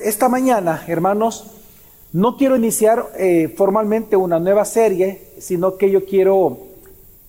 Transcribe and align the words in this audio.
Esta 0.00 0.30
mañana, 0.30 0.82
hermanos, 0.86 1.50
no 2.14 2.38
quiero 2.38 2.56
iniciar 2.56 3.10
eh, 3.18 3.52
formalmente 3.54 4.16
una 4.16 4.38
nueva 4.38 4.64
serie, 4.64 5.20
sino 5.38 5.76
que 5.76 5.90
yo 5.90 6.06
quiero 6.06 6.58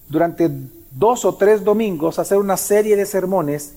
durante 0.07 0.49
dos 0.91 1.25
o 1.25 1.35
tres 1.35 1.65
domingos 1.65 2.19
hacer 2.19 2.37
una 2.37 2.55
serie 2.55 2.95
de 2.95 3.05
sermones 3.05 3.73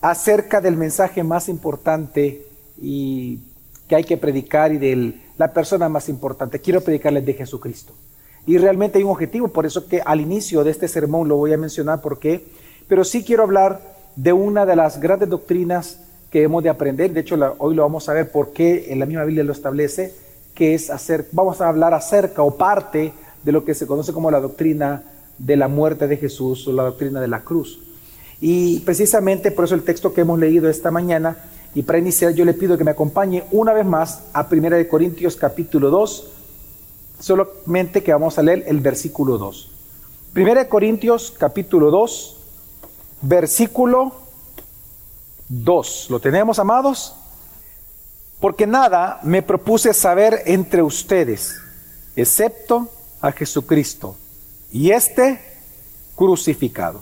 acerca 0.00 0.60
del 0.60 0.76
mensaje 0.76 1.24
más 1.24 1.48
importante 1.48 2.46
y 2.80 3.40
que 3.88 3.96
hay 3.96 4.04
que 4.04 4.16
predicar 4.16 4.72
y 4.72 4.78
de 4.78 5.20
la 5.36 5.52
persona 5.52 5.88
más 5.88 6.08
importante. 6.08 6.60
Quiero 6.60 6.80
predicarles 6.80 7.26
de 7.26 7.34
Jesucristo. 7.34 7.92
Y 8.46 8.56
realmente 8.58 8.98
hay 8.98 9.04
un 9.04 9.10
objetivo, 9.10 9.48
por 9.48 9.66
eso 9.66 9.88
que 9.88 10.00
al 10.00 10.20
inicio 10.20 10.62
de 10.62 10.70
este 10.70 10.86
sermón 10.86 11.26
lo 11.26 11.36
voy 11.36 11.52
a 11.54 11.58
mencionar, 11.58 12.00
¿por 12.00 12.20
qué? 12.20 12.46
Pero 12.86 13.02
sí 13.02 13.24
quiero 13.24 13.42
hablar 13.42 13.82
de 14.14 14.32
una 14.32 14.64
de 14.64 14.76
las 14.76 15.00
grandes 15.00 15.28
doctrinas 15.28 16.07
que 16.30 16.42
hemos 16.42 16.62
de 16.62 16.68
aprender. 16.68 17.12
De 17.12 17.20
hecho, 17.20 17.36
hoy 17.58 17.74
lo 17.74 17.82
vamos 17.82 18.08
a 18.08 18.12
ver 18.12 18.30
por 18.30 18.52
qué 18.52 18.92
en 18.92 18.98
la 18.98 19.06
misma 19.06 19.24
Biblia 19.24 19.44
lo 19.44 19.52
establece, 19.52 20.14
que 20.54 20.74
es 20.74 20.90
hacer, 20.90 21.26
vamos 21.32 21.60
a 21.60 21.68
hablar 21.68 21.94
acerca 21.94 22.42
o 22.42 22.56
parte 22.56 23.12
de 23.42 23.52
lo 23.52 23.64
que 23.64 23.74
se 23.74 23.86
conoce 23.86 24.12
como 24.12 24.30
la 24.30 24.40
doctrina 24.40 25.04
de 25.38 25.56
la 25.56 25.68
muerte 25.68 26.08
de 26.08 26.16
Jesús 26.16 26.66
o 26.66 26.72
la 26.72 26.82
doctrina 26.82 27.20
de 27.20 27.28
la 27.28 27.40
cruz. 27.40 27.80
Y 28.40 28.80
precisamente 28.80 29.50
por 29.50 29.64
eso 29.64 29.74
el 29.74 29.82
texto 29.82 30.12
que 30.12 30.20
hemos 30.20 30.38
leído 30.38 30.68
esta 30.68 30.90
mañana, 30.90 31.36
y 31.74 31.82
para 31.82 31.98
iniciar 31.98 32.32
yo 32.32 32.44
le 32.44 32.54
pido 32.54 32.76
que 32.76 32.84
me 32.84 32.90
acompañe 32.90 33.44
una 33.50 33.72
vez 33.72 33.86
más 33.86 34.24
a 34.32 34.46
1 34.50 34.88
Corintios 34.88 35.36
capítulo 35.36 35.90
2, 35.90 36.28
solamente 37.20 38.02
que 38.02 38.12
vamos 38.12 38.38
a 38.38 38.42
leer 38.42 38.64
el 38.66 38.80
versículo 38.80 39.38
2. 39.38 39.70
1 40.36 40.68
Corintios 40.68 41.34
capítulo 41.36 41.90
2, 41.90 42.36
versículo 43.22 44.27
2. 45.48 46.06
¿Lo 46.10 46.20
tenemos, 46.20 46.58
amados? 46.58 47.14
Porque 48.40 48.66
nada 48.66 49.20
me 49.22 49.42
propuse 49.42 49.92
saber 49.94 50.42
entre 50.46 50.82
ustedes, 50.82 51.56
excepto 52.14 52.88
a 53.20 53.32
Jesucristo 53.32 54.16
y 54.70 54.90
este 54.90 55.40
crucificado. 56.14 57.00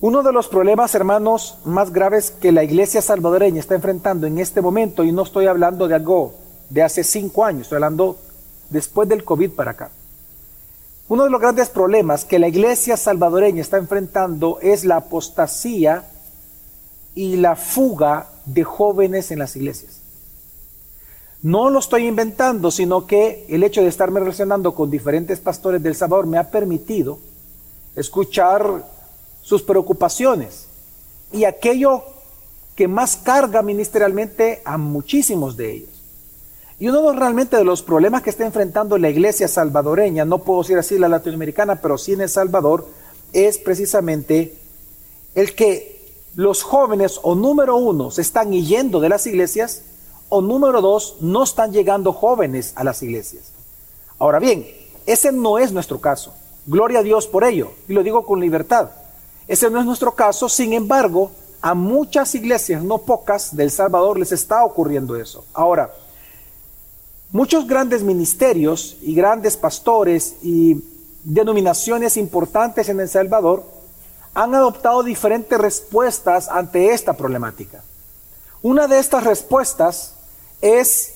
Uno 0.00 0.22
de 0.22 0.32
los 0.32 0.46
problemas, 0.46 0.94
hermanos, 0.94 1.58
más 1.64 1.92
graves 1.92 2.30
que 2.30 2.52
la 2.52 2.62
iglesia 2.62 3.02
salvadoreña 3.02 3.58
está 3.58 3.74
enfrentando 3.74 4.28
en 4.28 4.38
este 4.38 4.60
momento, 4.60 5.02
y 5.02 5.10
no 5.10 5.22
estoy 5.22 5.46
hablando 5.46 5.88
de 5.88 5.96
algo 5.96 6.34
de 6.70 6.84
hace 6.84 7.02
cinco 7.02 7.44
años, 7.44 7.62
estoy 7.62 7.76
hablando 7.76 8.16
después 8.70 9.08
del 9.08 9.24
COVID 9.24 9.50
para 9.50 9.72
acá. 9.72 9.90
Uno 11.08 11.24
de 11.24 11.30
los 11.30 11.40
grandes 11.40 11.70
problemas 11.70 12.24
que 12.24 12.38
la 12.38 12.46
iglesia 12.46 12.96
salvadoreña 12.96 13.60
está 13.60 13.78
enfrentando 13.78 14.58
es 14.60 14.84
la 14.84 14.96
apostasía 14.98 16.04
y 17.14 17.36
la 17.36 17.56
fuga 17.56 18.28
de 18.44 18.64
jóvenes 18.64 19.30
en 19.30 19.38
las 19.38 19.56
iglesias. 19.56 20.00
No 21.42 21.70
lo 21.70 21.78
estoy 21.78 22.06
inventando, 22.06 22.70
sino 22.70 23.06
que 23.06 23.46
el 23.48 23.62
hecho 23.62 23.82
de 23.82 23.88
estarme 23.88 24.20
relacionando 24.20 24.74
con 24.74 24.90
diferentes 24.90 25.38
pastores 25.38 25.82
del 25.82 25.94
Salvador 25.94 26.26
me 26.26 26.38
ha 26.38 26.50
permitido 26.50 27.18
escuchar 27.94 28.84
sus 29.42 29.62
preocupaciones 29.62 30.66
y 31.32 31.44
aquello 31.44 32.02
que 32.74 32.88
más 32.88 33.16
carga 33.16 33.62
ministerialmente 33.62 34.62
a 34.64 34.78
muchísimos 34.78 35.56
de 35.56 35.72
ellos. 35.72 35.90
Y 36.80 36.88
uno 36.88 37.12
realmente 37.12 37.56
de 37.56 37.64
los 37.64 37.82
problemas 37.82 38.22
que 38.22 38.30
está 38.30 38.46
enfrentando 38.46 38.98
la 38.98 39.10
iglesia 39.10 39.48
salvadoreña, 39.48 40.24
no 40.24 40.38
puedo 40.38 40.62
decir 40.62 40.78
así 40.78 40.96
la 40.96 41.08
latinoamericana, 41.08 41.76
pero 41.76 41.98
sí 41.98 42.12
en 42.12 42.20
El 42.20 42.28
Salvador, 42.28 42.86
es 43.32 43.58
precisamente 43.58 44.54
el 45.34 45.54
que 45.54 45.97
los 46.38 46.62
jóvenes 46.62 47.18
o 47.24 47.34
número 47.34 47.74
uno 47.74 48.12
se 48.12 48.22
están 48.22 48.52
yendo 48.52 49.00
de 49.00 49.08
las 49.08 49.26
iglesias 49.26 49.82
o 50.28 50.40
número 50.40 50.80
dos 50.80 51.16
no 51.20 51.42
están 51.42 51.72
llegando 51.72 52.12
jóvenes 52.12 52.74
a 52.76 52.84
las 52.84 53.02
iglesias. 53.02 53.50
Ahora 54.20 54.38
bien, 54.38 54.64
ese 55.04 55.32
no 55.32 55.58
es 55.58 55.72
nuestro 55.72 56.00
caso. 56.00 56.32
Gloria 56.64 57.00
a 57.00 57.02
Dios 57.02 57.26
por 57.26 57.42
ello. 57.42 57.72
Y 57.88 57.92
lo 57.92 58.04
digo 58.04 58.24
con 58.24 58.38
libertad. 58.38 58.90
Ese 59.48 59.68
no 59.68 59.80
es 59.80 59.84
nuestro 59.84 60.12
caso. 60.12 60.48
Sin 60.48 60.74
embargo, 60.74 61.32
a 61.60 61.74
muchas 61.74 62.32
iglesias, 62.36 62.84
no 62.84 62.98
pocas, 62.98 63.56
del 63.56 63.72
Salvador 63.72 64.16
les 64.16 64.30
está 64.30 64.64
ocurriendo 64.64 65.16
eso. 65.16 65.44
Ahora, 65.52 65.92
muchos 67.32 67.66
grandes 67.66 68.04
ministerios 68.04 68.96
y 69.02 69.12
grandes 69.12 69.56
pastores 69.56 70.36
y 70.44 70.84
denominaciones 71.24 72.16
importantes 72.16 72.88
en 72.88 73.00
El 73.00 73.08
Salvador 73.08 73.77
han 74.38 74.54
adoptado 74.54 75.02
diferentes 75.02 75.58
respuestas 75.58 76.48
ante 76.48 76.92
esta 76.92 77.14
problemática. 77.14 77.82
Una 78.62 78.86
de 78.86 79.00
estas 79.00 79.24
respuestas 79.24 80.14
es 80.60 81.14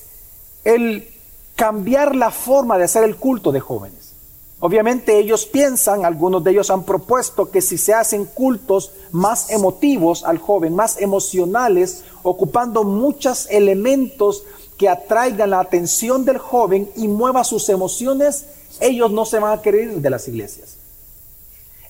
el 0.65 1.07
cambiar 1.55 2.17
la 2.17 2.31
forma 2.31 2.77
de 2.77 2.83
hacer 2.83 3.05
el 3.05 3.15
culto 3.15 3.53
de 3.53 3.61
jóvenes. 3.61 4.11
Obviamente 4.59 5.17
ellos 5.17 5.45
piensan, 5.45 6.03
algunos 6.03 6.43
de 6.43 6.51
ellos 6.51 6.69
han 6.69 6.83
propuesto 6.83 7.49
que 7.49 7.61
si 7.61 7.77
se 7.77 7.93
hacen 7.93 8.25
cultos 8.25 8.91
más 9.11 9.49
emotivos 9.51 10.25
al 10.25 10.37
joven, 10.37 10.75
más 10.75 10.99
emocionales, 10.99 12.03
ocupando 12.23 12.83
muchos 12.83 13.47
elementos 13.49 14.43
que 14.77 14.89
atraigan 14.89 15.51
la 15.51 15.61
atención 15.61 16.25
del 16.25 16.39
joven 16.39 16.91
y 16.97 17.07
mueva 17.07 17.45
sus 17.45 17.69
emociones, 17.69 18.47
ellos 18.81 19.11
no 19.11 19.23
se 19.23 19.39
van 19.39 19.57
a 19.57 19.61
querer 19.61 19.83
ir 19.83 20.01
de 20.01 20.09
las 20.09 20.27
iglesias. 20.27 20.72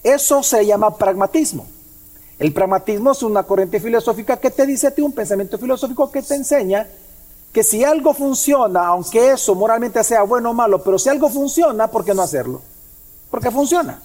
Eso 0.04 0.44
se 0.44 0.66
llama 0.66 0.98
pragmatismo. 0.98 1.66
El 2.38 2.52
pragmatismo 2.52 3.12
es 3.12 3.24
una 3.24 3.44
corriente 3.44 3.80
filosófica 3.80 4.38
que 4.38 4.52
te 4.52 4.66
dice 4.66 4.88
a 4.88 4.92
ti 4.92 5.02
un 5.02 5.14
pensamiento 5.14 5.58
filosófico 5.58 6.12
que 6.12 6.22
te 6.22 6.36
enseña 6.36 6.88
que 7.54 7.64
si 7.64 7.84
algo 7.84 8.14
funciona, 8.14 8.88
aunque 8.88 9.32
eso 9.32 9.54
moralmente 9.54 10.04
sea 10.04 10.24
bueno 10.24 10.50
o 10.50 10.54
malo, 10.54 10.84
pero 10.84 10.98
si 10.98 11.10
algo 11.10 11.30
funciona, 11.30 11.88
¿por 11.88 12.04
qué 12.04 12.14
no 12.14 12.24
hacerlo? 12.24 12.62
Porque 13.30 13.52
funciona. 13.52 14.02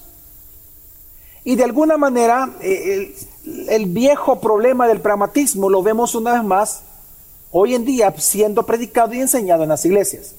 Y 1.43 1.55
de 1.55 1.63
alguna 1.63 1.97
manera, 1.97 2.53
eh, 2.61 3.15
el, 3.45 3.69
el, 3.69 3.85
viejo 3.87 4.39
problema 4.39 4.87
del 4.87 5.01
pragmatismo 5.01 5.69
lo 5.69 5.81
vemos 5.81 6.13
una 6.13 6.33
vez 6.33 6.43
más 6.43 6.81
hoy 7.51 7.73
en 7.73 7.85
día 7.85 8.13
siendo 8.17 8.63
predicado 8.67 9.13
y 9.15 9.19
enseñado 9.19 9.63
en 9.63 9.69
las 9.69 9.83
iglesias. 9.83 10.35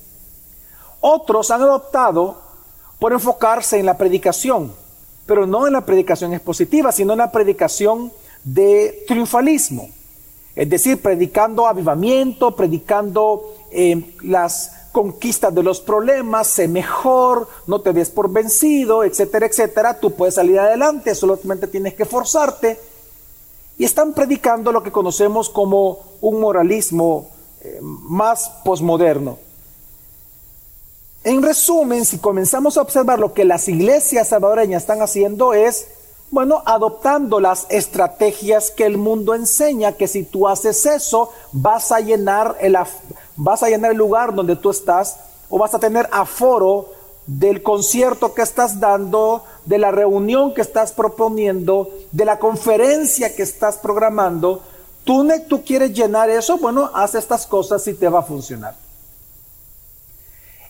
Otros 1.01 1.51
han 1.51 1.63
adoptado 1.63 2.41
por 3.01 3.13
enfocarse 3.13 3.79
en 3.79 3.87
la 3.87 3.97
predicación, 3.97 4.73
pero 5.31 5.47
no 5.47 5.65
en 5.69 5.75
la 5.75 5.87
predicación 5.87 6.35
expositiva, 6.35 6.91
sino 6.91 7.13
en 7.13 7.21
la 7.21 7.31
predicación 7.31 8.11
de 8.43 9.05
triunfalismo. 9.07 9.89
Es 10.57 10.69
decir, 10.69 11.01
predicando 11.01 11.69
avivamiento, 11.69 12.57
predicando 12.57 13.55
eh, 13.71 14.17
las 14.23 14.73
conquistas 14.91 15.55
de 15.55 15.63
los 15.63 15.81
problemas, 15.81 16.49
sé 16.49 16.67
mejor, 16.67 17.47
no 17.69 17.81
te 17.81 17.93
des 17.93 18.11
por 18.11 18.29
vencido, 18.29 19.05
etcétera, 19.05 19.47
etcétera. 19.47 20.01
Tú 20.01 20.11
puedes 20.17 20.35
salir 20.35 20.59
adelante, 20.59 21.15
solamente 21.15 21.69
tienes 21.69 21.95
que 21.95 22.07
forzarte. 22.07 22.81
Y 23.79 23.85
están 23.85 24.15
predicando 24.15 24.73
lo 24.73 24.83
que 24.83 24.91
conocemos 24.91 25.49
como 25.49 26.01
un 26.23 26.41
moralismo 26.41 27.29
eh, 27.63 27.79
más 27.81 28.51
posmoderno. 28.65 29.39
En 31.23 31.43
resumen, 31.43 32.07
si 32.07 32.19
comenzamos 32.19 32.79
a 32.79 32.83
observar 32.83 33.19
lo 33.19 33.35
que 33.35 33.45
las 33.45 33.69
iglesias 33.69 34.29
salvadoreñas 34.29 34.85
están 34.85 35.03
haciendo 35.03 35.53
es, 35.53 35.87
bueno, 36.31 36.63
adoptando 36.65 37.41
las 37.41 37.67
estrategias 37.69 38.71
que 38.71 38.87
el 38.87 38.97
mundo 38.97 39.35
enseña, 39.35 39.93
que 39.93 40.09
si 40.09 40.23
tú 40.23 40.49
haces 40.49 40.87
eso, 40.87 41.31
vas 41.53 41.93
a 41.93 42.01
llenar 42.01 42.57
el, 42.61 42.79
vas 43.37 43.63
a 43.63 43.69
llenar 43.69 43.91
el 43.91 43.99
lugar 43.99 44.35
donde 44.35 44.57
tú 44.57 44.71
estás 44.71 45.19
o 45.51 45.59
vas 45.59 45.75
a 45.75 45.79
tener 45.79 46.09
aforo 46.11 46.89
del 47.27 47.63
concierto 47.63 48.33
que 48.33 48.41
estás 48.41 48.81
dando, 48.81 49.45
de 49.67 49.77
la 49.77 49.91
reunión 49.91 50.55
que 50.55 50.63
estás 50.63 50.93
proponiendo, 50.93 51.91
de 52.13 52.25
la 52.25 52.39
conferencia 52.39 53.37
que 53.37 53.43
estás 53.43 53.77
programando. 53.77 54.63
Tú, 55.05 55.29
tú 55.49 55.63
quieres 55.65 55.93
llenar 55.93 56.31
eso, 56.31 56.57
bueno, 56.57 56.91
haz 56.95 57.15
estas 57.15 57.47
cosas 57.47 57.87
y 57.89 57.93
te 57.93 58.09
va 58.09 58.21
a 58.21 58.23
funcionar. 58.23 58.75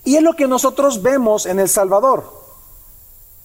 Y 0.05 0.17
es 0.17 0.23
lo 0.23 0.35
que 0.35 0.49
nosotros 0.49 1.03
vemos 1.03 1.47
en 1.47 1.61
El 1.61 1.69
Salvador. 1.69 2.41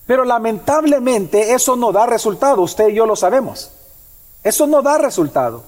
Pero 0.06 0.24
lamentablemente 0.24 1.54
eso 1.54 1.76
no 1.76 1.92
da 1.92 2.06
resultado, 2.06 2.62
usted 2.62 2.90
y 2.90 2.96
yo 2.96 3.06
lo 3.06 3.16
sabemos. 3.16 3.72
Eso 4.44 4.68
no 4.68 4.82
da 4.82 4.98
resultado. 4.98 5.64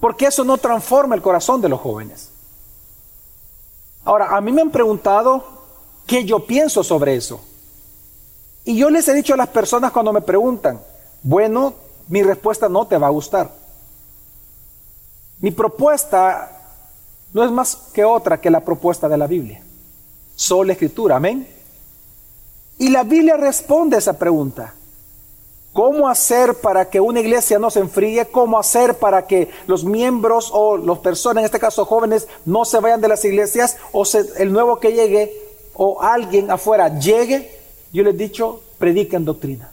Porque 0.00 0.26
eso 0.26 0.44
no 0.44 0.56
transforma 0.58 1.14
el 1.14 1.22
corazón 1.22 1.60
de 1.60 1.68
los 1.68 1.80
jóvenes. 1.80 2.30
Ahora, 4.04 4.36
a 4.36 4.40
mí 4.40 4.52
me 4.52 4.62
han 4.62 4.70
preguntado 4.70 5.44
qué 6.06 6.24
yo 6.24 6.46
pienso 6.46 6.82
sobre 6.82 7.16
eso. 7.16 7.40
Y 8.64 8.76
yo 8.76 8.90
les 8.90 9.06
he 9.08 9.14
dicho 9.14 9.34
a 9.34 9.36
las 9.36 9.48
personas 9.48 9.92
cuando 9.92 10.12
me 10.12 10.20
preguntan, 10.20 10.80
bueno, 11.22 11.74
mi 12.08 12.22
respuesta 12.22 12.68
no 12.68 12.86
te 12.86 12.98
va 12.98 13.08
a 13.08 13.10
gustar. 13.10 13.50
Mi 15.40 15.50
propuesta 15.50 16.55
no 17.32 17.44
es 17.44 17.50
más 17.50 17.76
que 17.92 18.04
otra 18.04 18.40
que 18.40 18.50
la 18.50 18.60
propuesta 18.60 19.08
de 19.08 19.16
la 19.16 19.26
Biblia. 19.26 19.62
Sola 20.34 20.72
escritura, 20.72 21.16
amén. 21.16 21.48
Y 22.78 22.90
la 22.90 23.04
Biblia 23.04 23.36
responde 23.36 23.96
a 23.96 23.98
esa 23.98 24.18
pregunta. 24.18 24.74
cómo 25.72 26.08
hacer 26.08 26.54
para 26.54 26.88
que 26.88 27.00
una 27.00 27.20
iglesia 27.20 27.58
no 27.58 27.70
se 27.70 27.80
enfríe, 27.80 28.24
cómo 28.24 28.58
hacer 28.58 28.98
para 28.98 29.26
que 29.26 29.50
los 29.66 29.84
miembros 29.84 30.48
o 30.50 30.78
las 30.78 31.00
personas, 31.00 31.42
en 31.42 31.44
este 31.44 31.58
caso 31.58 31.84
jóvenes, 31.84 32.28
no 32.46 32.64
se 32.64 32.80
vayan 32.80 33.02
de 33.02 33.08
las 33.08 33.22
iglesias 33.26 33.76
o 33.92 34.04
el 34.38 34.52
nuevo 34.54 34.80
que 34.80 34.94
llegue 34.94 35.34
o 35.74 36.00
alguien 36.00 36.50
afuera 36.50 36.98
llegue, 36.98 37.60
yo 37.92 38.02
les 38.02 38.14
he 38.14 38.16
dicho, 38.16 38.62
prediquen 38.78 39.26
doctrina. 39.26 39.70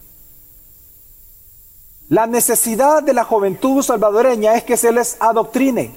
La 2.10 2.28
necesidad 2.28 3.02
de 3.02 3.14
la 3.14 3.24
juventud 3.24 3.82
salvadoreña 3.82 4.56
es 4.56 4.64
que 4.64 4.76
se 4.76 4.92
les 4.92 5.16
adoctrine. 5.22 5.96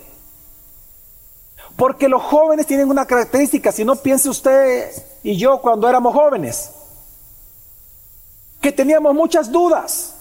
Porque 1.76 2.08
los 2.08 2.22
jóvenes 2.22 2.66
tienen 2.66 2.88
una 2.88 3.06
característica, 3.06 3.70
si 3.70 3.84
no 3.84 3.96
piense 3.96 4.30
usted 4.30 4.90
y 5.22 5.36
yo 5.36 5.60
cuando 5.60 5.88
éramos 5.88 6.14
jóvenes, 6.14 6.70
que 8.60 8.72
teníamos 8.72 9.14
muchas 9.14 9.52
dudas. 9.52 10.14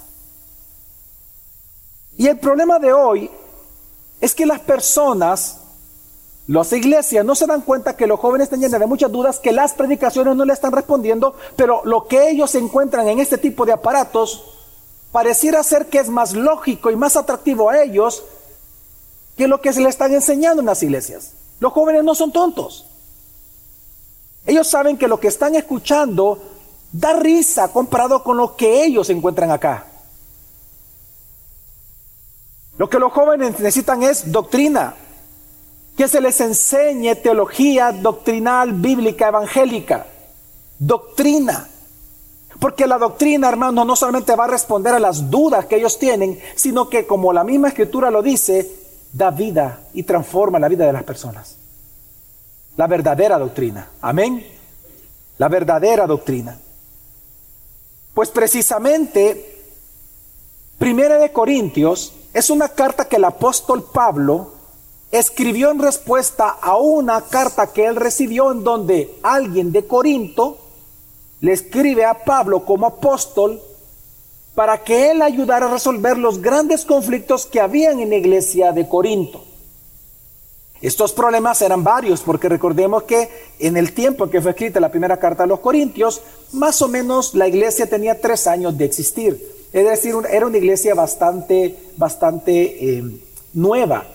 Y 2.17 2.27
el 2.27 2.37
problema 2.37 2.77
de 2.79 2.93
hoy 2.93 3.29
es 4.19 4.35
que 4.35 4.45
las 4.45 4.59
personas, 4.59 5.59
las 6.47 6.71
iglesias, 6.73 7.25
no 7.25 7.35
se 7.35 7.45
dan 7.45 7.61
cuenta 7.61 7.95
que 7.95 8.07
los 8.07 8.19
jóvenes 8.19 8.49
llenos 8.51 8.71
de 8.71 8.85
muchas 8.85 9.11
dudas, 9.11 9.39
que 9.39 9.51
las 9.51 9.73
predicaciones 9.73 10.35
no 10.35 10.45
le 10.45 10.53
están 10.53 10.71
respondiendo, 10.71 11.35
pero 11.55 11.81
lo 11.85 12.07
que 12.07 12.29
ellos 12.29 12.53
encuentran 12.55 13.07
en 13.07 13.19
este 13.19 13.37
tipo 13.37 13.65
de 13.65 13.73
aparatos 13.73 14.43
pareciera 15.11 15.63
ser 15.63 15.87
que 15.87 15.99
es 15.99 16.09
más 16.09 16.33
lógico 16.33 16.91
y 16.91 16.95
más 16.95 17.15
atractivo 17.15 17.69
a 17.69 17.81
ellos 17.81 18.23
que 19.37 19.47
lo 19.47 19.61
que 19.61 19.73
se 19.73 19.81
le 19.81 19.89
están 19.89 20.13
enseñando 20.13 20.61
en 20.61 20.65
las 20.67 20.83
iglesias. 20.83 21.31
Los 21.59 21.73
jóvenes 21.73 22.03
no 22.03 22.15
son 22.15 22.31
tontos. 22.31 22.85
Ellos 24.45 24.67
saben 24.67 24.97
que 24.97 25.07
lo 25.07 25.19
que 25.19 25.27
están 25.27 25.55
escuchando 25.55 26.39
da 26.91 27.13
risa 27.13 27.71
comparado 27.71 28.23
con 28.23 28.37
lo 28.37 28.55
que 28.55 28.85
ellos 28.85 29.09
encuentran 29.09 29.51
acá. 29.51 29.87
Lo 32.77 32.89
que 32.89 32.99
los 32.99 33.11
jóvenes 33.11 33.51
necesitan 33.59 34.03
es 34.03 34.31
doctrina, 34.31 34.95
que 35.97 36.07
se 36.07 36.21
les 36.21 36.39
enseñe 36.41 37.15
teología 37.15 37.91
doctrinal, 37.91 38.73
bíblica, 38.73 39.29
evangélica. 39.29 40.05
Doctrina. 40.77 41.69
Porque 42.59 42.87
la 42.87 42.97
doctrina, 42.97 43.49
hermano, 43.49 43.85
no 43.85 43.95
solamente 43.95 44.35
va 44.35 44.45
a 44.45 44.49
responder 44.49 44.93
a 44.93 44.99
las 44.99 45.29
dudas 45.29 45.65
que 45.65 45.77
ellos 45.77 45.97
tienen, 45.97 46.39
sino 46.55 46.89
que 46.89 47.05
como 47.05 47.33
la 47.33 47.43
misma 47.43 47.69
escritura 47.69 48.11
lo 48.11 48.21
dice, 48.21 48.84
da 49.15 49.31
vida 49.31 49.79
y 49.93 50.03
transforma 50.03 50.59
la 50.59 50.67
vida 50.67 50.85
de 50.85 50.91
las 50.91 51.03
personas. 51.03 51.55
La 52.75 52.85
verdadera 52.87 53.37
doctrina. 53.37 53.89
Amén. 54.01 54.45
La 55.37 55.47
verdadera 55.47 56.05
doctrina. 56.05 56.59
Pues 58.13 58.29
precisamente, 58.29 59.53
Primera 60.77 61.17
de 61.17 61.31
Corintios 61.31 62.13
es 62.33 62.49
una 62.49 62.67
carta 62.67 63.07
que 63.07 63.15
el 63.15 63.23
apóstol 63.23 63.85
Pablo 63.93 64.51
escribió 65.09 65.71
en 65.71 65.79
respuesta 65.79 66.49
a 66.49 66.75
una 66.77 67.21
carta 67.21 67.71
que 67.71 67.85
él 67.85 67.95
recibió 67.95 68.51
en 68.51 68.65
donde 68.65 69.17
alguien 69.23 69.71
de 69.71 69.87
Corinto 69.87 70.57
le 71.39 71.53
escribe 71.53 72.03
a 72.03 72.25
Pablo 72.25 72.65
como 72.65 72.87
apóstol 72.87 73.61
para 74.55 74.77
que 74.83 75.11
él 75.11 75.21
ayudara 75.21 75.65
a 75.65 75.71
resolver 75.71 76.17
los 76.17 76.41
grandes 76.41 76.85
conflictos 76.85 77.45
que 77.45 77.59
habían 77.59 77.99
en 77.99 78.09
la 78.09 78.15
iglesia 78.15 78.71
de 78.71 78.87
Corinto. 78.87 79.43
Estos 80.81 81.13
problemas 81.13 81.61
eran 81.61 81.83
varios, 81.83 82.21
porque 82.21 82.47
recordemos 82.47 83.03
que 83.03 83.29
en 83.59 83.75
el 83.75 83.93
tiempo 83.93 84.23
en 84.23 84.29
que 84.29 84.41
fue 84.41 84.51
escrita 84.51 84.79
la 84.79 84.91
primera 84.91 85.17
carta 85.17 85.43
a 85.43 85.47
los 85.47 85.59
Corintios, 85.59 86.21
más 86.53 86.81
o 86.81 86.87
menos 86.87 87.35
la 87.35 87.47
iglesia 87.47 87.87
tenía 87.87 88.19
tres 88.19 88.47
años 88.47 88.77
de 88.77 88.85
existir. 88.85 89.55
Es 89.73 89.85
decir, 89.85 90.15
era 90.29 90.45
una 90.45 90.57
iglesia 90.57 90.93
bastante, 90.93 91.75
bastante 91.97 92.97
eh, 92.97 93.03
nueva. 93.53 94.05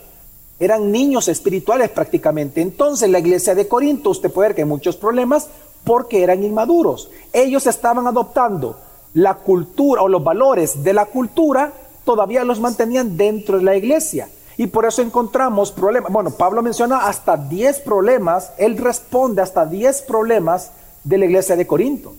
Eran 0.58 0.90
niños 0.90 1.28
espirituales 1.28 1.90
prácticamente. 1.90 2.62
Entonces 2.62 3.10
la 3.10 3.18
iglesia 3.18 3.54
de 3.54 3.68
Corinto, 3.68 4.10
usted 4.10 4.30
puede 4.30 4.48
ver 4.48 4.54
que 4.54 4.62
hay 4.62 4.68
muchos 4.68 4.96
problemas 4.96 5.48
porque 5.84 6.22
eran 6.22 6.42
inmaduros. 6.44 7.10
Ellos 7.32 7.66
estaban 7.66 8.06
adoptando 8.06 8.76
la 9.14 9.34
cultura 9.34 10.02
o 10.02 10.08
los 10.08 10.22
valores 10.22 10.82
de 10.82 10.92
la 10.92 11.06
cultura 11.06 11.72
todavía 12.04 12.44
los 12.44 12.60
mantenían 12.60 13.16
dentro 13.16 13.58
de 13.58 13.64
la 13.64 13.76
iglesia. 13.76 14.28
Y 14.56 14.66
por 14.66 14.84
eso 14.84 15.00
encontramos 15.02 15.72
problemas. 15.72 16.12
Bueno, 16.12 16.30
Pablo 16.30 16.62
menciona 16.62 17.06
hasta 17.06 17.36
10 17.36 17.80
problemas, 17.80 18.52
él 18.58 18.76
responde 18.76 19.40
hasta 19.40 19.64
10 19.64 20.02
problemas 20.02 20.72
de 21.02 21.18
la 21.18 21.24
iglesia 21.24 21.56
de 21.56 21.66
Corinto. 21.66 22.12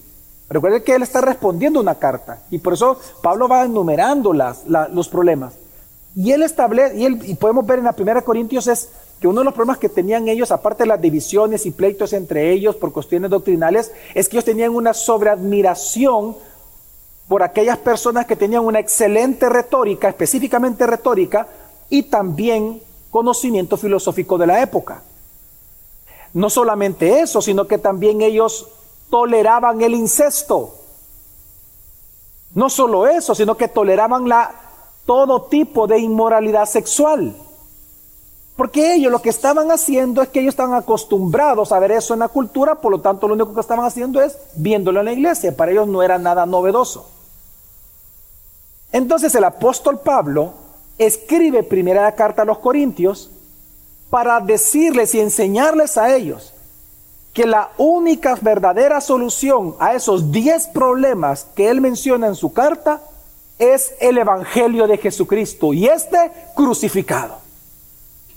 Recuerden 0.49 0.83
que 0.83 0.95
él 0.95 1.03
está 1.03 1.21
respondiendo 1.21 1.79
una 1.79 1.95
carta 1.95 2.39
y 2.49 2.57
por 2.57 2.73
eso 2.73 2.97
Pablo 3.21 3.47
va 3.47 3.63
enumerando 3.63 4.33
las, 4.33 4.65
los 4.65 5.07
problemas. 5.07 5.53
Y 6.15 6.31
él 6.31 6.43
establece, 6.43 6.97
y, 6.97 7.05
él, 7.05 7.21
y 7.23 7.35
podemos 7.35 7.65
ver 7.65 7.79
en 7.79 7.85
la 7.85 7.93
primera 7.93 8.21
Corintios 8.21 8.67
es 8.67 8.89
que 9.21 9.27
uno 9.27 9.41
de 9.41 9.45
los 9.45 9.53
problemas 9.53 9.77
que 9.77 9.87
tenían 9.87 10.27
ellos, 10.27 10.51
aparte 10.51 10.83
de 10.83 10.87
las 10.87 10.99
divisiones 10.99 11.65
y 11.65 11.71
pleitos 11.71 12.11
entre 12.11 12.51
ellos 12.51 12.75
por 12.75 12.91
cuestiones 12.91 13.29
doctrinales, 13.29 13.91
es 14.15 14.27
que 14.27 14.37
ellos 14.37 14.45
tenían 14.45 14.75
una 14.75 14.93
sobreadmiración 14.93 16.35
por 17.31 17.43
aquellas 17.43 17.77
personas 17.77 18.25
que 18.25 18.35
tenían 18.35 18.65
una 18.65 18.79
excelente 18.79 19.47
retórica, 19.47 20.09
específicamente 20.09 20.85
retórica, 20.85 21.47
y 21.89 22.03
también 22.03 22.81
conocimiento 23.09 23.77
filosófico 23.77 24.37
de 24.37 24.47
la 24.47 24.61
época. 24.61 25.01
No 26.33 26.49
solamente 26.49 27.21
eso, 27.21 27.41
sino 27.41 27.67
que 27.67 27.77
también 27.77 28.21
ellos 28.21 28.67
toleraban 29.09 29.81
el 29.81 29.93
incesto. 29.93 30.75
No 32.53 32.69
solo 32.69 33.07
eso, 33.07 33.33
sino 33.33 33.55
que 33.55 33.69
toleraban 33.69 34.27
la, 34.27 34.51
todo 35.05 35.43
tipo 35.43 35.87
de 35.87 35.99
inmoralidad 35.99 36.65
sexual. 36.65 37.33
Porque 38.57 38.95
ellos 38.95 39.09
lo 39.09 39.21
que 39.21 39.29
estaban 39.29 39.71
haciendo 39.71 40.21
es 40.21 40.27
que 40.27 40.41
ellos 40.41 40.51
estaban 40.51 40.73
acostumbrados 40.73 41.71
a 41.71 41.79
ver 41.79 41.91
eso 41.91 42.13
en 42.13 42.19
la 42.19 42.27
cultura, 42.27 42.75
por 42.75 42.91
lo 42.91 42.99
tanto 42.99 43.29
lo 43.29 43.35
único 43.35 43.53
que 43.53 43.61
estaban 43.61 43.85
haciendo 43.85 44.21
es 44.21 44.37
viéndolo 44.55 44.99
en 44.99 45.05
la 45.05 45.13
iglesia. 45.13 45.55
Para 45.55 45.71
ellos 45.71 45.87
no 45.87 46.03
era 46.03 46.17
nada 46.17 46.45
novedoso. 46.45 47.20
Entonces 48.91 49.33
el 49.35 49.43
apóstol 49.43 49.99
Pablo 49.99 50.53
escribe 50.97 51.63
primera 51.63 52.11
carta 52.13 52.41
a 52.41 52.45
los 52.45 52.59
Corintios 52.59 53.31
para 54.09 54.39
decirles 54.39 55.15
y 55.15 55.21
enseñarles 55.21 55.97
a 55.97 56.13
ellos 56.15 56.53
que 57.33 57.45
la 57.45 57.71
única 57.77 58.35
verdadera 58.41 58.99
solución 58.99 59.75
a 59.79 59.93
esos 59.93 60.31
10 60.31 60.67
problemas 60.67 61.47
que 61.55 61.69
él 61.69 61.79
menciona 61.79 62.27
en 62.27 62.35
su 62.35 62.51
carta 62.51 63.01
es 63.57 63.93
el 64.01 64.17
Evangelio 64.17 64.87
de 64.87 64.97
Jesucristo 64.97 65.71
y 65.71 65.87
este 65.87 66.31
crucificado. 66.55 67.37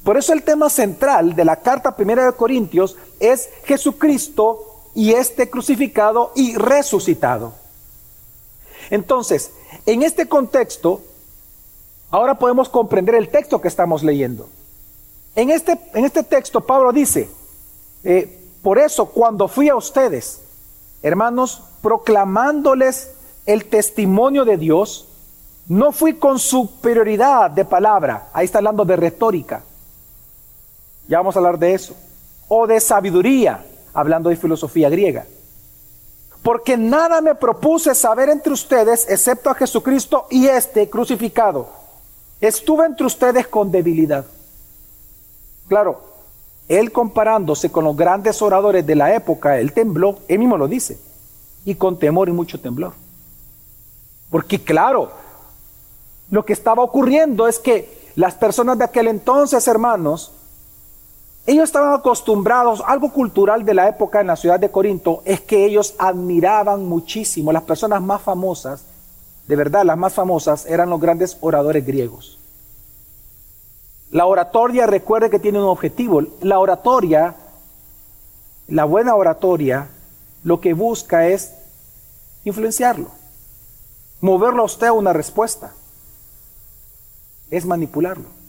Por 0.04 0.16
eso 0.16 0.32
el 0.32 0.42
tema 0.42 0.68
central 0.68 1.34
de 1.34 1.44
la 1.44 1.56
carta 1.56 1.96
primera 1.96 2.26
de 2.26 2.32
Corintios 2.32 2.96
es 3.18 3.48
Jesucristo 3.64 4.90
y 4.94 5.12
este 5.12 5.50
crucificado 5.50 6.30
y 6.36 6.54
resucitado. 6.54 7.63
Entonces, 8.90 9.52
en 9.86 10.02
este 10.02 10.26
contexto, 10.26 11.02
ahora 12.10 12.38
podemos 12.38 12.68
comprender 12.68 13.14
el 13.14 13.28
texto 13.28 13.60
que 13.60 13.68
estamos 13.68 14.02
leyendo. 14.02 14.48
En 15.34 15.50
este, 15.50 15.78
en 15.94 16.04
este 16.04 16.22
texto 16.22 16.60
Pablo 16.60 16.92
dice, 16.92 17.28
eh, 18.04 18.40
por 18.62 18.78
eso 18.78 19.06
cuando 19.06 19.48
fui 19.48 19.68
a 19.68 19.76
ustedes, 19.76 20.40
hermanos, 21.02 21.62
proclamándoles 21.82 23.10
el 23.46 23.66
testimonio 23.66 24.44
de 24.44 24.56
Dios, 24.56 25.08
no 25.66 25.92
fui 25.92 26.14
con 26.14 26.38
superioridad 26.38 27.50
de 27.50 27.64
palabra, 27.64 28.28
ahí 28.32 28.44
está 28.44 28.58
hablando 28.58 28.84
de 28.84 28.96
retórica, 28.96 29.64
ya 31.08 31.18
vamos 31.18 31.36
a 31.36 31.38
hablar 31.40 31.58
de 31.58 31.74
eso, 31.74 31.96
o 32.48 32.66
de 32.66 32.80
sabiduría, 32.80 33.66
hablando 33.92 34.30
de 34.30 34.36
filosofía 34.36 34.88
griega 34.88 35.26
porque 36.44 36.76
nada 36.76 37.22
me 37.22 37.34
propuse 37.34 37.94
saber 37.94 38.28
entre 38.28 38.52
ustedes 38.52 39.06
excepto 39.08 39.48
a 39.48 39.54
Jesucristo 39.54 40.26
y 40.28 40.46
este 40.46 40.90
crucificado. 40.90 41.70
Estuve 42.38 42.84
entre 42.84 43.06
ustedes 43.06 43.48
con 43.48 43.70
debilidad. 43.72 44.26
Claro, 45.68 46.02
él 46.68 46.92
comparándose 46.92 47.72
con 47.72 47.84
los 47.84 47.96
grandes 47.96 48.42
oradores 48.42 48.86
de 48.86 48.94
la 48.94 49.14
época, 49.14 49.58
él 49.58 49.72
tembló, 49.72 50.18
él 50.28 50.38
mismo 50.38 50.58
lo 50.58 50.68
dice, 50.68 50.98
y 51.64 51.76
con 51.76 51.98
temor 51.98 52.28
y 52.28 52.32
mucho 52.32 52.60
temblor. 52.60 52.92
Porque 54.28 54.62
claro, 54.62 55.12
lo 56.30 56.44
que 56.44 56.52
estaba 56.52 56.82
ocurriendo 56.82 57.48
es 57.48 57.58
que 57.58 58.12
las 58.16 58.34
personas 58.34 58.76
de 58.76 58.84
aquel 58.84 59.08
entonces, 59.08 59.66
hermanos, 59.66 60.32
ellos 61.46 61.64
estaban 61.64 61.92
acostumbrados, 61.92 62.82
algo 62.86 63.12
cultural 63.12 63.64
de 63.64 63.74
la 63.74 63.88
época 63.88 64.20
en 64.20 64.28
la 64.28 64.36
ciudad 64.36 64.58
de 64.58 64.70
Corinto, 64.70 65.22
es 65.26 65.42
que 65.42 65.66
ellos 65.66 65.94
admiraban 65.98 66.86
muchísimo, 66.86 67.52
las 67.52 67.64
personas 67.64 68.00
más 68.00 68.22
famosas, 68.22 68.84
de 69.46 69.56
verdad 69.56 69.84
las 69.84 69.98
más 69.98 70.14
famosas, 70.14 70.64
eran 70.64 70.88
los 70.88 71.00
grandes 71.00 71.36
oradores 71.42 71.86
griegos. 71.86 72.38
La 74.10 74.26
oratoria, 74.26 74.86
recuerde 74.86 75.28
que 75.28 75.40
tiene 75.40 75.58
un 75.58 75.64
objetivo. 75.64 76.22
La 76.40 76.60
oratoria, 76.60 77.34
la 78.68 78.84
buena 78.84 79.16
oratoria, 79.16 79.88
lo 80.44 80.60
que 80.60 80.72
busca 80.72 81.26
es 81.26 81.52
influenciarlo, 82.44 83.08
moverlo 84.20 84.62
a 84.62 84.66
usted 84.66 84.86
a 84.86 84.92
una 84.92 85.12
respuesta. 85.12 85.72
Es 87.50 87.66
manipularlo. 87.66 88.43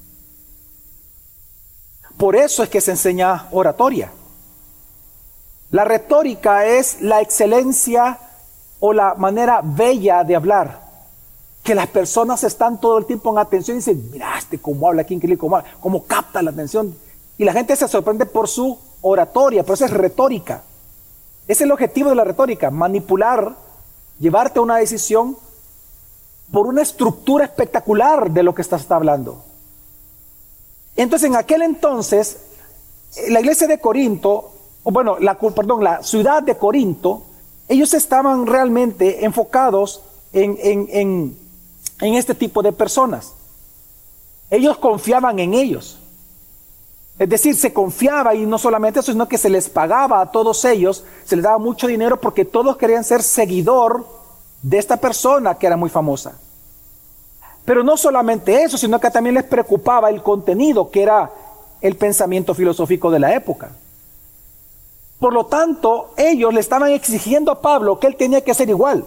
Por 2.17 2.35
eso 2.35 2.63
es 2.63 2.69
que 2.69 2.81
se 2.81 2.91
enseña 2.91 3.47
oratoria. 3.51 4.11
La 5.71 5.83
retórica 5.83 6.65
es 6.65 7.01
la 7.01 7.21
excelencia 7.21 8.19
o 8.79 8.93
la 8.93 9.15
manera 9.15 9.61
bella 9.63 10.23
de 10.23 10.35
hablar. 10.35 10.85
Que 11.63 11.75
las 11.75 11.87
personas 11.87 12.43
están 12.43 12.79
todo 12.79 12.97
el 12.97 13.05
tiempo 13.05 13.31
en 13.31 13.39
atención 13.39 13.75
y 13.75 13.79
dicen, 13.79 14.09
mira 14.11 14.37
este 14.37 14.59
cómo 14.59 14.87
habla, 14.87 15.03
quién 15.03 15.19
cómo 15.37 15.57
habla, 15.57 15.69
cómo 15.79 16.03
capta 16.05 16.41
la 16.41 16.51
atención. 16.51 16.95
Y 17.37 17.43
la 17.43 17.53
gente 17.53 17.75
se 17.75 17.87
sorprende 17.87 18.25
por 18.25 18.47
su 18.47 18.77
oratoria, 19.01 19.63
por 19.63 19.73
eso 19.73 19.85
es 19.85 19.91
retórica. 19.91 20.61
Es 21.47 21.59
el 21.61 21.71
objetivo 21.71 22.09
de 22.09 22.15
la 22.15 22.23
retórica, 22.23 22.71
manipular, 22.71 23.55
llevarte 24.19 24.59
a 24.59 24.61
una 24.61 24.77
decisión 24.77 25.37
por 26.51 26.67
una 26.67 26.81
estructura 26.81 27.45
espectacular 27.45 28.31
de 28.31 28.43
lo 28.43 28.55
que 28.55 28.61
estás 28.61 28.89
hablando. 28.89 29.43
Entonces, 30.95 31.29
en 31.29 31.35
aquel 31.35 31.61
entonces, 31.61 32.37
la 33.29 33.39
iglesia 33.39 33.67
de 33.67 33.79
Corinto, 33.79 34.51
bueno, 34.83 35.17
la, 35.19 35.37
perdón, 35.37 35.83
la 35.83 36.03
ciudad 36.03 36.43
de 36.43 36.57
Corinto, 36.57 37.23
ellos 37.67 37.93
estaban 37.93 38.45
realmente 38.45 39.25
enfocados 39.25 40.01
en, 40.31 40.57
en, 40.61 41.37
en 42.01 42.13
este 42.13 42.35
tipo 42.35 42.61
de 42.61 42.71
personas. 42.71 43.33
Ellos 44.49 44.77
confiaban 44.77 45.39
en 45.39 45.53
ellos. 45.53 45.99
Es 47.17 47.29
decir, 47.29 47.55
se 47.55 47.73
confiaba 47.73 48.35
y 48.35 48.45
no 48.45 48.57
solamente 48.57 48.99
eso, 48.99 49.11
sino 49.11 49.27
que 49.27 49.37
se 49.37 49.49
les 49.49 49.69
pagaba 49.69 50.19
a 50.19 50.31
todos 50.31 50.65
ellos, 50.65 51.05
se 51.23 51.37
les 51.37 51.43
daba 51.43 51.57
mucho 51.57 51.87
dinero 51.87 52.19
porque 52.19 52.43
todos 52.43 52.75
querían 52.75 53.05
ser 53.05 53.23
seguidor 53.23 54.05
de 54.61 54.77
esta 54.77 54.97
persona 54.97 55.57
que 55.57 55.67
era 55.67 55.77
muy 55.77 55.89
famosa. 55.89 56.37
Pero 57.65 57.83
no 57.83 57.97
solamente 57.97 58.63
eso, 58.63 58.77
sino 58.77 58.99
que 58.99 59.09
también 59.09 59.35
les 59.35 59.43
preocupaba 59.43 60.09
el 60.09 60.21
contenido, 60.21 60.89
que 60.91 61.01
era 61.01 61.31
el 61.81 61.95
pensamiento 61.95 62.53
filosófico 62.53 63.09
de 63.09 63.19
la 63.19 63.33
época. 63.33 63.71
Por 65.19 65.33
lo 65.33 65.47
tanto, 65.47 66.11
ellos 66.17 66.53
le 66.53 66.59
estaban 66.59 66.91
exigiendo 66.91 67.51
a 67.51 67.61
Pablo 67.61 67.99
que 67.99 68.07
él 68.07 68.15
tenía 68.15 68.41
que 68.41 68.53
ser 68.53 68.69
igual. 68.69 69.05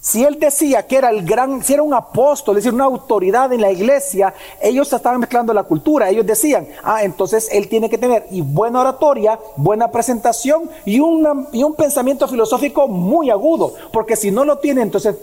Si 0.00 0.22
él 0.22 0.38
decía 0.38 0.86
que 0.86 0.98
era 0.98 1.10
el 1.10 1.24
gran, 1.24 1.64
si 1.64 1.72
era 1.72 1.82
un 1.82 1.94
apóstol, 1.94 2.56
es 2.56 2.64
decir, 2.64 2.74
una 2.74 2.84
autoridad 2.84 3.52
en 3.52 3.60
la 3.60 3.72
iglesia, 3.72 4.34
ellos 4.60 4.92
estaban 4.92 5.18
mezclando 5.18 5.52
la 5.52 5.64
cultura. 5.64 6.10
Ellos 6.10 6.26
decían, 6.26 6.68
ah, 6.84 7.02
entonces 7.02 7.48
él 7.50 7.68
tiene 7.68 7.88
que 7.90 7.98
tener 7.98 8.26
y 8.30 8.40
buena 8.42 8.82
oratoria, 8.82 9.38
buena 9.56 9.90
presentación 9.90 10.70
y, 10.84 10.96
y 10.96 11.00
un 11.00 11.74
pensamiento 11.76 12.28
filosófico 12.28 12.86
muy 12.86 13.30
agudo, 13.30 13.74
porque 13.92 14.14
si 14.14 14.30
no 14.30 14.44
lo 14.44 14.58
tiene, 14.58 14.82
entonces 14.82 15.16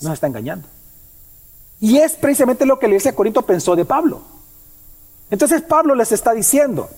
nos 0.00 0.14
está 0.14 0.26
engañando. 0.26 0.68
Y 1.82 1.98
es 1.98 2.14
precisamente 2.14 2.64
lo 2.64 2.78
que 2.78 2.86
la 2.86 2.92
iglesia 2.92 3.10
de 3.10 3.16
Corinto 3.16 3.42
pensó 3.42 3.74
de 3.74 3.84
Pablo. 3.84 4.20
Entonces 5.32 5.62
Pablo 5.62 5.96
les 5.96 6.12
está 6.12 6.32
diciendo, 6.32 6.88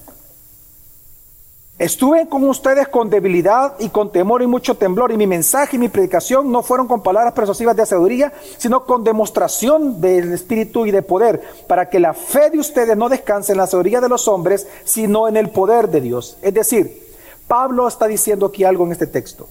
estuve 1.78 2.28
con 2.28 2.46
ustedes 2.46 2.88
con 2.88 3.08
debilidad 3.08 3.76
y 3.78 3.88
con 3.88 4.12
temor 4.12 4.42
y 4.42 4.46
mucho 4.46 4.76
temblor, 4.76 5.10
y 5.10 5.16
mi 5.16 5.26
mensaje 5.26 5.76
y 5.76 5.78
mi 5.78 5.88
predicación 5.88 6.52
no 6.52 6.62
fueron 6.62 6.86
con 6.86 7.02
palabras 7.02 7.32
persuasivas 7.32 7.74
de 7.76 7.86
sabiduría, 7.86 8.34
sino 8.58 8.84
con 8.84 9.04
demostración 9.04 10.02
del 10.02 10.34
Espíritu 10.34 10.84
y 10.84 10.90
de 10.90 11.00
poder, 11.00 11.40
para 11.66 11.88
que 11.88 11.98
la 11.98 12.12
fe 12.12 12.50
de 12.50 12.58
ustedes 12.58 12.94
no 12.94 13.08
descanse 13.08 13.52
en 13.52 13.58
la 13.58 13.66
sabiduría 13.66 14.02
de 14.02 14.10
los 14.10 14.28
hombres, 14.28 14.66
sino 14.84 15.28
en 15.28 15.38
el 15.38 15.48
poder 15.48 15.88
de 15.88 16.02
Dios. 16.02 16.36
Es 16.42 16.52
decir, 16.52 17.08
Pablo 17.48 17.88
está 17.88 18.06
diciendo 18.06 18.44
aquí 18.44 18.64
algo 18.64 18.84
en 18.84 18.92
este 18.92 19.06
texto 19.06 19.48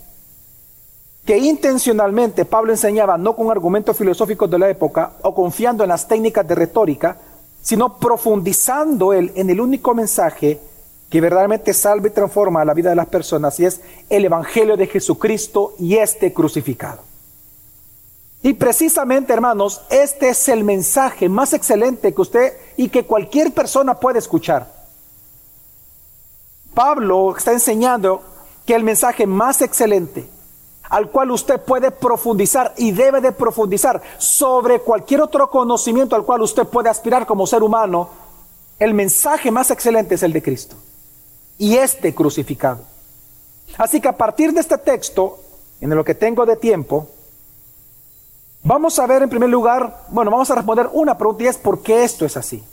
que 1.25 1.37
intencionalmente 1.37 2.45
Pablo 2.45 2.73
enseñaba 2.73 3.17
no 3.17 3.35
con 3.35 3.49
argumentos 3.49 3.97
filosóficos 3.97 4.49
de 4.49 4.59
la 4.59 4.69
época 4.69 5.13
o 5.21 5.33
confiando 5.33 5.83
en 5.83 5.89
las 5.89 6.07
técnicas 6.07 6.45
de 6.47 6.55
retórica, 6.55 7.17
sino 7.61 7.97
profundizando 7.97 9.13
él 9.13 9.31
en 9.35 9.49
el 9.49 9.61
único 9.61 9.95
mensaje 9.95 10.59
que 11.09 11.21
verdaderamente 11.21 11.73
salva 11.73 12.07
y 12.07 12.11
transforma 12.11 12.65
la 12.65 12.73
vida 12.73 12.89
de 12.89 12.95
las 12.95 13.07
personas 13.07 13.57
y 13.59 13.65
es 13.65 13.81
el 14.09 14.25
Evangelio 14.25 14.75
de 14.75 14.87
Jesucristo 14.87 15.75
y 15.79 15.95
este 15.95 16.33
crucificado. 16.33 17.01
Y 18.41 18.53
precisamente, 18.53 19.31
hermanos, 19.31 19.81
este 19.89 20.29
es 20.29 20.49
el 20.49 20.65
mensaje 20.65 21.29
más 21.29 21.53
excelente 21.53 22.13
que 22.13 22.21
usted 22.21 22.53
y 22.75 22.89
que 22.89 23.05
cualquier 23.05 23.53
persona 23.53 23.93
puede 23.93 24.19
escuchar. 24.19 24.73
Pablo 26.73 27.37
está 27.37 27.53
enseñando 27.53 28.21
que 28.65 28.75
el 28.75 28.83
mensaje 28.83 29.25
más 29.25 29.61
excelente 29.61 30.32
al 30.93 31.09
cual 31.09 31.31
usted 31.31 31.59
puede 31.59 31.89
profundizar 31.89 32.71
y 32.77 32.91
debe 32.91 33.19
de 33.19 33.31
profundizar 33.31 33.99
sobre 34.19 34.79
cualquier 34.81 35.21
otro 35.21 35.49
conocimiento 35.49 36.15
al 36.15 36.23
cual 36.23 36.43
usted 36.43 36.67
puede 36.67 36.87
aspirar 36.87 37.25
como 37.25 37.47
ser 37.47 37.63
humano, 37.63 38.09
el 38.77 38.93
mensaje 38.93 39.49
más 39.49 39.71
excelente 39.71 40.13
es 40.13 40.21
el 40.21 40.31
de 40.31 40.43
Cristo 40.43 40.75
y 41.57 41.77
este 41.77 42.13
crucificado. 42.13 42.81
Así 43.75 43.99
que 43.99 44.07
a 44.07 44.15
partir 44.15 44.53
de 44.53 44.59
este 44.59 44.77
texto, 44.77 45.39
en 45.81 45.89
lo 45.89 46.03
que 46.03 46.13
tengo 46.13 46.45
de 46.45 46.57
tiempo, 46.57 47.07
vamos 48.61 48.99
a 48.99 49.07
ver 49.07 49.23
en 49.23 49.29
primer 49.29 49.49
lugar, 49.49 50.05
bueno, 50.09 50.29
vamos 50.29 50.51
a 50.51 50.55
responder 50.55 50.91
una 50.93 51.17
pregunta 51.17 51.43
y 51.43 51.47
es 51.47 51.57
¿por 51.57 51.81
qué 51.81 52.03
esto 52.03 52.23
es 52.23 52.37
así? 52.37 52.63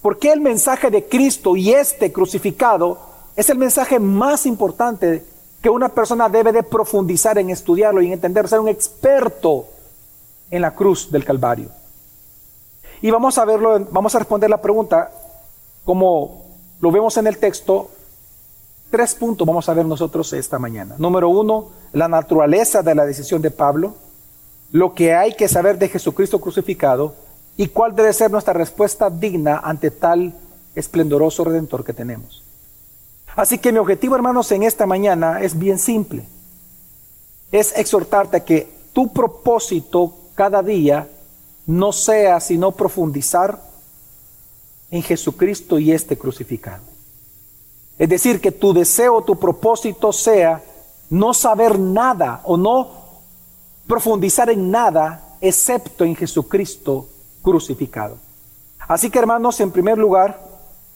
¿Por 0.00 0.18
qué 0.18 0.32
el 0.32 0.40
mensaje 0.40 0.90
de 0.90 1.04
Cristo 1.04 1.54
y 1.56 1.74
este 1.74 2.10
crucificado 2.10 2.98
es 3.36 3.50
el 3.50 3.58
mensaje 3.58 3.98
más 3.98 4.46
importante 4.46 5.26
que 5.66 5.70
una 5.70 5.88
persona 5.88 6.28
debe 6.28 6.52
de 6.52 6.62
profundizar 6.62 7.38
en 7.38 7.50
estudiarlo 7.50 8.00
y 8.00 8.06
en 8.06 8.12
entender, 8.12 8.46
ser 8.46 8.60
un 8.60 8.68
experto 8.68 9.66
en 10.48 10.62
la 10.62 10.72
cruz 10.72 11.10
del 11.10 11.24
Calvario. 11.24 11.70
Y 13.02 13.10
vamos 13.10 13.36
a 13.36 13.44
verlo, 13.44 13.84
vamos 13.90 14.14
a 14.14 14.20
responder 14.20 14.48
la 14.48 14.62
pregunta 14.62 15.10
como 15.84 16.44
lo 16.80 16.92
vemos 16.92 17.16
en 17.16 17.26
el 17.26 17.38
texto. 17.38 17.90
Tres 18.92 19.16
puntos 19.16 19.44
vamos 19.44 19.68
a 19.68 19.74
ver 19.74 19.84
nosotros 19.86 20.32
esta 20.34 20.60
mañana. 20.60 20.94
Número 20.98 21.28
uno, 21.30 21.70
la 21.92 22.06
naturaleza 22.06 22.84
de 22.84 22.94
la 22.94 23.04
decisión 23.04 23.42
de 23.42 23.50
Pablo, 23.50 23.96
lo 24.70 24.94
que 24.94 25.16
hay 25.16 25.34
que 25.34 25.48
saber 25.48 25.80
de 25.80 25.88
Jesucristo 25.88 26.40
crucificado 26.40 27.16
y 27.56 27.66
cuál 27.66 27.96
debe 27.96 28.12
ser 28.12 28.30
nuestra 28.30 28.52
respuesta 28.52 29.10
digna 29.10 29.58
ante 29.64 29.90
tal 29.90 30.32
esplendoroso 30.76 31.42
redentor 31.42 31.82
que 31.82 31.92
tenemos. 31.92 32.45
Así 33.36 33.58
que 33.58 33.70
mi 33.70 33.78
objetivo, 33.78 34.16
hermanos, 34.16 34.50
en 34.50 34.62
esta 34.62 34.86
mañana 34.86 35.42
es 35.42 35.58
bien 35.58 35.78
simple. 35.78 36.26
Es 37.52 37.76
exhortarte 37.76 38.38
a 38.38 38.44
que 38.44 38.66
tu 38.94 39.12
propósito 39.12 40.14
cada 40.34 40.62
día 40.62 41.08
no 41.66 41.92
sea 41.92 42.40
sino 42.40 42.72
profundizar 42.72 43.60
en 44.90 45.02
Jesucristo 45.02 45.78
y 45.78 45.92
este 45.92 46.16
crucificado. 46.16 46.82
Es 47.98 48.08
decir, 48.08 48.40
que 48.40 48.52
tu 48.52 48.72
deseo, 48.72 49.22
tu 49.22 49.38
propósito 49.38 50.12
sea 50.12 50.62
no 51.10 51.34
saber 51.34 51.78
nada 51.78 52.40
o 52.44 52.56
no 52.56 52.90
profundizar 53.86 54.48
en 54.48 54.70
nada 54.70 55.36
excepto 55.42 56.04
en 56.04 56.16
Jesucristo 56.16 57.06
crucificado. 57.42 58.16
Así 58.88 59.10
que 59.10 59.18
hermanos, 59.18 59.60
en 59.60 59.70
primer 59.70 59.98
lugar, 59.98 60.40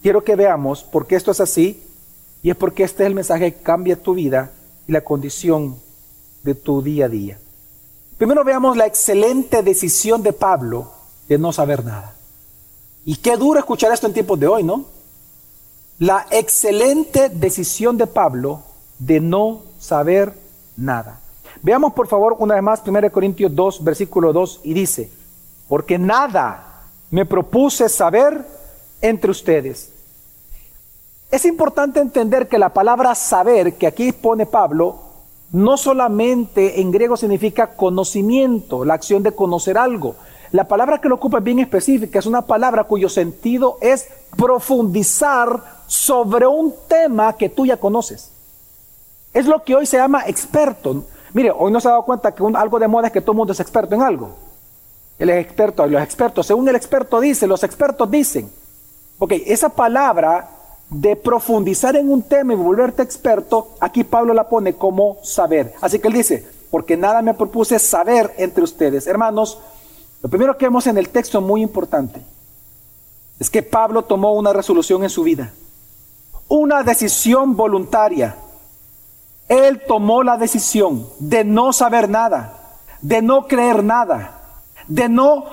quiero 0.02 0.24
que 0.24 0.36
veamos, 0.36 0.82
porque 0.82 1.16
esto 1.16 1.32
es 1.32 1.40
así, 1.40 1.82
y 2.42 2.50
es 2.50 2.56
porque 2.56 2.84
este 2.84 3.02
es 3.02 3.08
el 3.08 3.14
mensaje 3.14 3.52
que 3.52 3.62
cambia 3.62 4.00
tu 4.00 4.14
vida 4.14 4.52
y 4.86 4.92
la 4.92 5.02
condición 5.02 5.76
de 6.42 6.54
tu 6.54 6.82
día 6.82 7.06
a 7.06 7.08
día. 7.08 7.38
Primero 8.16 8.44
veamos 8.44 8.76
la 8.76 8.86
excelente 8.86 9.62
decisión 9.62 10.22
de 10.22 10.32
Pablo 10.32 10.90
de 11.28 11.38
no 11.38 11.52
saber 11.52 11.84
nada. 11.84 12.14
Y 13.04 13.16
qué 13.16 13.36
duro 13.36 13.58
escuchar 13.58 13.92
esto 13.92 14.06
en 14.06 14.12
tiempos 14.12 14.38
de 14.38 14.46
hoy, 14.46 14.62
¿no? 14.62 14.86
La 15.98 16.26
excelente 16.30 17.28
decisión 17.28 17.96
de 17.96 18.06
Pablo 18.06 18.62
de 18.98 19.20
no 19.20 19.62
saber 19.78 20.34
nada. 20.76 21.20
Veamos 21.62 21.92
por 21.92 22.08
favor 22.08 22.36
una 22.38 22.54
vez 22.54 22.62
más 22.62 22.82
1 22.86 23.10
Corintios 23.12 23.54
2, 23.54 23.84
versículo 23.84 24.32
2, 24.32 24.60
y 24.64 24.74
dice, 24.74 25.10
porque 25.68 25.98
nada 25.98 26.84
me 27.10 27.26
propuse 27.26 27.88
saber 27.88 28.46
entre 29.02 29.30
ustedes 29.30 29.92
es 31.30 31.44
importante 31.44 32.00
entender 32.00 32.48
que 32.48 32.58
la 32.58 32.70
palabra 32.70 33.14
saber 33.14 33.74
que 33.74 33.86
aquí 33.86 34.12
pone 34.12 34.46
Pablo 34.46 35.10
no 35.52 35.76
solamente 35.76 36.80
en 36.80 36.90
griego 36.90 37.16
significa 37.16 37.74
conocimiento, 37.74 38.84
la 38.84 38.94
acción 38.94 39.22
de 39.22 39.32
conocer 39.32 39.78
algo. 39.78 40.16
La 40.52 40.66
palabra 40.66 41.00
que 41.00 41.08
lo 41.08 41.16
ocupa 41.16 41.38
es 41.38 41.44
bien 41.44 41.60
específica, 41.60 42.18
es 42.18 42.26
una 42.26 42.42
palabra 42.42 42.84
cuyo 42.84 43.08
sentido 43.08 43.78
es 43.80 44.08
profundizar 44.36 45.62
sobre 45.86 46.46
un 46.46 46.74
tema 46.88 47.32
que 47.34 47.48
tú 47.48 47.66
ya 47.66 47.76
conoces. 47.76 48.30
Es 49.32 49.46
lo 49.46 49.62
que 49.62 49.76
hoy 49.76 49.86
se 49.86 49.96
llama 49.96 50.24
experto. 50.26 51.04
Mire, 51.32 51.52
hoy 51.56 51.70
no 51.70 51.80
se 51.80 51.88
ha 51.88 51.92
dado 51.92 52.04
cuenta 52.04 52.32
que 52.32 52.44
algo 52.54 52.78
de 52.78 52.88
moda 52.88 53.08
es 53.08 53.12
que 53.12 53.20
todo 53.20 53.32
el 53.32 53.38
mundo 53.38 53.52
es 53.52 53.60
experto 53.60 53.94
en 53.94 54.02
algo. 54.02 54.36
Es 55.18 55.28
experto, 55.28 55.86
los 55.86 56.02
expertos, 56.02 56.46
según 56.46 56.68
el 56.68 56.76
experto 56.76 57.20
dice, 57.20 57.46
los 57.46 57.62
expertos 57.62 58.10
dicen. 58.10 58.50
Ok, 59.18 59.32
esa 59.46 59.68
palabra 59.68 60.59
de 60.90 61.14
profundizar 61.14 61.94
en 61.96 62.10
un 62.10 62.22
tema 62.22 62.52
y 62.52 62.56
volverte 62.56 63.02
experto, 63.02 63.76
aquí 63.80 64.02
Pablo 64.02 64.34
la 64.34 64.48
pone 64.48 64.74
como 64.74 65.18
saber. 65.22 65.72
Así 65.80 66.00
que 66.00 66.08
él 66.08 66.14
dice, 66.14 66.46
porque 66.70 66.96
nada 66.96 67.22
me 67.22 67.34
propuse 67.34 67.78
saber 67.78 68.34
entre 68.36 68.64
ustedes. 68.64 69.06
Hermanos, 69.06 69.58
lo 70.22 70.28
primero 70.28 70.58
que 70.58 70.66
vemos 70.66 70.86
en 70.86 70.98
el 70.98 71.08
texto 71.08 71.40
muy 71.40 71.62
importante 71.62 72.20
es 73.38 73.48
que 73.48 73.62
Pablo 73.62 74.02
tomó 74.02 74.34
una 74.34 74.52
resolución 74.52 75.02
en 75.04 75.10
su 75.10 75.22
vida, 75.22 75.52
una 76.48 76.82
decisión 76.82 77.56
voluntaria. 77.56 78.36
Él 79.48 79.82
tomó 79.86 80.22
la 80.22 80.36
decisión 80.36 81.08
de 81.18 81.44
no 81.44 81.72
saber 81.72 82.08
nada, 82.08 82.78
de 83.00 83.22
no 83.22 83.46
creer 83.46 83.82
nada, 83.82 84.42
de 84.88 85.08
no 85.08 85.44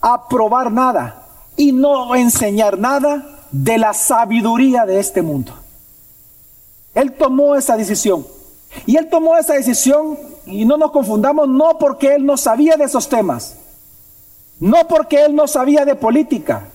aprobar 0.00 0.70
nada 0.70 1.26
y 1.56 1.72
no 1.72 2.14
enseñar 2.14 2.78
nada 2.78 3.41
de 3.52 3.78
la 3.78 3.92
sabiduría 3.92 4.86
de 4.86 4.98
este 4.98 5.22
mundo. 5.22 5.52
Él 6.94 7.12
tomó 7.12 7.54
esa 7.54 7.76
decisión. 7.76 8.26
Y 8.86 8.96
él 8.96 9.08
tomó 9.10 9.36
esa 9.36 9.52
decisión, 9.54 10.18
y 10.46 10.64
no 10.64 10.78
nos 10.78 10.92
confundamos, 10.92 11.46
no 11.46 11.78
porque 11.78 12.14
él 12.14 12.24
no 12.24 12.38
sabía 12.38 12.76
de 12.76 12.84
esos 12.84 13.06
temas, 13.08 13.56
no 14.58 14.88
porque 14.88 15.26
él 15.26 15.34
no 15.34 15.46
sabía 15.46 15.84
de 15.84 15.94
política, 15.94 16.68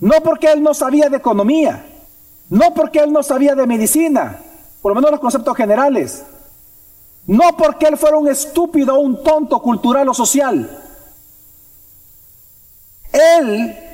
no 0.00 0.22
porque 0.22 0.50
él 0.50 0.62
no 0.62 0.72
sabía 0.72 1.10
de 1.10 1.18
economía, 1.18 1.84
no 2.48 2.72
porque 2.72 3.00
él 3.00 3.12
no 3.12 3.22
sabía 3.22 3.54
de 3.54 3.66
medicina, 3.66 4.40
por 4.80 4.92
lo 4.92 4.96
menos 4.96 5.10
los 5.10 5.20
conceptos 5.20 5.54
generales, 5.54 6.24
no 7.26 7.56
porque 7.56 7.86
él 7.86 7.98
fuera 7.98 8.16
un 8.16 8.28
estúpido 8.28 8.94
o 8.94 9.00
un 9.00 9.22
tonto 9.22 9.60
cultural 9.60 10.08
o 10.08 10.14
social. 10.14 10.82
Él 13.12 13.85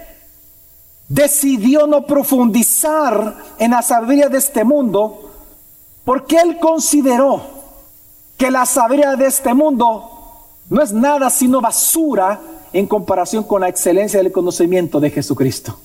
decidió 1.13 1.87
no 1.87 2.07
profundizar 2.07 3.37
en 3.59 3.73
la 3.73 3.83
sabiduría 3.83 4.31
de 4.31 4.39
este 4.39 4.65
mundo 4.65 5.31
porque 6.05 6.37
él 6.37 6.59
consideró 6.59 7.43
que 8.39 8.51
la 8.51 8.65
sabiduría 8.65 9.15
de 9.17 9.27
este 9.27 9.53
mundo 9.53 10.09
no 10.71 10.83
es 10.83 10.91
nada 10.91 11.29
sino 11.29 11.61
basura 11.61 12.41
en 12.73 12.87
comparación 12.87 13.45
con 13.45 13.61
la 13.61 13.69
excelencia 13.69 14.23
del 14.23 14.33
conocimiento 14.33 15.01
de 15.01 15.11
Jesucristo. 15.11 15.79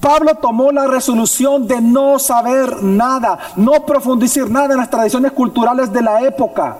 Pablo 0.00 0.34
tomó 0.34 0.72
la 0.72 0.88
resolución 0.88 1.68
de 1.68 1.80
no 1.80 2.18
saber 2.18 2.82
nada, 2.82 3.38
no 3.54 3.86
profundizar 3.86 4.50
nada 4.50 4.74
en 4.74 4.78
las 4.78 4.90
tradiciones 4.90 5.30
culturales 5.30 5.92
de 5.92 6.02
la 6.02 6.22
época. 6.22 6.76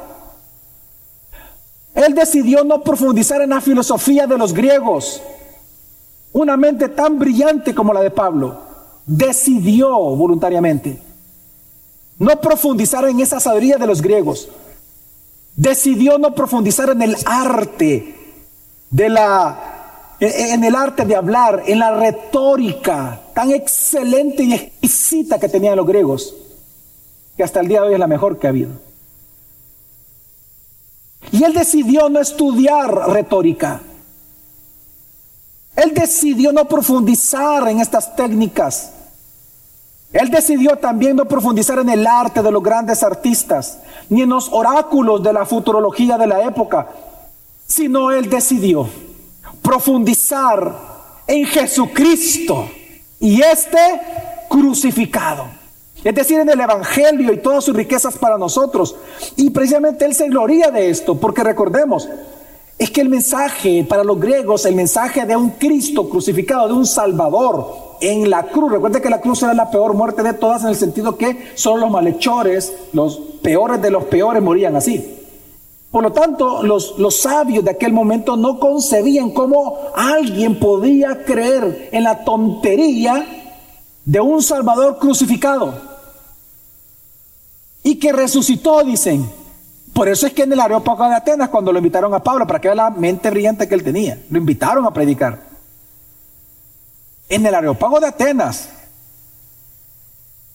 Él 1.95 2.17
decidió 2.17 2.65
no 2.65 2.83
profundizar 2.83 3.41
en 3.43 3.51
la 3.51 3.61
filosofía 3.61 4.27
de 4.27 4.37
los 4.37 4.53
griegos. 4.53 5.23
Una 6.37 6.59
mente 6.59 6.91
tan 6.91 7.19
brillante 7.19 7.75
como 7.75 7.95
la 7.95 8.03
de 8.03 8.11
Pablo 8.11 8.61
decidió 9.07 9.89
voluntariamente 9.89 11.01
no 12.19 12.39
profundizar 12.43 13.09
en 13.09 13.21
esa 13.21 13.41
sabiduría 13.41 13.79
de 13.79 13.87
los 13.87 14.03
griegos. 14.03 14.51
Decidió 15.55 16.19
no 16.19 16.35
profundizar 16.35 16.91
en 16.91 17.01
el 17.01 17.17
arte 17.25 18.15
de 18.91 19.09
la 19.09 20.13
en 20.21 20.63
el 20.63 20.75
arte 20.75 21.07
de 21.07 21.17
hablar, 21.17 21.63
en 21.67 21.79
la 21.79 21.99
retórica 21.99 23.23
tan 23.33 23.51
excelente 23.53 24.43
y 24.43 24.53
exquisita 24.53 25.39
que 25.39 25.49
tenían 25.49 25.77
los 25.77 25.87
griegos, 25.87 26.37
que 27.35 27.45
hasta 27.45 27.61
el 27.61 27.69
día 27.69 27.81
de 27.81 27.89
hoy 27.89 27.95
es 27.95 28.01
la 28.01 28.09
mejor 28.09 28.39
que 28.39 28.47
ha 28.47 28.51
habido. 28.51 28.73
Y 31.33 31.45
él 31.45 31.55
decidió 31.55 32.11
no 32.11 32.21
estudiar 32.21 33.09
retórica. 33.09 33.81
Él 35.77 35.93
decidió 35.95 36.53
no 36.53 36.67
profundizar 36.67 37.69
en 37.69 37.81
estas 37.81 38.17
técnicas. 38.17 38.93
Él 40.13 40.31
decidió 40.31 40.77
también 40.77 41.17
no 41.17 41.27
profundizar 41.27 41.79
en 41.79 41.91
el 41.91 42.07
arte 42.07 42.43
de 42.43 42.51
los 42.51 42.63
grandes 42.63 43.03
artistas, 43.03 43.79
ni 44.09 44.23
en 44.23 44.31
los 44.31 44.49
oráculos 44.51 45.23
de 45.23 45.33
la 45.33 45.45
futurología 45.45 46.17
de 46.17 46.27
la 46.27 46.43
época, 46.43 46.89
sino 47.67 48.11
él 48.11 48.31
decidió 48.31 48.89
profundizar 49.61 50.75
en 51.27 51.45
Jesucristo 51.45 52.69
y 53.21 53.43
este 53.43 53.79
crucificado. 54.49 55.47
Es 56.05 56.15
decir, 56.15 56.39
en 56.39 56.49
el 56.49 56.61
Evangelio 56.61 57.33
y 57.33 57.39
todas 57.39 57.65
sus 57.65 57.75
riquezas 57.75 58.17
para 58.17 58.39
nosotros. 58.39 58.95
Y 59.35 59.51
precisamente 59.51 60.05
Él 60.05 60.15
se 60.15 60.29
gloria 60.29 60.71
de 60.71 60.89
esto, 60.89 61.19
porque 61.19 61.43
recordemos, 61.43 62.09
es 62.79 62.91
que 62.91 63.01
el 63.01 63.09
mensaje 63.09 63.85
para 63.89 64.05
los 64.05 64.21
griegos, 64.21 64.67
el 64.67 64.75
mensaje 64.75 65.25
de 65.25 65.35
un 65.35 65.51
Cristo 65.51 66.09
crucificado, 66.09 66.69
de 66.69 66.75
un 66.75 66.87
Salvador, 66.87 67.97
en 68.01 68.29
la 68.29 68.43
cruz. 68.45 68.71
Recuerde 68.71 69.01
que 69.01 69.09
la 69.09 69.21
cruz 69.21 69.43
era 69.43 69.55
la 69.55 69.71
peor 69.71 69.95
muerte 69.95 70.23
de 70.23 70.35
todas 70.35 70.63
en 70.63 70.69
el 70.69 70.77
sentido 70.77 71.17
que 71.17 71.53
son 71.55 71.81
los 71.81 71.91
malhechores, 71.91 72.73
los 72.93 73.17
peores 73.43 73.81
de 73.81 73.91
los 73.91 74.05
peores 74.05 74.43
morían 74.43 74.77
así. 74.77 75.15
Por 75.91 76.03
lo 76.03 76.13
tanto, 76.13 76.63
los, 76.63 76.99
los 76.99 77.21
sabios 77.21 77.65
de 77.65 77.71
aquel 77.71 77.95
momento 77.95 78.37
no 78.37 78.61
concebían 78.61 79.31
cómo 79.31 79.79
alguien 79.95 80.59
podía 80.59 81.25
creer 81.25 81.89
en 81.93 82.05
la 82.05 82.25
tontería 82.25 83.27
de 84.05 84.21
un 84.21 84.43
Salvador 84.43 84.99
crucificado 84.99 85.75
y 87.83 87.97
que 87.97 88.13
resucitó, 88.13 88.83
dicen. 88.85 89.46
Por 89.97 90.11
eso 90.11 90.27
es 90.27 90.35
que 90.35 90.43
en 90.43 90.53
el 90.53 90.61
Areópago 90.61 91.09
de 91.09 91.15
Atenas, 91.15 91.49
cuando 91.49 91.73
lo 91.73 91.79
invitaron 91.79 92.13
a 92.13 92.19
Pablo, 92.23 92.47
para 92.47 92.61
que 92.61 92.69
vea 92.69 92.75
la 92.75 92.91
mente 92.91 93.31
brillante 93.31 93.67
que 93.67 93.75
él 93.75 93.83
tenía, 93.83 94.23
lo 94.29 94.37
invitaron 94.37 94.85
a 94.85 94.93
predicar 94.93 95.41
en 97.31 97.47
el 97.47 97.55
Areópago 97.55 97.99
de 97.99 98.09
Atenas. 98.09 98.69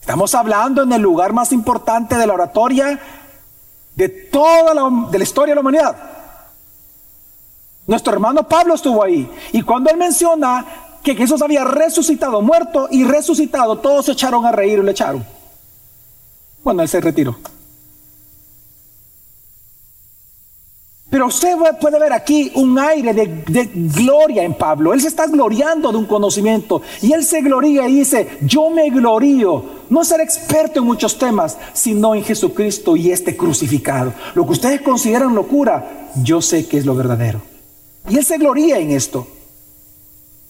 Estamos 0.00 0.32
hablando 0.36 0.84
en 0.84 0.92
el 0.92 1.02
lugar 1.02 1.32
más 1.32 1.50
importante 1.50 2.16
de 2.16 2.24
la 2.24 2.34
oratoria 2.34 3.00
de 3.96 4.08
toda 4.08 4.74
la, 4.74 5.08
de 5.10 5.18
la 5.18 5.24
historia 5.24 5.50
de 5.50 5.56
la 5.56 5.60
humanidad. 5.60 5.96
Nuestro 7.88 8.12
hermano 8.12 8.46
Pablo 8.46 8.74
estuvo 8.74 9.02
ahí. 9.02 9.28
Y 9.50 9.62
cuando 9.62 9.90
él 9.90 9.96
menciona 9.96 10.64
que 11.02 11.16
Jesús 11.16 11.42
había 11.42 11.64
resucitado, 11.64 12.42
muerto 12.42 12.86
y 12.92 13.02
resucitado, 13.02 13.80
todos 13.80 14.06
se 14.06 14.12
echaron 14.12 14.46
a 14.46 14.52
reír 14.52 14.78
y 14.78 14.82
le 14.82 14.92
echaron. 14.92 15.26
Bueno, 16.62 16.82
él 16.82 16.88
se 16.88 17.00
retiró. 17.00 17.36
Pero 21.12 21.26
usted 21.26 21.58
puede 21.78 21.98
ver 21.98 22.14
aquí 22.14 22.50
un 22.54 22.78
aire 22.78 23.12
de, 23.12 23.70
gloria 23.74 24.44
en 24.44 24.54
Pablo. 24.54 24.94
Él 24.94 25.00
se 25.02 25.08
está 25.08 25.26
gloriando 25.26 25.92
de 25.92 25.98
un 25.98 26.06
conocimiento. 26.06 26.80
Y 27.02 27.12
él 27.12 27.22
se 27.22 27.42
gloria 27.42 27.86
y 27.86 27.96
dice, 27.96 28.38
yo 28.40 28.70
me 28.70 28.88
glorío. 28.88 29.62
No 29.90 30.04
ser 30.04 30.22
experto 30.22 30.80
en 30.80 30.86
muchos 30.86 31.18
temas, 31.18 31.58
sino 31.74 32.14
en 32.14 32.24
Jesucristo 32.24 32.96
y 32.96 33.12
este 33.12 33.36
crucificado. 33.36 34.14
Lo 34.32 34.46
que 34.46 34.52
ustedes 34.52 34.80
consideran 34.80 35.34
locura, 35.34 36.08
yo 36.22 36.40
sé 36.40 36.66
que 36.66 36.78
es 36.78 36.86
lo 36.86 36.94
verdadero. 36.94 37.42
Y 38.08 38.16
él 38.16 38.24
se 38.24 38.38
gloría 38.38 38.78
en 38.78 38.92
esto. 38.92 39.26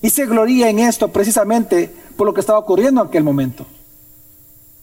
Y 0.01 0.11
se 0.11 0.27
gloría 0.27 0.69
en 0.69 0.79
esto 0.79 1.09
precisamente 1.09 1.93
por 2.17 2.25
lo 2.25 2.33
que 2.33 2.41
estaba 2.41 2.61
ocurriendo 2.61 3.03
en 3.03 3.09
aquel 3.09 3.25
momento. 3.25 3.67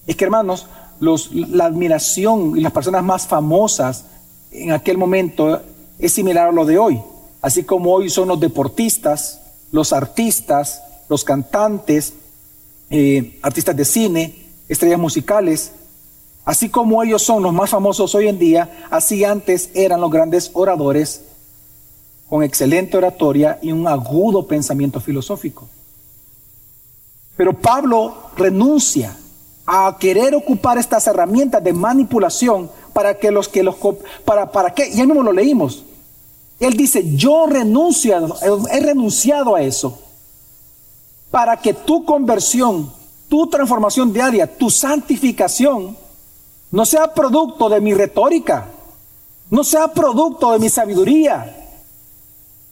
Es 0.05 0.17
que 0.17 0.25
hermanos, 0.25 0.67
la 0.99 1.63
admiración 1.63 2.57
y 2.57 2.59
las 2.59 2.73
personas 2.73 3.01
más 3.01 3.27
famosas 3.27 4.03
en 4.51 4.71
aquel 4.71 4.97
momento 4.97 5.61
es 5.97 6.13
similar 6.13 6.49
a 6.49 6.51
lo 6.51 6.65
de 6.65 6.77
hoy. 6.77 7.01
Así 7.41 7.63
como 7.63 7.93
hoy 7.93 8.09
son 8.09 8.27
los 8.27 8.39
deportistas, 8.39 9.41
los 9.71 9.93
artistas, 9.93 10.81
los 11.07 11.23
cantantes, 11.23 12.13
eh, 12.89 13.39
artistas 13.41 13.75
de 13.75 13.85
cine, 13.85 14.45
estrellas 14.67 14.99
musicales, 14.99 15.71
así 16.45 16.69
como 16.69 17.03
ellos 17.03 17.21
son 17.21 17.43
los 17.43 17.53
más 17.53 17.69
famosos 17.69 18.13
hoy 18.15 18.27
en 18.27 18.39
día, 18.39 18.87
así 18.89 19.23
antes 19.23 19.69
eran 19.73 20.01
los 20.01 20.11
grandes 20.11 20.51
oradores 20.53 21.21
con 22.27 22.43
excelente 22.43 22.97
oratoria 22.97 23.59
y 23.61 23.71
un 23.71 23.87
agudo 23.87 24.47
pensamiento 24.47 24.99
filosófico. 24.99 25.67
Pero 27.35 27.53
Pablo 27.53 28.31
renuncia 28.35 29.17
a 29.71 29.97
querer 29.99 30.33
ocupar 30.33 30.79
estas 30.79 31.05
herramientas 31.05 31.63
de 31.63 31.73
manipulación 31.73 32.71
para 32.91 33.19
que 33.19 33.29
los 33.29 33.47
que 33.47 33.61
los 33.61 33.75
para 34.25 34.51
para 34.51 34.73
qué, 34.73 34.89
y 34.89 34.99
ahí 34.99 35.05
mismo 35.05 35.21
lo 35.21 35.31
leímos. 35.31 35.85
Él 36.59 36.73
dice, 36.73 37.15
"Yo 37.15 37.45
renuncio, 37.45 38.35
he 38.71 38.79
renunciado 38.79 39.53
a 39.53 39.61
eso 39.61 39.99
para 41.29 41.55
que 41.57 41.75
tu 41.75 42.03
conversión, 42.03 42.91
tu 43.29 43.45
transformación 43.47 44.11
diaria, 44.11 44.57
tu 44.57 44.71
santificación 44.71 45.95
no 46.71 46.83
sea 46.83 47.13
producto 47.13 47.69
de 47.69 47.79
mi 47.79 47.93
retórica, 47.93 48.65
no 49.51 49.63
sea 49.63 49.89
producto 49.89 50.51
de 50.51 50.57
mi 50.57 50.69
sabiduría, 50.69 51.55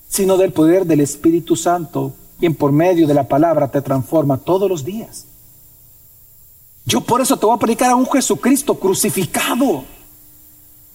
sino 0.09 0.35
del 0.35 0.51
poder 0.51 0.87
del 0.87 1.01
Espíritu 1.01 1.55
Santo, 1.55 2.13
quien 2.39 2.55
por 2.55 2.71
medio 2.71 3.05
de 3.05 3.13
la 3.13 3.27
palabra 3.27 3.69
te 3.69 3.83
transforma 3.83 4.37
todos 4.37 4.67
los 4.67 4.83
días. 4.83 5.26
Yo 6.87 7.01
por 7.01 7.19
eso 7.19 7.35
te 7.35 7.45
voy 7.45 7.53
a 7.53 7.59
predicar 7.59 7.91
a 7.91 7.97
un 7.97 8.09
Jesucristo 8.09 8.73
crucificado. 8.73 9.83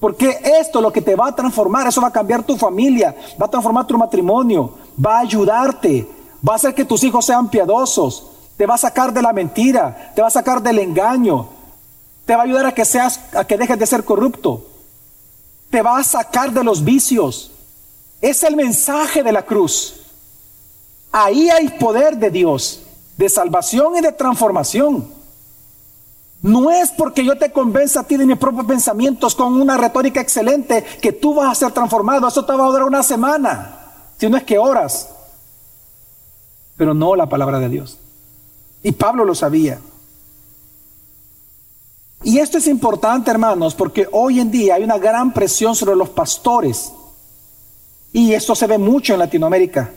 Porque 0.01 0.41
esto 0.43 0.79
es 0.79 0.83
lo 0.83 0.91
que 0.91 1.03
te 1.03 1.15
va 1.15 1.29
a 1.29 1.37
transformar, 1.37 1.87
eso 1.87 2.01
va 2.01 2.09
a 2.09 2.13
cambiar 2.13 2.43
tu 2.43 2.57
familia, 2.57 3.15
va 3.41 3.45
a 3.45 3.51
transformar 3.51 3.87
tu 3.87 3.99
matrimonio, 3.99 4.73
va 4.99 5.19
a 5.19 5.21
ayudarte, 5.21 6.09
va 6.49 6.55
a 6.55 6.57
hacer 6.57 6.75
que 6.75 6.87
tus 6.87 7.05
hijos 7.05 7.27
sean 7.27 7.51
piadosos, 7.51 8.27
te 8.57 8.65
va 8.65 8.75
a 8.77 8.79
sacar 8.79 9.13
de 9.13 9.21
la 9.21 9.35
mentira, 9.35 10.13
te 10.17 10.23
va 10.23 10.29
a 10.29 10.31
sacar 10.31 10.63
del 10.63 10.79
engaño, 10.79 11.51
te 12.25 12.35
va 12.35 12.41
a 12.41 12.45
ayudar 12.47 12.67
a 12.67 12.75
que 12.75 12.87
seas, 12.87 13.21
a 13.35 13.45
que 13.45 13.59
dejes 13.59 13.79
de 13.79 13.87
ser 13.87 14.03
corrupto, 14.03 14.67
te 15.69 15.83
va 15.83 15.99
a 15.99 16.05
sacar 16.05 16.53
de 16.53 16.65
los 16.65 16.83
vicios. 16.83 17.51
Es 18.23 18.43
el 18.45 18.57
mensaje 18.57 19.23
de 19.23 19.33
la 19.33 19.43
cruz. 19.43 20.01
Ahí 21.13 21.51
hay 21.51 21.69
poder 21.69 22.17
de 22.17 22.31
Dios, 22.31 22.83
de 23.19 23.29
salvación 23.29 23.95
y 23.99 24.01
de 24.01 24.13
transformación. 24.13 25.22
No 26.43 26.73
es 26.73 26.91
porque 26.91 27.25
yo 27.25 27.39
te 27.39 27.53
convenza 27.53 28.01
a 28.01 28.05
ti 28.05 28.17
de 28.17 28.27
mis 28.27 28.37
propios 28.37 28.67
pensamientos 28.67 29.37
con 29.37 29.61
una 29.61 29.77
retórica 29.77 30.21
excelente 30.21 30.85
que 31.01 31.13
tú 31.13 31.35
vas 31.35 31.53
a 31.53 31.55
ser 31.55 31.73
transformado. 31.73 32.27
Eso 32.27 32.45
te 32.45 32.53
va 32.53 32.65
a 32.65 32.69
durar 32.69 32.83
una 32.83 33.05
semana, 33.05 33.79
si 34.19 34.29
no 34.29 34.37
es 34.37 34.43
que 34.43 34.59
horas. 34.59 35.09
Pero 36.77 36.95
no 36.95 37.15
la 37.15 37.27
palabra 37.27 37.61
de 37.61 37.69
Dios. 37.69 37.99
Y 38.83 38.91
Pablo 38.91 39.25
lo 39.25 39.37
sabía. 39.37 39.79
Y 42.25 42.39
esto 42.39 42.59
es 42.59 42.67
importante, 42.67 43.31
hermanos, 43.31 43.77
porque 43.77 44.09
hoy 44.11 44.41
en 44.41 44.51
día 44.51 44.75
hay 44.75 44.83
una 44.83 44.99
gran 44.99 45.33
presión 45.33 45.77
sobre 45.77 45.95
los 45.95 46.11
pastores. 46.11 46.93
Y 48.13 48.33
esto 48.33 48.57
se 48.57 48.67
ve 48.67 48.79
mucho 48.79 49.13
en 49.13 49.21
Latinoamérica. 49.21 49.93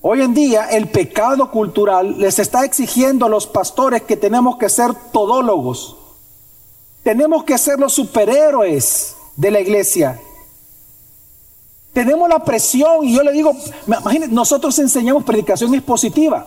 Hoy 0.00 0.22
en 0.22 0.32
día 0.32 0.66
el 0.66 0.88
pecado 0.88 1.50
cultural 1.50 2.18
les 2.18 2.38
está 2.38 2.64
exigiendo 2.64 3.26
a 3.26 3.28
los 3.28 3.46
pastores 3.46 4.02
que 4.02 4.16
tenemos 4.16 4.56
que 4.56 4.68
ser 4.68 4.94
todólogos. 5.12 5.96
Tenemos 7.02 7.44
que 7.44 7.58
ser 7.58 7.78
los 7.80 7.94
superhéroes 7.94 9.16
de 9.36 9.50
la 9.50 9.60
iglesia. 9.60 10.20
Tenemos 11.92 12.28
la 12.28 12.44
presión 12.44 13.04
y 13.04 13.16
yo 13.16 13.22
le 13.24 13.32
digo, 13.32 13.52
imagínense, 13.86 14.32
nosotros 14.32 14.78
enseñamos 14.78 15.24
predicación 15.24 15.74
expositiva. 15.74 16.46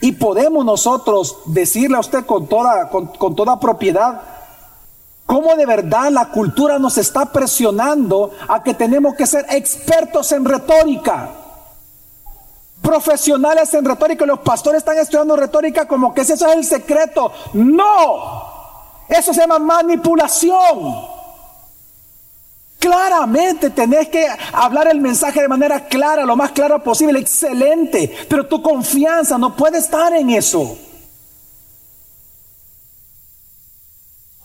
Y 0.00 0.12
podemos 0.12 0.64
nosotros 0.64 1.38
decirle 1.46 1.96
a 1.96 2.00
usted 2.00 2.24
con 2.24 2.46
toda, 2.46 2.88
con, 2.90 3.34
toda 3.34 3.58
propiedad 3.58 4.20
cómo 5.26 5.56
de 5.56 5.66
verdad 5.66 6.10
la 6.12 6.30
cultura 6.30 6.78
nos 6.78 6.96
está 6.96 7.32
presionando 7.32 8.30
a 8.46 8.62
que 8.62 8.72
tenemos 8.72 9.14
que 9.16 9.26
ser 9.26 9.46
expertos 9.50 10.30
en 10.30 10.44
retórica, 10.44 11.30
profesionales 12.82 13.72
en 13.74 13.84
retórica. 13.84 14.26
Los 14.26 14.40
pastores 14.40 14.78
están 14.78 14.98
estudiando 14.98 15.36
retórica 15.36 15.86
como 15.86 16.14
que 16.14 16.22
eso 16.22 16.34
es 16.34 16.42
el 16.42 16.64
secreto. 16.64 17.32
No, 17.54 18.42
eso 19.08 19.32
se 19.32 19.40
llama 19.40 19.58
manipulación. 19.58 21.18
Claramente 22.78 23.70
tenés 23.70 24.08
que 24.08 24.26
hablar 24.52 24.86
el 24.86 25.00
mensaje 25.00 25.42
de 25.42 25.48
manera 25.48 25.86
clara, 25.86 26.24
lo 26.24 26.36
más 26.36 26.52
clara 26.52 26.78
posible, 26.78 27.18
excelente, 27.18 28.14
pero 28.28 28.46
tu 28.46 28.62
confianza 28.62 29.36
no 29.36 29.56
puede 29.56 29.78
estar 29.78 30.12
en 30.12 30.30
eso. 30.30 30.78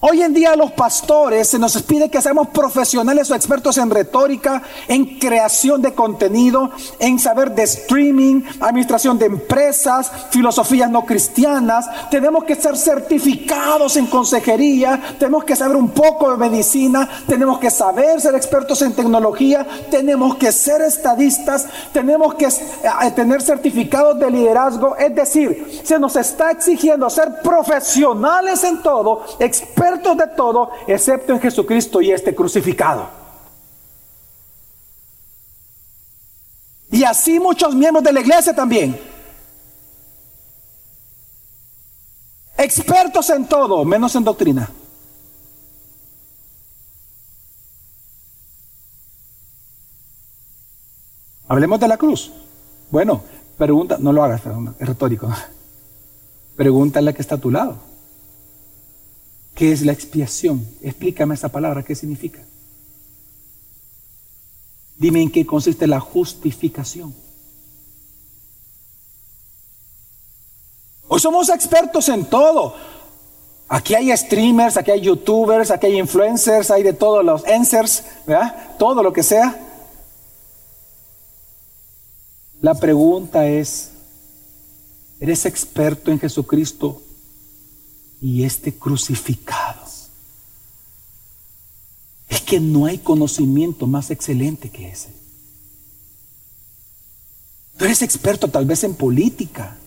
Hoy 0.06 0.22
en 0.22 0.34
día 0.34 0.54
los 0.58 0.74
pastores 0.74 1.48
se 1.48 1.58
nos 1.58 1.82
pide 1.82 2.10
que 2.10 2.22
seamos 2.22 2.50
profesionales 2.50 3.32
o 3.32 3.36
expertos 3.36 3.78
en 3.78 3.90
retórica, 3.90 4.62
en 4.90 5.18
creación 5.18 5.82
de 5.82 5.94
contenido, 5.94 6.72
en 7.00 7.18
saber 7.18 7.52
de 7.52 7.64
streaming, 7.64 8.42
administración 8.60 9.18
de 9.18 9.28
empresas, 9.28 10.12
filosofías 10.30 10.92
no 10.92 11.06
cristianas. 11.06 11.86
Tenemos 12.12 12.44
que 12.44 12.56
ser 12.56 12.76
certificados 12.76 13.96
en 13.96 14.08
consejería, 14.08 15.16
tenemos 15.18 15.46
que 15.46 15.56
saber 15.56 15.78
un 15.78 15.92
poco 15.92 16.32
de 16.32 16.50
medicina, 16.50 17.08
tenemos 17.26 17.58
que 17.60 17.72
saber 17.72 18.20
ser 18.20 18.36
expertos 18.36 18.82
en 18.82 18.92
tecnología, 18.92 19.66
tenemos 19.90 20.36
que 20.36 20.52
ser 20.52 20.82
estadistas, 20.82 21.66
tenemos 21.94 22.36
que 22.36 22.48
eh, 22.48 23.12
tener 23.16 23.42
certificados 23.42 24.20
de 24.20 24.30
liderazgo. 24.30 24.98
Es 24.98 25.16
decir, 25.16 25.82
se 25.86 25.98
nos 25.98 26.18
está 26.18 26.52
exigiendo 26.52 27.10
ser 27.10 27.42
profesionales 27.42 28.66
en 28.66 28.82
todo, 28.82 29.24
expertos 29.40 29.93
de 30.02 30.28
todo, 30.36 30.72
excepto 30.88 31.34
en 31.34 31.40
Jesucristo 31.40 32.02
y 32.02 32.12
este 32.12 32.34
crucificado. 32.34 33.10
Y 36.92 37.04
así 37.04 37.40
muchos 37.40 37.74
miembros 37.76 38.04
de 38.04 38.14
la 38.14 38.20
iglesia 38.22 38.54
también. 38.54 39.00
Expertos 42.58 43.30
en 43.30 43.48
todo, 43.48 43.84
menos 43.84 44.16
en 44.16 44.24
doctrina. 44.24 44.70
Hablemos 51.48 51.80
de 51.80 51.88
la 51.88 51.98
cruz. 51.98 52.32
Bueno, 52.90 53.24
pregunta, 53.58 53.98
no 54.00 54.14
lo 54.14 54.24
hagas, 54.24 54.42
es 54.80 54.88
retórico. 54.88 55.30
Pregúntale 56.56 57.10
a 57.10 57.14
que 57.14 57.22
está 57.22 57.36
a 57.36 57.40
tu 57.40 57.50
lado. 57.50 57.93
¿Qué 59.64 59.72
es 59.72 59.82
la 59.82 59.94
expiación? 59.94 60.68
Explícame 60.82 61.36
esa 61.36 61.48
palabra, 61.48 61.84
¿qué 61.84 61.96
significa? 61.96 62.42
Dime 64.98 65.22
en 65.22 65.32
qué 65.32 65.46
consiste 65.46 65.88
la 65.88 66.02
justificación. 66.02 67.16
Hoy 71.08 71.18
somos 71.18 71.48
expertos 71.48 72.10
en 72.10 72.26
todo. 72.26 72.76
Aquí 73.70 73.96
hay 73.96 74.12
streamers, 74.18 74.76
aquí 74.76 74.92
hay 74.92 75.00
youtubers, 75.00 75.72
aquí 75.72 75.86
hay 75.86 75.98
influencers, 75.98 76.70
hay 76.70 76.84
de 76.84 76.92
todos 76.92 77.24
los 77.24 77.48
ensers, 77.48 78.04
¿verdad? 78.28 78.76
Todo 78.78 79.02
lo 79.02 79.14
que 79.14 79.24
sea. 79.24 79.58
La 82.60 82.74
pregunta 82.74 83.48
es, 83.48 83.94
¿eres 85.22 85.46
experto 85.46 86.12
en 86.12 86.20
Jesucristo 86.20 87.03
y 88.24 88.46
este 88.46 88.74
crucificado. 88.74 89.84
Es 92.30 92.40
que 92.40 92.60
no 92.60 92.86
hay 92.86 93.00
conocimiento 93.00 93.86
más 93.86 94.10
excelente 94.12 94.70
que 94.70 94.88
ese. 94.88 95.10
Tú 97.78 97.84
eres 97.84 98.02
experto 98.02 98.48
tal 98.48 98.66
vez 98.66 98.86
en 98.86 98.96
política. 98.96 99.78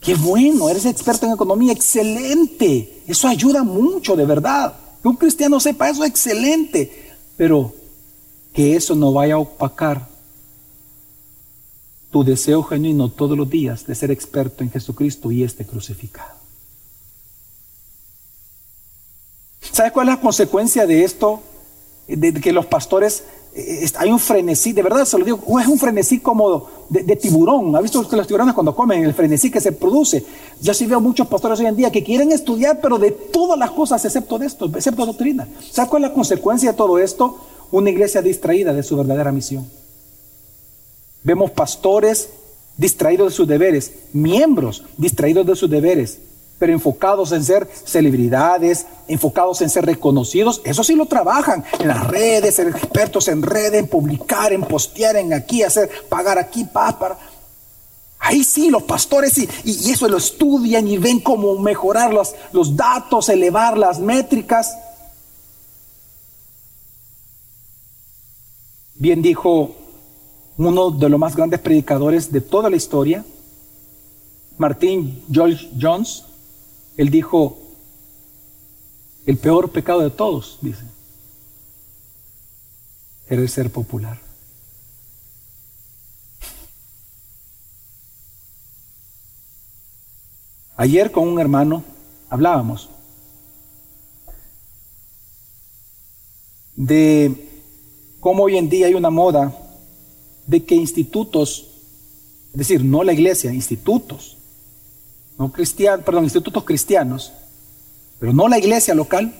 Qué 0.00 0.14
bueno, 0.14 0.68
eres 0.68 0.84
experto 0.84 1.24
en 1.24 1.32
economía, 1.32 1.72
excelente. 1.72 3.02
Eso 3.06 3.26
ayuda 3.26 3.64
mucho, 3.64 4.14
de 4.14 4.26
verdad. 4.26 4.78
Que 5.00 5.08
un 5.08 5.16
cristiano 5.16 5.58
sepa 5.58 5.88
eso, 5.88 6.04
excelente. 6.04 7.12
Pero 7.38 7.74
que 8.52 8.76
eso 8.76 8.94
no 8.94 9.10
vaya 9.12 9.34
a 9.34 9.38
opacar 9.38 10.06
tu 12.10 12.22
deseo 12.22 12.62
genuino 12.62 13.10
todos 13.10 13.38
los 13.38 13.48
días 13.48 13.86
de 13.86 13.94
ser 13.94 14.10
experto 14.10 14.62
en 14.62 14.70
Jesucristo 14.70 15.32
y 15.32 15.44
este 15.44 15.64
crucificado. 15.64 16.37
¿Sabe 19.72 19.92
cuál 19.92 20.08
es 20.08 20.14
la 20.14 20.20
consecuencia 20.20 20.86
de 20.86 21.04
esto? 21.04 21.40
De, 22.06 22.32
que 22.32 22.52
los 22.52 22.66
pastores, 22.66 23.24
eh, 23.54 23.86
hay 23.96 24.10
un 24.10 24.18
frenesí, 24.18 24.72
de 24.72 24.82
verdad 24.82 25.04
se 25.04 25.18
lo 25.18 25.24
digo, 25.24 25.60
es 25.60 25.66
un 25.66 25.78
frenesí 25.78 26.20
como 26.20 26.68
de, 26.88 27.16
tiburón. 27.16 27.74
¿Ha 27.76 27.80
visto 27.80 28.08
que 28.08 28.16
los 28.16 28.26
tiburones 28.26 28.54
cuando 28.54 28.74
comen, 28.74 29.04
el 29.04 29.14
frenesí 29.14 29.50
que 29.50 29.60
se 29.60 29.72
produce? 29.72 30.24
Yo 30.60 30.72
sí 30.72 30.86
veo 30.86 31.00
muchos 31.00 31.26
pastores 31.26 31.60
hoy 31.60 31.66
en 31.66 31.76
día 31.76 31.92
que 31.92 32.02
quieren 32.02 32.32
estudiar, 32.32 32.80
pero 32.80 32.98
de 32.98 33.10
todas 33.10 33.58
las 33.58 33.70
cosas 33.72 34.04
excepto 34.04 34.38
de 34.38 34.46
esto, 34.46 34.66
excepto 34.66 35.04
doctrina. 35.04 35.46
¿Sabe 35.70 35.88
cuál 35.90 36.04
es 36.04 36.10
la 36.10 36.14
consecuencia 36.14 36.72
de 36.72 36.76
todo 36.76 36.98
esto? 36.98 37.38
Una 37.70 37.90
iglesia 37.90 38.22
distraída 38.22 38.72
de 38.72 38.82
su 38.82 38.96
verdadera 38.96 39.32
misión. 39.32 39.68
Vemos 41.22 41.50
pastores 41.50 42.30
distraídos 42.78 43.32
de 43.32 43.36
sus 43.36 43.46
deberes, 43.46 43.92
miembros 44.12 44.84
distraídos 44.96 45.44
de 45.46 45.56
sus 45.56 45.68
deberes, 45.68 46.20
pero 46.58 46.72
enfocados 46.72 47.32
en 47.32 47.44
ser 47.44 47.68
celebridades, 47.84 48.86
enfocados 49.06 49.62
en 49.62 49.70
ser 49.70 49.86
reconocidos, 49.86 50.60
eso 50.64 50.82
sí 50.82 50.94
lo 50.94 51.06
trabajan 51.06 51.64
en 51.78 51.88
las 51.88 52.06
redes, 52.08 52.56
ser 52.56 52.68
expertos 52.68 53.28
en 53.28 53.42
redes, 53.42 53.80
en 53.80 53.86
publicar, 53.86 54.52
en 54.52 54.62
postear, 54.62 55.16
en 55.16 55.32
aquí, 55.32 55.62
hacer, 55.62 55.88
pagar 56.08 56.38
aquí, 56.38 56.64
para... 56.64 57.18
Ahí 58.20 58.42
sí, 58.42 58.68
los 58.68 58.82
pastores 58.82 59.38
y, 59.38 59.48
y, 59.64 59.92
eso 59.92 60.08
lo 60.08 60.16
estudian 60.16 60.88
y 60.88 60.98
ven 60.98 61.20
cómo 61.20 61.56
mejorar 61.56 62.12
los, 62.12 62.34
los 62.50 62.74
datos, 62.74 63.28
elevar 63.28 63.78
las 63.78 64.00
métricas. 64.00 64.76
Bien 68.94 69.22
dijo 69.22 69.76
uno 70.56 70.90
de 70.90 71.08
los 71.08 71.20
más 71.20 71.36
grandes 71.36 71.60
predicadores 71.60 72.32
de 72.32 72.40
toda 72.40 72.68
la 72.68 72.74
historia, 72.74 73.24
Martín 74.58 75.22
George 75.30 75.70
Jones, 75.80 76.24
él 76.98 77.10
dijo, 77.10 77.56
el 79.24 79.38
peor 79.38 79.70
pecado 79.70 80.00
de 80.00 80.10
todos, 80.10 80.58
dice, 80.60 80.82
era 83.28 83.40
el 83.40 83.48
ser 83.48 83.70
popular. 83.70 84.20
Ayer 90.76 91.12
con 91.12 91.28
un 91.28 91.38
hermano 91.38 91.84
hablábamos 92.30 92.88
de 96.74 97.48
cómo 98.18 98.44
hoy 98.44 98.56
en 98.56 98.68
día 98.68 98.88
hay 98.88 98.94
una 98.94 99.10
moda 99.10 99.56
de 100.48 100.64
que 100.64 100.74
institutos, 100.74 101.68
es 102.52 102.58
decir, 102.58 102.84
no 102.84 103.04
la 103.04 103.12
iglesia, 103.12 103.52
institutos, 103.52 104.37
no 105.38 105.52
cristianos, 105.52 106.04
perdón, 106.04 106.24
institutos 106.24 106.64
cristianos, 106.64 107.32
pero 108.18 108.32
no 108.32 108.48
la 108.48 108.58
iglesia 108.58 108.94
local, 108.94 109.32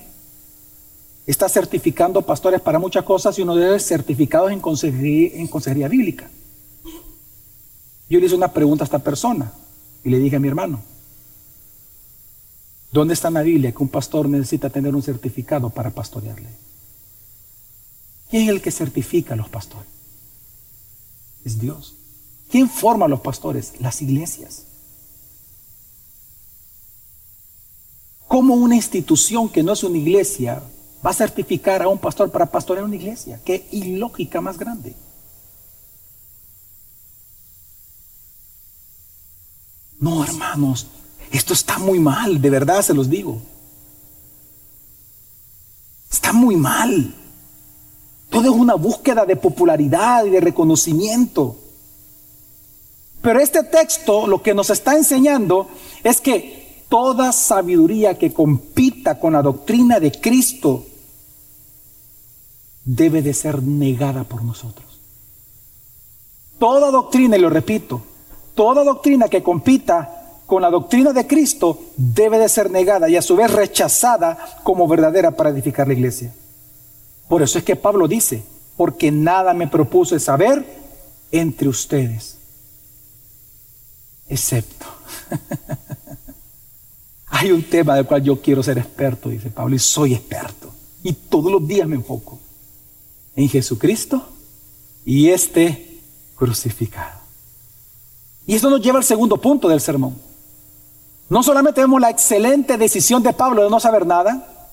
está 1.27 1.47
certificando 1.49 2.21
pastores 2.21 2.61
para 2.61 2.79
muchas 2.79 3.03
cosas 3.03 3.37
y 3.37 3.41
uno 3.41 3.55
de 3.55 3.67
ellos 3.67 3.83
certificados 3.83 4.51
en 4.51 4.59
consejería, 4.59 5.31
en 5.33 5.47
consejería 5.47 5.87
bíblica. 5.87 6.29
Yo 8.09 8.19
le 8.19 8.25
hice 8.25 8.35
una 8.35 8.51
pregunta 8.51 8.83
a 8.83 8.85
esta 8.85 8.99
persona 8.99 9.51
y 10.03 10.09
le 10.09 10.17
dije 10.17 10.37
a 10.37 10.39
mi 10.39 10.47
hermano, 10.47 10.81
¿dónde 12.91 13.13
está 13.13 13.27
en 13.27 13.35
la 13.35 13.43
Biblia 13.43 13.71
que 13.71 13.83
un 13.83 13.89
pastor 13.89 14.27
necesita 14.27 14.69
tener 14.69 14.95
un 14.95 15.03
certificado 15.03 15.69
para 15.69 15.91
pastorearle? 15.91 16.49
¿Quién 18.29 18.43
es 18.43 18.49
el 18.49 18.61
que 18.61 18.71
certifica 18.71 19.33
a 19.33 19.37
los 19.37 19.49
pastores? 19.49 19.87
Es 21.43 21.59
Dios. 21.59 21.95
¿Quién 22.49 22.69
forma 22.69 23.05
a 23.05 23.09
los 23.09 23.19
pastores? 23.19 23.73
Las 23.79 24.01
iglesias. 24.01 24.65
¿Cómo 28.29 28.53
una 28.53 28.75
institución 28.75 29.49
que 29.49 29.61
no 29.61 29.73
es 29.73 29.83
una 29.83 29.97
iglesia 29.97 30.63
va 31.05 31.11
a 31.11 31.13
certificar 31.13 31.81
a 31.81 31.87
un 31.87 31.97
pastor 31.97 32.31
para 32.31 32.45
pastorear 32.45 32.85
una 32.85 32.95
iglesia. 32.95 33.39
Qué 33.43 33.67
ilógica 33.71 34.41
más 34.41 34.57
grande. 34.57 34.95
No, 39.99 40.23
hermanos, 40.23 40.87
esto 41.31 41.53
está 41.53 41.77
muy 41.77 41.99
mal, 41.99 42.41
de 42.41 42.49
verdad 42.49 42.81
se 42.81 42.93
los 42.93 43.09
digo. 43.09 43.41
Está 46.11 46.33
muy 46.33 46.55
mal. 46.55 47.15
Todo 48.29 48.43
es 48.43 48.49
una 48.49 48.75
búsqueda 48.75 49.25
de 49.25 49.35
popularidad 49.35 50.25
y 50.25 50.29
de 50.29 50.39
reconocimiento. 50.39 51.57
Pero 53.21 53.39
este 53.39 53.63
texto 53.63 54.27
lo 54.27 54.41
que 54.41 54.53
nos 54.53 54.69
está 54.69 54.95
enseñando 54.95 55.67
es 56.03 56.21
que 56.21 56.58
toda 56.89 57.31
sabiduría 57.31 58.17
que 58.17 58.33
compita 58.33 59.19
con 59.19 59.33
la 59.33 59.41
doctrina 59.41 59.99
de 59.99 60.11
Cristo 60.11 60.85
debe 62.83 63.21
de 63.21 63.33
ser 63.33 63.61
negada 63.61 64.23
por 64.23 64.43
nosotros. 64.43 64.87
Toda 66.57 66.91
doctrina, 66.91 67.37
y 67.37 67.41
lo 67.41 67.49
repito, 67.49 68.01
toda 68.55 68.83
doctrina 68.83 69.29
que 69.29 69.43
compita 69.43 70.15
con 70.45 70.63
la 70.63 70.71
doctrina 70.71 71.13
de 71.13 71.27
Cristo 71.27 71.79
debe 71.95 72.39
de 72.39 72.49
ser 72.49 72.71
negada 72.71 73.07
y 73.07 73.15
a 73.15 73.21
su 73.21 73.35
vez 73.35 73.51
rechazada 73.51 74.59
como 74.63 74.87
verdadera 74.87 75.31
para 75.31 75.51
edificar 75.51 75.87
la 75.87 75.93
iglesia. 75.93 76.33
Por 77.27 77.43
eso 77.43 77.59
es 77.59 77.63
que 77.63 77.75
Pablo 77.75 78.07
dice, 78.07 78.43
porque 78.75 79.11
nada 79.11 79.53
me 79.53 79.67
propuse 79.67 80.19
saber 80.19 80.65
entre 81.31 81.69
ustedes, 81.69 82.37
excepto. 84.27 84.87
Hay 87.39 87.51
un 87.53 87.63
tema 87.63 87.95
del 87.95 88.05
cual 88.05 88.21
yo 88.21 88.41
quiero 88.41 88.61
ser 88.61 88.77
experto, 88.77 89.29
dice 89.29 89.49
Pablo, 89.49 89.73
y 89.73 89.79
soy 89.79 90.13
experto. 90.13 90.73
Y 91.03 91.13
todos 91.13 91.49
los 91.49 91.65
días 91.65 91.87
me 91.87 91.95
enfoco 91.95 92.37
en 93.33 93.47
Jesucristo 93.47 94.27
y 95.05 95.29
este 95.29 96.01
crucificado. 96.35 97.17
Y 98.45 98.55
esto 98.55 98.69
nos 98.69 98.81
lleva 98.81 98.97
al 98.97 99.05
segundo 99.05 99.37
punto 99.37 99.69
del 99.69 99.79
sermón. 99.79 100.15
No 101.29 101.41
solamente 101.41 101.79
vemos 101.79 102.01
la 102.01 102.09
excelente 102.09 102.77
decisión 102.77 103.23
de 103.23 103.31
Pablo 103.31 103.63
de 103.63 103.69
no 103.69 103.79
saber 103.79 104.05
nada, 104.05 104.67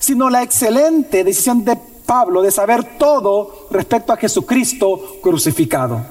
sino 0.00 0.30
la 0.30 0.42
excelente 0.42 1.22
decisión 1.22 1.64
de 1.64 1.78
Pablo 2.06 2.42
de 2.42 2.50
saber 2.50 2.98
todo 2.98 3.68
respecto 3.70 4.12
a 4.12 4.16
Jesucristo 4.16 5.20
crucificado. 5.22 6.04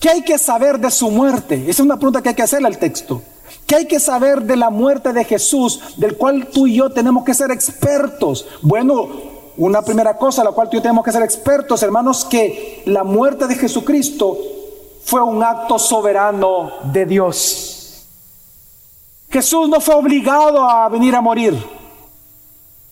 ¿Qué 0.00 0.10
hay 0.10 0.24
que 0.24 0.36
saber 0.36 0.80
de 0.80 0.90
su 0.90 1.12
muerte? 1.12 1.62
Esa 1.62 1.70
es 1.70 1.80
una 1.80 1.96
pregunta 1.96 2.20
que 2.20 2.30
hay 2.30 2.34
que 2.34 2.42
hacerle 2.42 2.66
al 2.66 2.78
texto. 2.78 3.22
¿Qué 3.66 3.76
hay 3.76 3.86
que 3.86 4.00
saber 4.00 4.42
de 4.42 4.56
la 4.56 4.70
muerte 4.70 5.12
de 5.12 5.24
Jesús, 5.24 5.80
del 5.96 6.16
cual 6.16 6.48
tú 6.48 6.66
y 6.66 6.76
yo 6.76 6.90
tenemos 6.90 7.24
que 7.24 7.34
ser 7.34 7.50
expertos? 7.50 8.46
Bueno, 8.62 9.08
una 9.56 9.82
primera 9.82 10.16
cosa 10.16 10.44
la 10.44 10.52
cual 10.52 10.68
tú 10.68 10.76
y 10.76 10.78
yo 10.78 10.82
tenemos 10.82 11.04
que 11.04 11.12
ser 11.12 11.22
expertos, 11.22 11.82
hermanos, 11.82 12.24
que 12.24 12.82
la 12.86 13.04
muerte 13.04 13.46
de 13.46 13.54
Jesucristo 13.54 14.36
fue 15.04 15.22
un 15.22 15.42
acto 15.42 15.78
soberano 15.78 16.72
de 16.92 17.06
Dios. 17.06 18.06
Jesús 19.30 19.68
no 19.68 19.80
fue 19.80 19.94
obligado 19.94 20.62
a 20.68 20.88
venir 20.88 21.14
a 21.14 21.20
morir. 21.20 21.54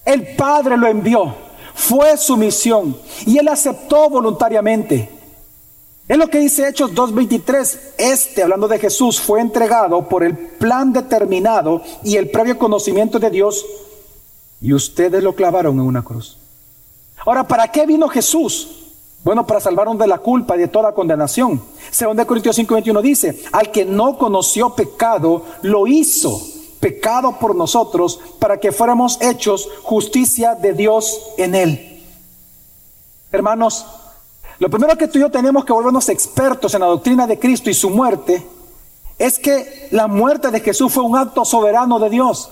El 0.05 0.35
Padre 0.35 0.77
lo 0.77 0.87
envió. 0.87 1.35
Fue 1.75 2.17
su 2.17 2.37
misión 2.37 2.97
y 3.27 3.39
él 3.39 3.49
aceptó 3.49 4.11
voluntariamente. 4.11 5.22
Es 6.09 6.19
lo 6.19 6.29
que 6.29 6.41
dice 6.41 6.69
Hechos 6.69 6.93
2.23. 6.93 7.79
Este, 7.99 8.43
hablando 8.43 8.69
de 8.69 8.79
Jesús, 8.79 9.21
fue 9.21 9.41
entregado 9.41 10.09
por 10.09 10.25
el 10.25 10.37
plan 10.37 10.93
determinado 10.93 11.83
y 12.03 12.17
el 12.17 12.31
previo 12.31 12.59
conocimiento 12.59 13.19
de 13.19 13.31
Dios 13.31 13.65
y 14.61 14.73
ustedes 14.73 15.23
lo 15.23 15.35
clavaron 15.35 15.75
en 15.77 15.83
una 15.83 16.03
cruz. 16.03 16.39
Ahora, 17.27 17.47
¿para 17.47 17.69
qué 17.69 17.85
vino 17.85 18.09
Jesús? 18.09 18.79
Bueno, 19.25 19.47
para 19.47 19.61
salvarnos 19.61 19.99
de 19.99 20.07
la 20.07 20.19
culpa 20.19 20.57
y 20.57 20.61
de 20.61 20.69
toda 20.69 20.93
condenación. 20.93 21.63
Según 21.91 22.17
de 22.17 22.27
Corintios 22.27 22.59
5:21 22.59 23.03
dice, 23.03 23.43
al 23.53 23.71
que 23.71 23.85
no 23.85 24.19
conoció 24.19 24.71
pecado, 24.71 25.45
lo 25.63 25.87
hizo 25.87 26.41
pecado 26.81 27.39
por 27.39 27.55
nosotros 27.55 28.19
para 28.41 28.59
que 28.59 28.73
fuéramos 28.73 29.21
hechos 29.21 29.69
justicia 29.83 30.57
de 30.57 30.73
Dios 30.73 31.21
en 31.39 31.55
él. 31.55 32.03
Hermanos, 33.31 33.87
lo 34.63 34.71
primero 34.71 34.97
que 34.97 35.09
tú 35.09 35.19
y 35.19 35.23
yo 35.23 35.29
tenemos 35.29 35.65
que 35.65 35.73
volvernos 35.73 36.09
expertos 36.09 36.73
en 36.75 36.83
la 36.83 36.87
doctrina 36.87 37.27
de 37.27 37.37
Cristo 37.37 37.69
y 37.69 37.75
su 37.75 37.91
muerte 37.91 38.47
es 39.19 39.37
que 39.37 39.89
la 39.91 40.07
muerte 40.07 40.53
de 40.53 40.61
Jesús 40.61 40.93
fue 40.93 41.03
un 41.03 41.17
acto 41.17 41.45
soberano 41.45 41.99
de 41.99 42.09
Dios. 42.09 42.49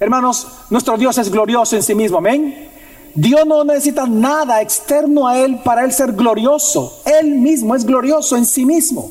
Hermanos, 0.00 0.46
nuestro 0.70 0.96
Dios 0.96 1.18
es 1.18 1.30
glorioso 1.30 1.76
en 1.76 1.82
sí 1.82 1.94
mismo, 1.94 2.16
amén. 2.16 2.70
Dios 3.14 3.46
no 3.46 3.62
necesita 3.62 4.06
nada 4.06 4.62
externo 4.62 5.28
a 5.28 5.38
Él 5.38 5.60
para 5.62 5.84
Él 5.84 5.92
ser 5.92 6.12
glorioso. 6.12 7.02
Él 7.04 7.34
mismo 7.34 7.74
es 7.74 7.84
glorioso 7.84 8.34
en 8.34 8.46
sí 8.46 8.64
mismo. 8.64 9.10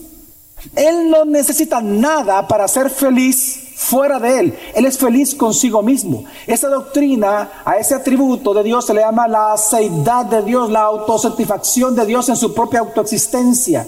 Él 0.76 1.12
no 1.12 1.24
necesita 1.24 1.82
nada 1.82 2.48
para 2.48 2.68
ser 2.68 2.90
feliz 2.90 3.67
fuera 3.78 4.20
de 4.20 4.40
Él. 4.40 4.60
Él 4.74 4.86
es 4.86 4.98
feliz 4.98 5.36
consigo 5.36 5.84
mismo. 5.84 6.26
Esa 6.48 6.68
doctrina, 6.68 7.62
a 7.64 7.78
ese 7.78 7.94
atributo 7.94 8.54
de 8.56 8.64
Dios 8.64 8.86
se 8.86 8.94
le 8.94 9.02
llama 9.02 9.28
la 9.28 9.54
aceidad 9.54 10.26
de 10.26 10.42
Dios, 10.42 10.72
la 10.72 10.82
autosatisfacción 10.82 11.96
de 11.96 12.06
Dios 12.08 12.28
en 12.28 12.36
su 12.36 12.56
propia 12.56 12.80
autoexistencia. 12.80 13.88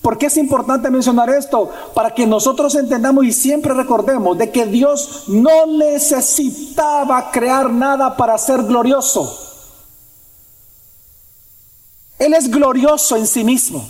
¿Por 0.00 0.16
qué 0.16 0.26
es 0.26 0.36
importante 0.36 0.88
mencionar 0.88 1.28
esto? 1.30 1.68
Para 1.94 2.14
que 2.14 2.28
nosotros 2.28 2.76
entendamos 2.76 3.24
y 3.24 3.32
siempre 3.32 3.74
recordemos 3.74 4.38
de 4.38 4.52
que 4.52 4.66
Dios 4.66 5.24
no 5.26 5.66
necesitaba 5.66 7.32
crear 7.32 7.70
nada 7.70 8.16
para 8.16 8.38
ser 8.38 8.62
glorioso. 8.62 9.36
Él 12.20 12.34
es 12.34 12.48
glorioso 12.48 13.16
en 13.16 13.26
sí 13.26 13.42
mismo. 13.42 13.84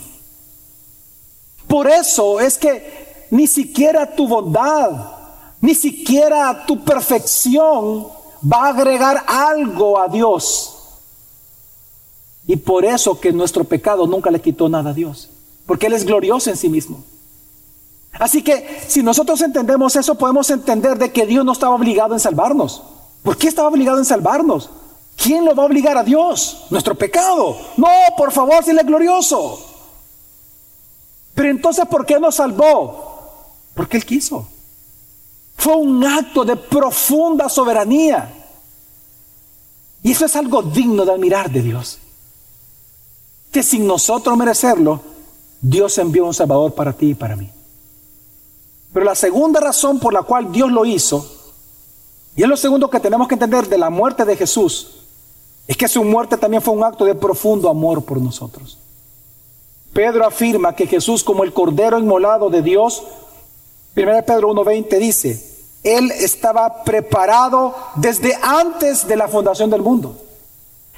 Por 1.66 1.86
eso 1.86 2.40
es 2.40 2.56
que 2.56 3.26
ni 3.30 3.46
siquiera 3.46 4.14
tu 4.14 4.26
bondad, 4.26 5.17
ni 5.60 5.74
siquiera 5.74 6.64
tu 6.66 6.84
perfección 6.84 8.08
va 8.42 8.66
a 8.66 8.68
agregar 8.68 9.24
algo 9.26 9.98
a 9.98 10.08
Dios. 10.08 10.74
Y 12.46 12.56
por 12.56 12.84
eso 12.84 13.20
que 13.20 13.32
nuestro 13.32 13.64
pecado 13.64 14.06
nunca 14.06 14.30
le 14.30 14.40
quitó 14.40 14.68
nada 14.68 14.90
a 14.90 14.94
Dios 14.94 15.28
porque 15.68 15.86
Él 15.86 15.92
es 15.92 16.06
glorioso 16.06 16.48
en 16.48 16.56
sí 16.56 16.70
mismo. 16.70 17.04
Así 18.12 18.42
que 18.42 18.80
si 18.88 19.02
nosotros 19.02 19.42
entendemos 19.42 19.94
eso, 19.96 20.14
podemos 20.14 20.48
entender 20.48 20.96
de 20.96 21.12
que 21.12 21.26
Dios 21.26 21.44
no 21.44 21.52
estaba 21.52 21.74
obligado 21.74 22.14
en 22.14 22.20
salvarnos. 22.20 22.82
¿Por 23.22 23.36
qué 23.36 23.48
estaba 23.48 23.68
obligado 23.68 23.98
en 23.98 24.06
salvarnos? 24.06 24.70
¿Quién 25.14 25.44
lo 25.44 25.54
va 25.54 25.64
a 25.64 25.66
obligar 25.66 25.98
a 25.98 26.02
Dios? 26.02 26.64
Nuestro 26.70 26.94
pecado. 26.94 27.54
No, 27.76 27.86
por 28.16 28.32
favor, 28.32 28.64
si 28.64 28.70
Él 28.70 28.78
es 28.78 28.86
glorioso. 28.86 29.62
Pero 31.34 31.50
entonces, 31.50 31.84
¿por 31.86 32.06
qué 32.06 32.18
nos 32.18 32.36
salvó? 32.36 33.34
Porque 33.74 33.98
Él 33.98 34.06
quiso. 34.06 34.48
Fue 35.58 35.74
un 35.74 36.04
acto 36.04 36.44
de 36.44 36.56
profunda 36.56 37.48
soberanía. 37.48 38.32
Y 40.04 40.12
eso 40.12 40.24
es 40.24 40.36
algo 40.36 40.62
digno 40.62 41.04
de 41.04 41.12
admirar 41.12 41.50
de 41.50 41.60
Dios. 41.62 41.98
Que 43.50 43.64
sin 43.64 43.84
nosotros 43.84 44.36
merecerlo, 44.38 45.00
Dios 45.60 45.98
envió 45.98 46.26
un 46.26 46.32
Salvador 46.32 46.74
para 46.74 46.92
ti 46.92 47.10
y 47.10 47.14
para 47.14 47.34
mí. 47.34 47.50
Pero 48.92 49.04
la 49.04 49.16
segunda 49.16 49.58
razón 49.58 49.98
por 49.98 50.12
la 50.14 50.22
cual 50.22 50.52
Dios 50.52 50.70
lo 50.70 50.84
hizo, 50.84 51.28
y 52.36 52.42
es 52.44 52.48
lo 52.48 52.56
segundo 52.56 52.88
que 52.88 53.00
tenemos 53.00 53.26
que 53.26 53.34
entender 53.34 53.68
de 53.68 53.78
la 53.78 53.90
muerte 53.90 54.24
de 54.24 54.36
Jesús, 54.36 55.00
es 55.66 55.76
que 55.76 55.88
su 55.88 56.04
muerte 56.04 56.36
también 56.36 56.62
fue 56.62 56.72
un 56.72 56.84
acto 56.84 57.04
de 57.04 57.16
profundo 57.16 57.68
amor 57.68 58.04
por 58.04 58.20
nosotros. 58.20 58.78
Pedro 59.92 60.24
afirma 60.24 60.76
que 60.76 60.86
Jesús 60.86 61.24
como 61.24 61.42
el 61.42 61.52
Cordero 61.52 61.98
inmolado 61.98 62.48
de 62.48 62.62
Dios, 62.62 63.02
1 63.96 64.24
Pedro 64.24 64.50
1.20 64.50 64.98
dice, 64.98 65.47
Él 65.96 66.10
estaba 66.10 66.84
preparado 66.84 67.74
desde 67.96 68.34
antes 68.42 69.06
de 69.06 69.16
la 69.16 69.28
fundación 69.28 69.70
del 69.70 69.82
mundo. 69.82 70.16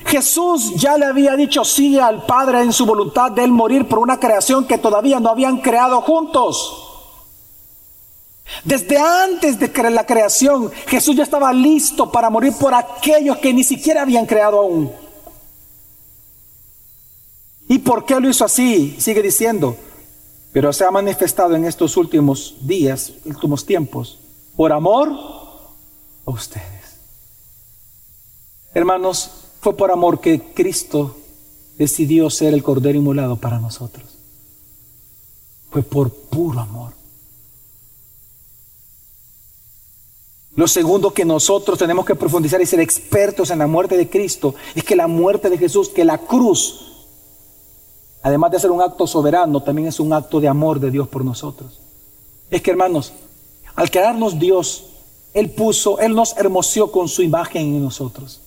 Jesús 0.06 0.74
ya 0.76 0.96
le 0.96 1.04
había 1.04 1.36
dicho 1.36 1.64
sí 1.64 1.98
al 1.98 2.24
Padre 2.24 2.62
en 2.62 2.72
su 2.72 2.86
voluntad 2.86 3.30
de 3.30 3.44
él 3.44 3.52
morir 3.52 3.86
por 3.86 3.98
una 3.98 4.18
creación 4.18 4.66
que 4.66 4.78
todavía 4.78 5.20
no 5.20 5.28
habían 5.28 5.58
creado 5.58 6.00
juntos. 6.00 6.86
Desde 8.64 8.98
antes 8.98 9.58
de 9.58 9.90
la 9.90 10.04
creación, 10.04 10.70
Jesús 10.86 11.14
ya 11.16 11.22
estaba 11.22 11.52
listo 11.52 12.10
para 12.10 12.30
morir 12.30 12.52
por 12.58 12.74
aquellos 12.74 13.38
que 13.38 13.54
ni 13.54 13.62
siquiera 13.62 14.02
habían 14.02 14.26
creado 14.26 14.58
aún. 14.58 14.90
¿Y 17.68 17.78
por 17.78 18.04
qué 18.04 18.18
lo 18.18 18.28
hizo 18.28 18.44
así? 18.44 18.96
Sigue 18.98 19.22
diciendo, 19.22 19.76
pero 20.52 20.72
se 20.72 20.84
ha 20.84 20.90
manifestado 20.90 21.54
en 21.54 21.64
estos 21.64 21.96
últimos 21.96 22.56
días, 22.62 23.12
últimos 23.24 23.64
tiempos, 23.64 24.18
por 24.56 24.72
amor 24.72 25.08
a 26.26 26.30
ustedes. 26.30 26.98
Hermanos, 28.74 29.30
fue 29.60 29.76
por 29.76 29.90
amor 29.90 30.20
que 30.20 30.52
Cristo 30.54 31.16
decidió 31.76 32.30
ser 32.30 32.54
el 32.54 32.62
Cordero 32.62 32.98
inmolado 32.98 33.36
para 33.36 33.58
nosotros. 33.58 34.04
Fue 35.70 35.82
por 35.82 36.12
puro 36.12 36.60
amor. 36.60 36.92
Lo 40.56 40.66
segundo 40.68 41.14
que 41.14 41.24
nosotros 41.24 41.78
tenemos 41.78 42.04
que 42.04 42.14
profundizar 42.14 42.60
y 42.60 42.66
ser 42.66 42.80
expertos 42.80 43.50
en 43.50 43.60
la 43.60 43.66
muerte 43.66 43.96
de 43.96 44.10
Cristo 44.10 44.54
es 44.74 44.84
que 44.84 44.96
la 44.96 45.06
muerte 45.06 45.48
de 45.48 45.56
Jesús, 45.56 45.88
que 45.88 46.04
la 46.04 46.18
cruz, 46.18 47.06
además 48.22 48.50
de 48.50 48.60
ser 48.60 48.70
un 48.70 48.82
acto 48.82 49.06
soberano, 49.06 49.62
también 49.62 49.88
es 49.88 50.00
un 50.00 50.12
acto 50.12 50.40
de 50.40 50.48
amor 50.48 50.80
de 50.80 50.90
Dios 50.90 51.08
por 51.08 51.24
nosotros. 51.24 51.80
Es 52.50 52.60
que 52.60 52.72
hermanos, 52.72 53.12
al 53.80 53.90
crearnos 53.90 54.38
Dios, 54.38 54.84
Él 55.32 55.48
puso, 55.48 55.98
Él 56.00 56.14
nos 56.14 56.36
hermoseó 56.36 56.92
con 56.92 57.08
su 57.08 57.22
imagen 57.22 57.62
en 57.62 57.82
nosotros. 57.82 58.38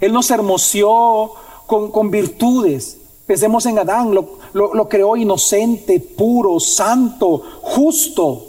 Él 0.00 0.12
nos 0.12 0.30
hermoseó 0.30 1.32
con, 1.66 2.08
virtudes. 2.08 2.98
Pensemos 3.26 3.66
en 3.66 3.80
Adán, 3.80 4.14
lo, 4.14 4.38
lo 4.52 4.88
creó 4.88 5.16
inocente, 5.16 5.98
puro, 5.98 6.60
santo, 6.60 7.42
justo. 7.62 8.46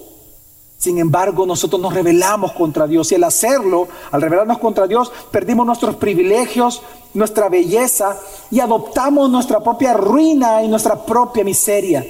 Sin 0.77 0.99
embargo, 0.99 1.47
nosotros 1.47 1.81
nos 1.81 1.91
rebelamos 1.91 2.51
contra 2.51 2.85
Dios 2.85 3.11
y 3.11 3.15
al 3.15 3.23
hacerlo, 3.23 3.87
al 4.11 4.21
rebelarnos 4.21 4.59
contra 4.59 4.85
Dios, 4.85 5.11
perdimos 5.31 5.65
nuestros 5.65 5.95
privilegios, 5.95 6.83
nuestra 7.15 7.49
belleza 7.49 8.15
y 8.51 8.59
adoptamos 8.59 9.27
nuestra 9.27 9.59
propia 9.59 9.93
ruina 9.93 10.61
y 10.61 10.67
nuestra 10.67 11.03
propia 11.03 11.43
miseria. 11.43 12.05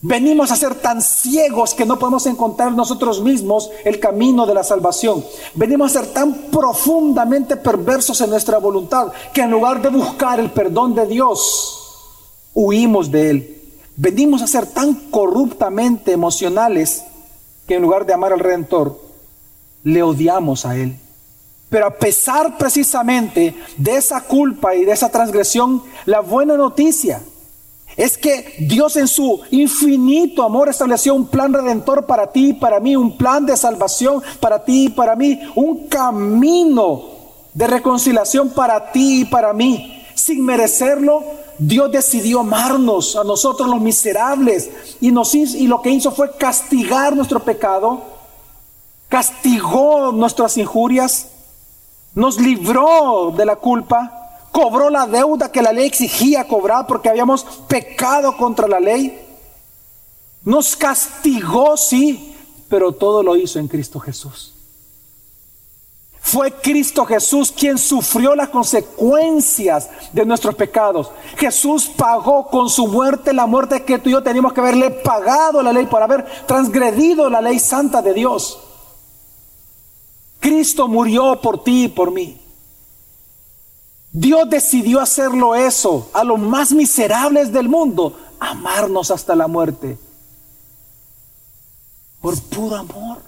Venimos 0.00 0.52
a 0.52 0.56
ser 0.56 0.76
tan 0.76 1.02
ciegos 1.02 1.74
que 1.74 1.84
no 1.84 1.98
podemos 1.98 2.26
encontrar 2.26 2.72
nosotros 2.72 3.20
mismos 3.20 3.68
el 3.84 3.98
camino 3.98 4.46
de 4.46 4.54
la 4.54 4.62
salvación. 4.62 5.24
Venimos 5.54 5.90
a 5.90 6.00
ser 6.00 6.12
tan 6.12 6.34
profundamente 6.52 7.56
perversos 7.56 8.20
en 8.20 8.30
nuestra 8.30 8.58
voluntad 8.58 9.12
que 9.32 9.40
en 9.40 9.50
lugar 9.50 9.82
de 9.82 9.88
buscar 9.88 10.38
el 10.38 10.52
perdón 10.52 10.94
de 10.94 11.06
Dios, 11.06 12.50
huimos 12.54 13.10
de 13.10 13.30
Él. 13.30 13.62
Venimos 13.96 14.40
a 14.42 14.46
ser 14.46 14.66
tan 14.66 14.94
corruptamente 15.10 16.12
emocionales 16.12 17.02
que 17.66 17.74
en 17.74 17.82
lugar 17.82 18.06
de 18.06 18.12
amar 18.12 18.32
al 18.32 18.38
Redentor, 18.38 19.00
le 19.82 20.04
odiamos 20.04 20.64
a 20.64 20.76
Él. 20.76 20.96
Pero 21.68 21.86
a 21.86 21.90
pesar 21.90 22.56
precisamente 22.56 23.56
de 23.76 23.96
esa 23.96 24.20
culpa 24.20 24.76
y 24.76 24.84
de 24.84 24.92
esa 24.92 25.10
transgresión, 25.10 25.82
la 26.06 26.20
buena 26.20 26.56
noticia 26.56 27.20
es 27.98 28.16
que 28.16 28.54
Dios 28.60 28.96
en 28.96 29.08
su 29.08 29.40
infinito 29.50 30.44
amor 30.44 30.68
estableció 30.68 31.16
un 31.16 31.26
plan 31.26 31.52
redentor 31.52 32.06
para 32.06 32.30
ti 32.30 32.50
y 32.50 32.52
para 32.52 32.78
mí, 32.78 32.94
un 32.94 33.18
plan 33.18 33.44
de 33.44 33.56
salvación 33.56 34.22
para 34.38 34.64
ti 34.64 34.84
y 34.84 34.88
para 34.88 35.16
mí, 35.16 35.40
un 35.56 35.88
camino 35.88 37.02
de 37.52 37.66
reconciliación 37.66 38.50
para 38.50 38.92
ti 38.92 39.22
y 39.22 39.24
para 39.24 39.52
mí. 39.52 40.00
Sin 40.14 40.44
merecerlo, 40.44 41.24
Dios 41.58 41.90
decidió 41.90 42.38
amarnos 42.40 43.16
a 43.16 43.24
nosotros 43.24 43.68
los 43.68 43.80
miserables 43.80 44.70
y, 45.00 45.10
nos, 45.10 45.34
y 45.34 45.66
lo 45.66 45.82
que 45.82 45.90
hizo 45.90 46.12
fue 46.12 46.36
castigar 46.36 47.16
nuestro 47.16 47.40
pecado, 47.40 48.00
castigó 49.08 50.12
nuestras 50.12 50.56
injurias, 50.56 51.30
nos 52.14 52.40
libró 52.40 53.34
de 53.36 53.44
la 53.44 53.56
culpa 53.56 54.27
cobró 54.58 54.90
la 54.90 55.06
deuda 55.06 55.52
que 55.52 55.62
la 55.62 55.72
ley 55.72 55.86
exigía 55.86 56.48
cobrar 56.48 56.84
porque 56.88 57.08
habíamos 57.08 57.44
pecado 57.68 58.36
contra 58.36 58.66
la 58.66 58.80
ley. 58.80 59.16
Nos 60.42 60.74
castigó, 60.74 61.76
sí, 61.76 62.34
pero 62.68 62.90
todo 62.90 63.22
lo 63.22 63.36
hizo 63.36 63.60
en 63.60 63.68
Cristo 63.68 64.00
Jesús. 64.00 64.52
Fue 66.20 66.50
Cristo 66.50 67.06
Jesús 67.06 67.52
quien 67.52 67.78
sufrió 67.78 68.34
las 68.34 68.48
consecuencias 68.48 69.90
de 70.12 70.26
nuestros 70.26 70.56
pecados. 70.56 71.12
Jesús 71.36 71.88
pagó 71.96 72.48
con 72.48 72.68
su 72.68 72.88
muerte 72.88 73.32
la 73.32 73.46
muerte 73.46 73.84
que 73.84 74.00
tú 74.00 74.08
y 74.08 74.12
yo 74.12 74.24
teníamos 74.24 74.52
que 74.52 74.60
haberle 74.60 74.90
pagado 74.90 75.62
la 75.62 75.72
ley 75.72 75.86
por 75.86 76.02
haber 76.02 76.26
transgredido 76.48 77.30
la 77.30 77.40
ley 77.40 77.60
santa 77.60 78.02
de 78.02 78.12
Dios. 78.12 78.58
Cristo 80.40 80.88
murió 80.88 81.40
por 81.40 81.62
ti 81.62 81.84
y 81.84 81.88
por 81.88 82.10
mí. 82.10 82.47
Dios 84.20 84.50
decidió 84.50 85.00
hacerlo 85.00 85.54
eso 85.54 86.10
a 86.12 86.24
los 86.24 86.40
más 86.40 86.72
miserables 86.72 87.52
del 87.52 87.68
mundo, 87.68 88.18
amarnos 88.40 89.12
hasta 89.12 89.36
la 89.36 89.46
muerte. 89.46 89.96
Por 92.20 92.40
puro 92.42 92.74
amor. 92.74 93.18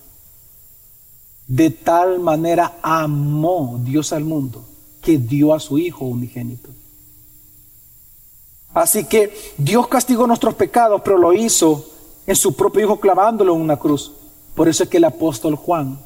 De 1.46 1.70
tal 1.70 2.18
manera 2.18 2.78
amó 2.82 3.80
Dios 3.84 4.12
al 4.12 4.24
mundo 4.24 4.64
que 5.00 5.16
dio 5.16 5.54
a 5.54 5.60
su 5.60 5.78
Hijo 5.78 6.06
unigénito. 6.06 6.70
Así 8.74 9.04
que 9.04 9.32
Dios 9.58 9.86
castigó 9.86 10.26
nuestros 10.26 10.54
pecados, 10.54 11.02
pero 11.04 11.18
lo 11.18 11.32
hizo 11.32 11.86
en 12.26 12.34
su 12.34 12.56
propio 12.56 12.82
Hijo 12.82 12.98
clavándolo 12.98 13.54
en 13.54 13.60
una 13.60 13.76
cruz. 13.76 14.10
Por 14.56 14.68
eso 14.68 14.82
es 14.82 14.88
que 14.88 14.96
el 14.96 15.04
apóstol 15.04 15.54
Juan, 15.54 16.00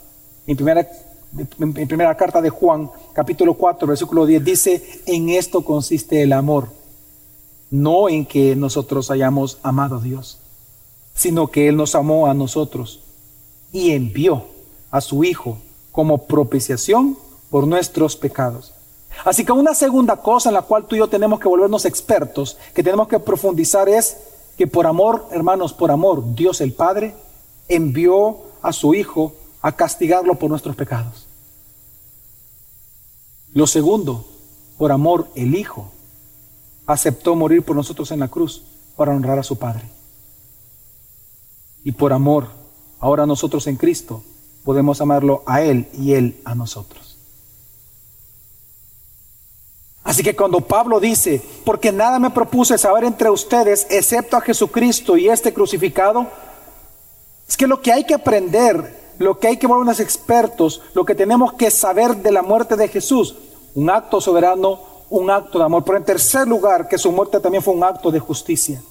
en 0.46 0.56
primera 0.56 0.86
en 1.36 1.88
primera 1.88 2.16
carta 2.16 2.40
de 2.40 2.50
Juan, 2.50 2.90
capítulo 3.12 3.54
4, 3.54 3.88
versículo 3.88 4.26
10, 4.26 4.44
dice, 4.44 5.00
en 5.06 5.30
esto 5.30 5.62
consiste 5.62 6.22
el 6.22 6.32
amor, 6.32 6.68
no 7.70 8.08
en 8.08 8.24
que 8.24 8.54
nosotros 8.54 9.10
hayamos 9.10 9.58
amado 9.62 9.96
a 9.96 10.00
Dios, 10.00 10.38
sino 11.14 11.48
que 11.48 11.68
Él 11.68 11.76
nos 11.76 11.94
amó 11.94 12.28
a 12.28 12.34
nosotros 12.34 13.00
y 13.72 13.90
envió 13.90 14.44
a 14.90 15.00
su 15.00 15.24
Hijo 15.24 15.58
como 15.90 16.26
propiciación 16.26 17.18
por 17.50 17.66
nuestros 17.66 18.16
pecados. 18.16 18.72
Así 19.24 19.44
que 19.44 19.52
una 19.52 19.74
segunda 19.74 20.16
cosa 20.16 20.50
en 20.50 20.54
la 20.54 20.62
cual 20.62 20.86
tú 20.86 20.96
y 20.96 20.98
yo 20.98 21.08
tenemos 21.08 21.40
que 21.40 21.48
volvernos 21.48 21.84
expertos, 21.84 22.56
que 22.74 22.82
tenemos 22.82 23.08
que 23.08 23.18
profundizar 23.18 23.88
es 23.88 24.16
que 24.56 24.66
por 24.66 24.86
amor, 24.86 25.26
hermanos, 25.32 25.72
por 25.72 25.90
amor, 25.90 26.34
Dios 26.34 26.60
el 26.60 26.72
Padre 26.72 27.14
envió 27.68 28.38
a 28.62 28.72
su 28.72 28.94
Hijo 28.94 29.32
a 29.62 29.72
castigarlo 29.72 30.34
por 30.34 30.50
nuestros 30.50 30.76
pecados. 30.76 31.23
Lo 33.54 33.68
segundo, 33.68 34.26
por 34.76 34.90
amor, 34.90 35.28
el 35.36 35.54
Hijo 35.54 35.90
aceptó 36.86 37.36
morir 37.36 37.62
por 37.62 37.76
nosotros 37.76 38.10
en 38.10 38.20
la 38.20 38.28
cruz 38.28 38.62
para 38.96 39.12
honrar 39.14 39.38
a 39.38 39.44
su 39.44 39.56
Padre. 39.56 39.88
Y 41.84 41.92
por 41.92 42.12
amor, 42.12 42.48
ahora 42.98 43.26
nosotros 43.26 43.66
en 43.68 43.76
Cristo 43.76 44.24
podemos 44.64 45.00
amarlo 45.00 45.44
a 45.46 45.62
Él 45.62 45.88
y 45.92 46.14
Él 46.14 46.40
a 46.44 46.56
nosotros. 46.56 47.16
Así 50.02 50.22
que 50.22 50.34
cuando 50.34 50.60
Pablo 50.60 50.98
dice, 50.98 51.40
porque 51.64 51.92
nada 51.92 52.18
me 52.18 52.30
propuse 52.30 52.76
saber 52.76 53.04
entre 53.04 53.30
ustedes 53.30 53.86
excepto 53.88 54.36
a 54.36 54.40
Jesucristo 54.40 55.16
y 55.16 55.28
este 55.28 55.54
crucificado, 55.54 56.26
es 57.48 57.56
que 57.56 57.66
lo 57.68 57.80
que 57.80 57.92
hay 57.92 58.04
que 58.04 58.14
aprender 58.14 59.03
lo 59.18 59.38
que 59.38 59.48
hay 59.48 59.56
que 59.56 59.66
volvernos 59.66 60.00
expertos, 60.00 60.82
lo 60.94 61.04
que 61.04 61.14
tenemos 61.14 61.52
que 61.54 61.70
saber 61.70 62.16
de 62.16 62.32
la 62.32 62.42
muerte 62.42 62.76
de 62.76 62.88
Jesús, 62.88 63.36
un 63.74 63.90
acto 63.90 64.20
soberano, 64.20 64.80
un 65.10 65.30
acto 65.30 65.58
de 65.58 65.64
amor. 65.64 65.84
Pero 65.84 65.98
en 65.98 66.04
tercer 66.04 66.46
lugar, 66.48 66.88
que 66.88 66.98
su 66.98 67.12
muerte 67.12 67.40
también 67.40 67.62
fue 67.62 67.74
un 67.74 67.84
acto 67.84 68.10
de 68.10 68.20
justicia. 68.20 68.82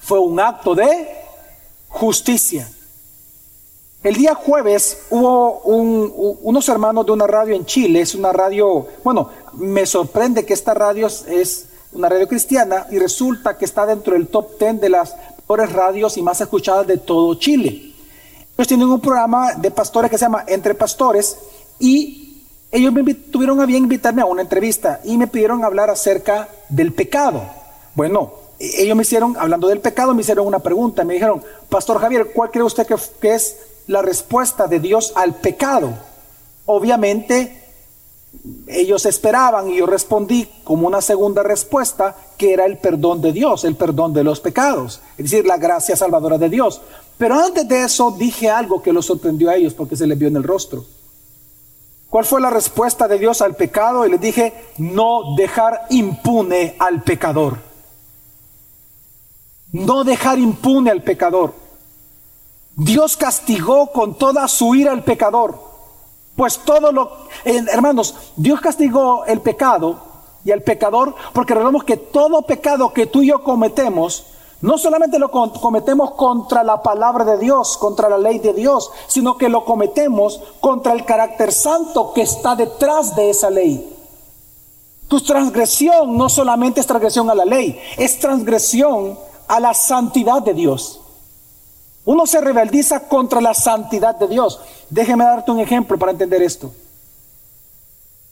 Fue 0.00 0.18
un 0.18 0.38
acto 0.40 0.74
de 0.74 1.08
justicia. 1.88 2.70
El 4.02 4.14
día 4.14 4.34
jueves 4.34 5.02
hubo 5.10 5.60
unos 5.60 6.68
hermanos 6.70 7.04
de 7.04 7.12
una 7.12 7.26
radio 7.26 7.54
en 7.54 7.66
Chile, 7.66 8.00
es 8.00 8.14
una 8.14 8.32
radio, 8.32 8.86
bueno, 9.04 9.28
me 9.54 9.84
sorprende 9.84 10.46
que 10.46 10.54
esta 10.54 10.72
radio 10.72 11.06
es, 11.06 11.66
una 11.92 12.08
radio 12.08 12.26
cristiana 12.26 12.86
y 12.90 12.98
resulta 12.98 13.58
que 13.58 13.66
está 13.66 13.84
dentro 13.84 14.14
del 14.14 14.28
top 14.28 14.58
10 14.58 14.80
de 14.80 14.88
las 14.88 15.14
mejores 15.36 15.72
radios 15.72 16.16
y 16.16 16.22
más 16.22 16.40
escuchadas 16.40 16.86
de 16.86 16.96
todo 16.96 17.34
Chile. 17.34 17.89
Ellos 18.60 18.68
tienen 18.68 18.90
un 18.90 19.00
programa 19.00 19.54
de 19.54 19.70
pastores 19.70 20.10
que 20.10 20.18
se 20.18 20.26
llama 20.26 20.44
Entre 20.46 20.74
Pastores 20.74 21.34
y 21.78 22.44
ellos 22.70 22.92
me 22.92 23.14
tuvieron 23.14 23.58
a 23.58 23.64
bien 23.64 23.84
invitarme 23.84 24.20
a 24.20 24.26
una 24.26 24.42
entrevista 24.42 25.00
y 25.02 25.16
me 25.16 25.28
pidieron 25.28 25.64
hablar 25.64 25.88
acerca 25.88 26.46
del 26.68 26.92
pecado. 26.92 27.42
Bueno, 27.94 28.32
e-, 28.58 28.82
ellos 28.82 28.94
me 28.94 29.00
hicieron, 29.00 29.34
hablando 29.38 29.66
del 29.66 29.80
pecado, 29.80 30.12
me 30.12 30.20
hicieron 30.20 30.46
una 30.46 30.58
pregunta. 30.58 31.04
Me 31.04 31.14
dijeron, 31.14 31.42
Pastor 31.70 32.02
Javier, 32.02 32.32
¿cuál 32.34 32.50
cree 32.50 32.62
usted 32.62 32.86
que, 32.86 32.96
que 33.18 33.34
es 33.34 33.56
la 33.86 34.02
respuesta 34.02 34.66
de 34.66 34.78
Dios 34.78 35.14
al 35.16 35.36
pecado? 35.36 35.94
Obviamente, 36.66 37.59
ellos 38.66 39.06
esperaban 39.06 39.70
y 39.70 39.78
yo 39.78 39.86
respondí 39.86 40.48
como 40.64 40.86
una 40.86 41.00
segunda 41.00 41.42
respuesta 41.42 42.16
que 42.38 42.52
era 42.52 42.64
el 42.64 42.78
perdón 42.78 43.20
de 43.20 43.32
Dios, 43.32 43.64
el 43.64 43.76
perdón 43.76 44.12
de 44.12 44.24
los 44.24 44.40
pecados, 44.40 45.00
es 45.18 45.30
decir, 45.30 45.46
la 45.46 45.58
gracia 45.58 45.96
salvadora 45.96 46.38
de 46.38 46.48
Dios. 46.48 46.80
Pero 47.18 47.34
antes 47.34 47.68
de 47.68 47.82
eso 47.82 48.12
dije 48.12 48.48
algo 48.48 48.80
que 48.80 48.92
los 48.92 49.06
sorprendió 49.06 49.50
a 49.50 49.56
ellos 49.56 49.74
porque 49.74 49.96
se 49.96 50.06
les 50.06 50.18
vio 50.18 50.28
en 50.28 50.36
el 50.36 50.42
rostro. 50.42 50.84
¿Cuál 52.08 52.24
fue 52.24 52.40
la 52.40 52.50
respuesta 52.50 53.06
de 53.06 53.18
Dios 53.18 53.40
al 53.40 53.54
pecado? 53.54 54.04
Y 54.06 54.10
les 54.10 54.20
dije, 54.20 54.52
no 54.78 55.36
dejar 55.36 55.82
impune 55.90 56.74
al 56.78 57.02
pecador. 57.02 57.58
No 59.72 60.02
dejar 60.02 60.38
impune 60.38 60.90
al 60.90 61.02
pecador. 61.02 61.54
Dios 62.74 63.16
castigó 63.16 63.92
con 63.92 64.16
toda 64.18 64.48
su 64.48 64.74
ira 64.74 64.90
al 64.90 65.04
pecador. 65.04 65.69
Pues 66.40 66.60
todo 66.64 66.90
lo, 66.90 67.10
hermanos, 67.44 68.14
Dios 68.34 68.62
castigó 68.62 69.26
el 69.26 69.42
pecado 69.42 69.96
y 70.42 70.50
al 70.52 70.62
pecador 70.62 71.14
porque 71.34 71.52
recordemos 71.52 71.84
que 71.84 71.98
todo 71.98 72.40
pecado 72.40 72.94
que 72.94 73.04
tú 73.04 73.20
y 73.20 73.26
yo 73.26 73.44
cometemos, 73.44 74.24
no 74.62 74.78
solamente 74.78 75.18
lo 75.18 75.30
cometemos 75.30 76.12
contra 76.12 76.64
la 76.64 76.82
palabra 76.82 77.26
de 77.26 77.36
Dios, 77.36 77.76
contra 77.76 78.08
la 78.08 78.16
ley 78.16 78.38
de 78.38 78.54
Dios, 78.54 78.90
sino 79.06 79.36
que 79.36 79.50
lo 79.50 79.66
cometemos 79.66 80.40
contra 80.60 80.94
el 80.94 81.04
carácter 81.04 81.52
santo 81.52 82.14
que 82.14 82.22
está 82.22 82.56
detrás 82.56 83.14
de 83.14 83.28
esa 83.28 83.50
ley. 83.50 83.94
Tu 85.08 85.20
transgresión 85.20 86.16
no 86.16 86.30
solamente 86.30 86.80
es 86.80 86.86
transgresión 86.86 87.28
a 87.28 87.34
la 87.34 87.44
ley, 87.44 87.78
es 87.98 88.18
transgresión 88.18 89.18
a 89.46 89.60
la 89.60 89.74
santidad 89.74 90.40
de 90.40 90.54
Dios. 90.54 91.00
Uno 92.04 92.26
se 92.26 92.40
rebeldiza 92.40 93.08
contra 93.08 93.40
la 93.40 93.54
santidad 93.54 94.16
de 94.16 94.28
Dios. 94.28 94.60
Déjeme 94.88 95.24
darte 95.24 95.50
un 95.50 95.60
ejemplo 95.60 95.98
para 95.98 96.12
entender 96.12 96.42
esto. 96.42 96.72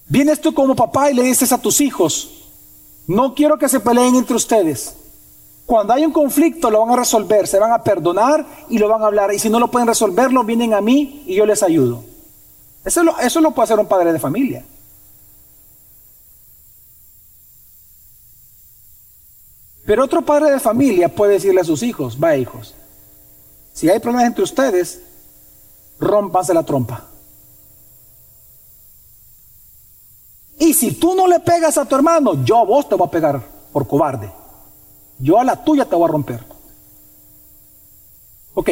Vienes 0.06 0.40
tú 0.40 0.54
como 0.54 0.74
papá 0.74 1.10
y 1.10 1.14
le 1.14 1.22
dices 1.22 1.52
a 1.52 1.58
tus 1.58 1.80
hijos, 1.80 2.30
no 3.06 3.34
quiero 3.34 3.58
que 3.58 3.68
se 3.68 3.80
peleen 3.80 4.14
entre 4.14 4.36
ustedes. 4.36 4.94
Cuando 5.66 5.92
hay 5.92 6.06
un 6.06 6.12
conflicto 6.12 6.70
lo 6.70 6.80
van 6.80 6.94
a 6.94 7.00
resolver, 7.00 7.46
se 7.46 7.58
van 7.58 7.72
a 7.72 7.82
perdonar 7.82 8.46
y 8.70 8.78
lo 8.78 8.88
van 8.88 9.02
a 9.02 9.06
hablar. 9.06 9.34
Y 9.34 9.38
si 9.38 9.50
no 9.50 9.60
lo 9.60 9.70
pueden 9.70 9.86
resolverlo, 9.86 10.44
vienen 10.44 10.72
a 10.72 10.80
mí 10.80 11.24
y 11.26 11.34
yo 11.34 11.44
les 11.44 11.62
ayudo. 11.62 12.02
Eso 12.86 13.02
lo, 13.02 13.18
eso 13.18 13.42
lo 13.42 13.50
puede 13.50 13.64
hacer 13.64 13.78
un 13.78 13.86
padre 13.86 14.14
de 14.14 14.18
familia. 14.18 14.64
Pero 19.84 20.04
otro 20.04 20.22
padre 20.22 20.50
de 20.50 20.60
familia 20.60 21.08
puede 21.08 21.34
decirle 21.34 21.60
a 21.60 21.64
sus 21.64 21.82
hijos, 21.82 22.18
va 22.22 22.36
hijos, 22.36 22.74
si 23.78 23.88
hay 23.88 24.00
problemas 24.00 24.26
entre 24.26 24.42
ustedes, 24.42 25.00
rompanse 26.00 26.52
la 26.52 26.64
trompa. 26.64 27.06
Y 30.58 30.74
si 30.74 30.90
tú 30.90 31.14
no 31.14 31.28
le 31.28 31.38
pegas 31.38 31.78
a 31.78 31.84
tu 31.84 31.94
hermano, 31.94 32.44
yo 32.44 32.58
a 32.58 32.64
vos 32.64 32.88
te 32.88 32.96
voy 32.96 33.06
a 33.06 33.10
pegar 33.12 33.40
por 33.72 33.86
cobarde. 33.86 34.32
Yo 35.20 35.38
a 35.38 35.44
la 35.44 35.62
tuya 35.62 35.84
te 35.84 35.94
voy 35.94 36.08
a 36.08 36.12
romper. 36.12 36.44
Ok. 38.54 38.70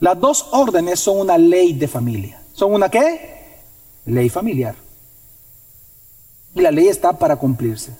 Las 0.00 0.18
dos 0.18 0.48
órdenes 0.50 0.98
son 0.98 1.20
una 1.20 1.38
ley 1.38 1.74
de 1.74 1.86
familia. 1.86 2.42
¿Son 2.54 2.74
una 2.74 2.88
qué? 2.88 3.62
Ley 4.04 4.28
familiar. 4.30 4.74
Y 6.56 6.60
la 6.60 6.72
ley 6.72 6.88
está 6.88 7.12
para 7.12 7.36
cumplirse. 7.36 7.96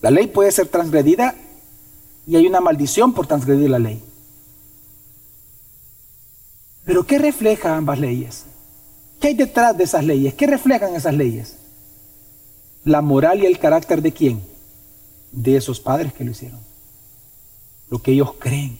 La 0.00 0.10
ley 0.10 0.28
puede 0.28 0.50
ser 0.50 0.68
transgredida 0.68 1.34
y 2.26 2.36
hay 2.36 2.46
una 2.46 2.62
maldición 2.62 3.12
por 3.12 3.26
transgredir 3.26 3.68
la 3.68 3.78
ley. 3.78 4.02
Pero 6.92 7.06
¿qué 7.06 7.18
refleja 7.18 7.74
ambas 7.74 7.98
leyes? 7.98 8.44
¿Qué 9.18 9.28
hay 9.28 9.34
detrás 9.34 9.74
de 9.74 9.84
esas 9.84 10.04
leyes? 10.04 10.34
¿Qué 10.34 10.46
reflejan 10.46 10.94
esas 10.94 11.14
leyes? 11.14 11.56
La 12.84 13.00
moral 13.00 13.42
y 13.42 13.46
el 13.46 13.58
carácter 13.58 14.02
de 14.02 14.12
quién? 14.12 14.42
De 15.30 15.56
esos 15.56 15.80
padres 15.80 16.12
que 16.12 16.22
lo 16.22 16.32
hicieron. 16.32 16.60
Lo 17.88 18.02
que 18.02 18.12
ellos 18.12 18.34
creen, 18.38 18.78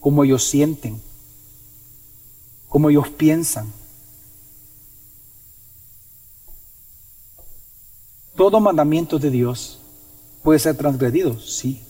cómo 0.00 0.24
ellos 0.24 0.42
sienten, 0.42 1.02
cómo 2.70 2.88
ellos 2.88 3.10
piensan. 3.10 3.70
Todo 8.36 8.58
mandamiento 8.58 9.18
de 9.18 9.30
Dios 9.30 9.80
puede 10.42 10.60
ser 10.60 10.78
transgredido, 10.78 11.38
sí. 11.38 11.82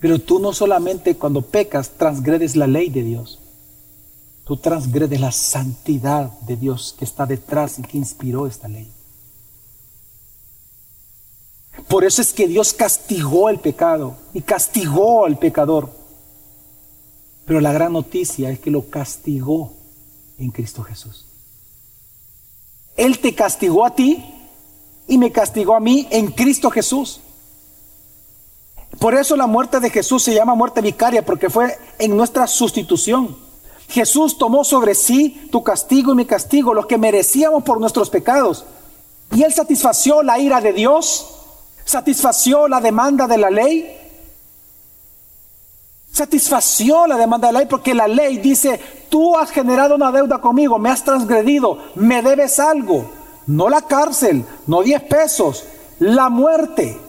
Pero 0.00 0.18
tú 0.18 0.40
no 0.40 0.52
solamente 0.52 1.14
cuando 1.14 1.42
pecas 1.42 1.90
transgredes 1.90 2.56
la 2.56 2.66
ley 2.66 2.90
de 2.90 3.04
Dios, 3.04 3.38
Tú 4.48 4.56
transgredes 4.56 5.20
la 5.20 5.30
santidad 5.30 6.30
de 6.40 6.56
Dios 6.56 6.96
que 6.98 7.04
está 7.04 7.26
detrás 7.26 7.78
y 7.78 7.82
que 7.82 7.98
inspiró 7.98 8.46
esta 8.46 8.66
ley. 8.66 8.90
Por 11.86 12.02
eso 12.02 12.22
es 12.22 12.32
que 12.32 12.48
Dios 12.48 12.72
castigó 12.72 13.50
el 13.50 13.58
pecado 13.58 14.16
y 14.32 14.40
castigó 14.40 15.26
al 15.26 15.38
pecador. 15.38 15.90
Pero 17.44 17.60
la 17.60 17.74
gran 17.74 17.92
noticia 17.92 18.48
es 18.48 18.58
que 18.58 18.70
lo 18.70 18.88
castigó 18.88 19.74
en 20.38 20.50
Cristo 20.50 20.82
Jesús. 20.82 21.26
Él 22.96 23.18
te 23.18 23.34
castigó 23.34 23.84
a 23.84 23.94
ti 23.94 24.24
y 25.06 25.18
me 25.18 25.30
castigó 25.30 25.74
a 25.76 25.80
mí 25.80 26.08
en 26.10 26.28
Cristo 26.28 26.70
Jesús. 26.70 27.20
Por 28.98 29.14
eso 29.14 29.36
la 29.36 29.46
muerte 29.46 29.78
de 29.78 29.90
Jesús 29.90 30.22
se 30.22 30.32
llama 30.32 30.54
muerte 30.54 30.80
vicaria, 30.80 31.22
porque 31.22 31.50
fue 31.50 31.76
en 31.98 32.16
nuestra 32.16 32.46
sustitución. 32.46 33.47
Jesús 33.88 34.36
tomó 34.36 34.64
sobre 34.64 34.94
sí 34.94 35.48
tu 35.50 35.62
castigo 35.62 36.12
y 36.12 36.16
mi 36.16 36.26
castigo, 36.26 36.74
lo 36.74 36.86
que 36.86 36.98
merecíamos 36.98 37.62
por 37.62 37.80
nuestros 37.80 38.10
pecados. 38.10 38.66
Y 39.34 39.42
Él 39.42 39.52
satisfació 39.52 40.22
la 40.22 40.38
ira 40.38 40.60
de 40.60 40.72
Dios, 40.72 41.26
satisfació 41.84 42.68
la 42.68 42.80
demanda 42.80 43.26
de 43.26 43.38
la 43.38 43.50
ley, 43.50 43.96
satisfació 46.12 47.06
la 47.06 47.16
demanda 47.16 47.46
de 47.48 47.54
la 47.54 47.58
ley 47.60 47.68
porque 47.68 47.94
la 47.94 48.08
ley 48.08 48.38
dice, 48.38 48.78
tú 49.08 49.36
has 49.36 49.50
generado 49.50 49.94
una 49.94 50.12
deuda 50.12 50.38
conmigo, 50.38 50.78
me 50.78 50.90
has 50.90 51.02
transgredido, 51.02 51.78
me 51.94 52.22
debes 52.22 52.58
algo. 52.58 53.10
No 53.46 53.70
la 53.70 53.80
cárcel, 53.80 54.44
no 54.66 54.82
diez 54.82 55.02
pesos, 55.02 55.64
la 55.98 56.28
muerte. 56.28 57.00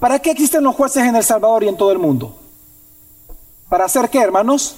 ¿Para 0.00 0.18
qué 0.18 0.32
existen 0.32 0.64
los 0.64 0.74
jueces 0.74 1.04
en 1.04 1.14
El 1.14 1.22
Salvador 1.22 1.62
y 1.62 1.68
en 1.68 1.76
todo 1.76 1.92
el 1.92 1.98
mundo? 1.98 2.36
¿Para 3.68 3.84
hacer 3.84 4.10
qué, 4.10 4.20
hermanos? 4.20 4.76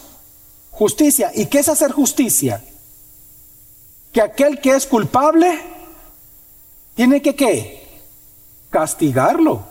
Justicia. 0.70 1.30
¿Y 1.34 1.46
qué 1.46 1.58
es 1.58 1.68
hacer 1.68 1.92
justicia? 1.92 2.64
Que 4.12 4.22
aquel 4.22 4.60
que 4.60 4.70
es 4.70 4.86
culpable 4.86 5.60
tiene 6.94 7.22
que 7.22 7.34
qué? 7.34 7.88
Castigarlo. 8.70 9.62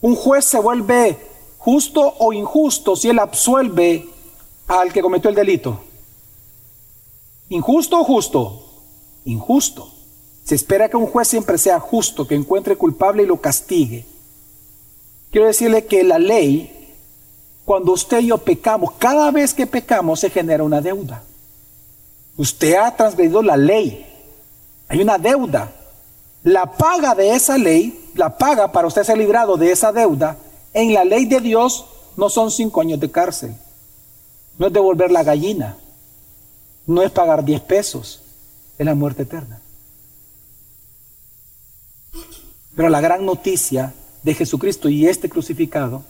Un 0.00 0.16
juez 0.16 0.44
se 0.44 0.58
vuelve 0.58 1.18
justo 1.58 2.14
o 2.18 2.32
injusto 2.32 2.96
si 2.96 3.08
él 3.08 3.18
absuelve 3.18 4.06
al 4.66 4.92
que 4.92 5.02
cometió 5.02 5.30
el 5.30 5.36
delito. 5.36 5.80
¿Injusto 7.48 8.00
o 8.00 8.04
justo? 8.04 8.64
Injusto. 9.24 9.90
Se 10.44 10.54
espera 10.54 10.88
que 10.88 10.96
un 10.96 11.06
juez 11.06 11.28
siempre 11.28 11.56
sea 11.56 11.80
justo, 11.80 12.26
que 12.26 12.34
encuentre 12.34 12.76
culpable 12.76 13.22
y 13.22 13.26
lo 13.26 13.40
castigue. 13.40 14.04
Quiero 15.30 15.46
decirle 15.46 15.86
que 15.86 16.04
la 16.04 16.18
ley 16.18 16.83
cuando 17.64 17.92
usted 17.92 18.20
y 18.20 18.26
yo 18.26 18.38
pecamos, 18.38 18.92
cada 18.98 19.30
vez 19.30 19.54
que 19.54 19.66
pecamos 19.66 20.20
se 20.20 20.30
genera 20.30 20.62
una 20.62 20.80
deuda. 20.80 21.22
Usted 22.36 22.74
ha 22.74 22.94
transgredido 22.94 23.42
la 23.42 23.56
ley. 23.56 24.06
Hay 24.88 25.00
una 25.00 25.18
deuda. 25.18 25.72
La 26.42 26.66
paga 26.66 27.14
de 27.14 27.34
esa 27.34 27.56
ley, 27.56 28.10
la 28.14 28.36
paga 28.36 28.70
para 28.70 28.86
usted 28.86 29.02
ser 29.02 29.16
librado 29.16 29.56
de 29.56 29.72
esa 29.72 29.92
deuda, 29.92 30.36
en 30.74 30.92
la 30.92 31.04
ley 31.04 31.24
de 31.24 31.40
Dios 31.40 31.86
no 32.16 32.28
son 32.28 32.50
cinco 32.50 32.80
años 32.80 33.00
de 33.00 33.10
cárcel. 33.10 33.54
No 34.58 34.66
es 34.66 34.72
devolver 34.72 35.10
la 35.10 35.22
gallina. 35.22 35.78
No 36.86 37.02
es 37.02 37.10
pagar 37.10 37.44
diez 37.44 37.60
pesos. 37.60 38.20
Es 38.76 38.84
la 38.84 38.94
muerte 38.94 39.22
eterna. 39.22 39.60
Pero 42.76 42.88
la 42.88 43.00
gran 43.00 43.24
noticia 43.24 43.94
de 44.22 44.34
Jesucristo 44.34 44.88
y 44.88 45.06
este 45.06 45.30
crucificado 45.30 46.02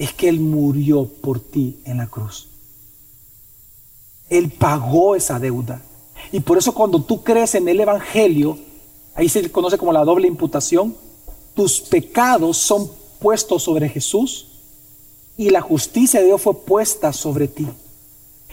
es 0.00 0.14
que 0.14 0.30
Él 0.30 0.40
murió 0.40 1.04
por 1.04 1.40
ti 1.40 1.78
en 1.84 1.98
la 1.98 2.06
cruz. 2.06 2.48
Él 4.30 4.50
pagó 4.50 5.14
esa 5.14 5.38
deuda. 5.38 5.82
Y 6.32 6.40
por 6.40 6.56
eso 6.56 6.72
cuando 6.72 7.02
tú 7.02 7.22
crees 7.22 7.54
en 7.54 7.68
el 7.68 7.78
Evangelio, 7.80 8.56
ahí 9.14 9.28
se 9.28 9.52
conoce 9.52 9.76
como 9.76 9.92
la 9.92 10.02
doble 10.02 10.26
imputación, 10.26 10.96
tus 11.54 11.82
pecados 11.82 12.56
son 12.56 12.90
puestos 13.18 13.62
sobre 13.62 13.90
Jesús 13.90 14.46
y 15.36 15.50
la 15.50 15.60
justicia 15.60 16.20
de 16.20 16.26
Dios 16.26 16.40
fue 16.40 16.54
puesta 16.54 17.12
sobre 17.12 17.46
ti. 17.46 17.68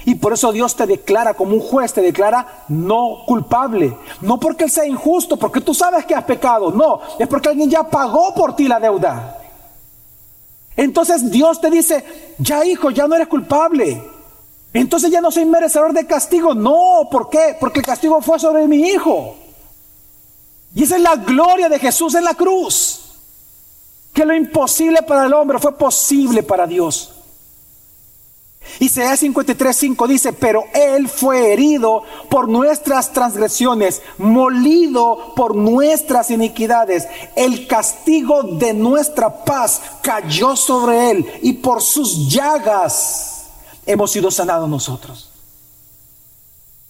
Y 0.04 0.16
por 0.16 0.34
eso 0.34 0.52
Dios 0.52 0.76
te 0.76 0.86
declara 0.86 1.34
como 1.34 1.54
un 1.54 1.62
juez, 1.62 1.94
te 1.94 2.02
declara 2.02 2.66
no 2.68 3.24
culpable. 3.26 3.96
No 4.20 4.38
porque 4.38 4.66
Él 4.66 4.70
sea 4.70 4.86
injusto, 4.86 5.38
porque 5.38 5.62
tú 5.62 5.74
sabes 5.74 6.06
que 6.06 6.14
has 6.14 6.26
pecado. 6.26 6.72
No, 6.72 7.00
es 7.18 7.28
porque 7.30 7.48
alguien 7.48 7.70
ya 7.70 7.84
pagó 7.84 8.34
por 8.36 8.54
ti 8.54 8.68
la 8.68 8.82
deuda. 8.82 9.47
Entonces 10.78 11.30
Dios 11.32 11.60
te 11.60 11.72
dice, 11.72 12.06
ya 12.38 12.64
hijo, 12.64 12.92
ya 12.92 13.08
no 13.08 13.16
eres 13.16 13.28
culpable. 13.28 14.02
Entonces 14.72 15.10
ya 15.10 15.20
no 15.20 15.32
soy 15.32 15.46
merecedor 15.46 15.92
de 15.92 16.06
castigo. 16.06 16.54
No, 16.54 17.10
¿por 17.12 17.30
qué? 17.30 17.58
Porque 17.60 17.80
el 17.80 17.86
castigo 17.86 18.22
fue 18.22 18.40
sobre 18.40 18.68
mi 18.68 18.88
hijo. 18.88 19.36
Y 20.76 20.84
esa 20.84 20.98
es 20.98 21.02
la 21.02 21.16
gloria 21.16 21.68
de 21.68 21.80
Jesús 21.80 22.14
en 22.14 22.24
la 22.24 22.36
cruz. 22.36 23.02
Que 24.14 24.24
lo 24.24 24.36
imposible 24.36 25.02
para 25.02 25.26
el 25.26 25.34
hombre 25.34 25.58
fue 25.58 25.76
posible 25.76 26.44
para 26.44 26.68
Dios. 26.68 27.17
Isaías 28.80 29.22
53:5 29.22 30.08
dice, 30.08 30.34
pero 30.34 30.66
Él 30.74 31.08
fue 31.08 31.54
herido 31.54 32.04
por 32.30 32.48
nuestras 32.48 33.12
transgresiones, 33.12 34.02
molido 34.18 35.34
por 35.36 35.56
nuestras 35.56 36.30
iniquidades. 36.32 37.08
El 37.36 37.68
castigo 37.68 38.44
de 38.44 38.74
nuestra 38.74 39.44
paz 39.44 39.82
cayó 40.02 40.56
sobre 40.56 41.12
Él 41.12 41.26
y 41.42 41.54
por 41.54 41.82
sus 41.82 42.30
llagas 42.30 43.46
hemos 43.86 44.12
sido 44.12 44.30
sanados 44.30 44.70
nosotros. 44.70 45.30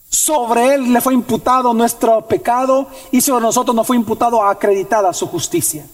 Sobre 0.09 0.73
Él 0.73 0.91
le 0.91 1.01
fue 1.01 1.13
imputado 1.13 1.73
nuestro 1.73 2.27
pecado 2.27 2.87
y 3.11 3.21
sobre 3.21 3.43
nosotros 3.43 3.75
nos 3.75 3.87
fue 3.87 3.95
imputado 3.95 4.41
acreditada 4.43 5.13
su 5.13 5.27
justicia. 5.27 5.85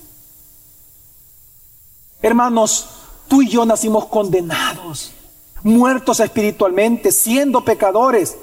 Hermanos, 2.21 2.87
tú 3.27 3.41
y 3.41 3.49
yo 3.49 3.65
nacimos 3.65 4.05
condenados 4.05 5.11
muertos 5.63 6.19
espiritualmente, 6.19 7.11
siendo 7.11 7.63
pecadores. 7.63 8.37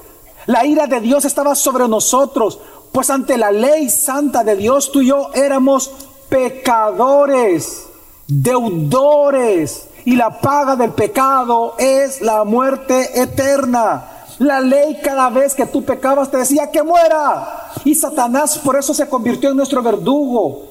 La 0.46 0.64
ira 0.64 0.86
de 0.86 1.00
Dios 1.00 1.24
estaba 1.24 1.54
sobre 1.54 1.86
nosotros, 1.86 2.58
pues 2.92 3.10
ante 3.10 3.38
la 3.38 3.52
ley 3.52 3.88
santa 3.88 4.42
de 4.42 4.56
Dios 4.56 4.90
tú 4.90 5.00
y 5.00 5.08
yo 5.08 5.30
éramos 5.34 5.90
pecadores, 6.28 7.86
deudores, 8.26 9.86
y 10.04 10.16
la 10.16 10.40
paga 10.40 10.76
del 10.76 10.92
pecado 10.92 11.74
es 11.78 12.20
la 12.22 12.44
muerte 12.44 13.20
eterna. 13.20 14.06
La 14.38 14.60
ley 14.60 14.98
cada 15.04 15.28
vez 15.28 15.54
que 15.54 15.66
tú 15.66 15.84
pecabas 15.84 16.30
te 16.30 16.38
decía 16.38 16.70
que 16.70 16.82
muera. 16.82 17.72
Y 17.84 17.94
Satanás 17.94 18.58
por 18.58 18.76
eso 18.76 18.94
se 18.94 19.08
convirtió 19.08 19.50
en 19.50 19.56
nuestro 19.56 19.82
verdugo. 19.82 20.62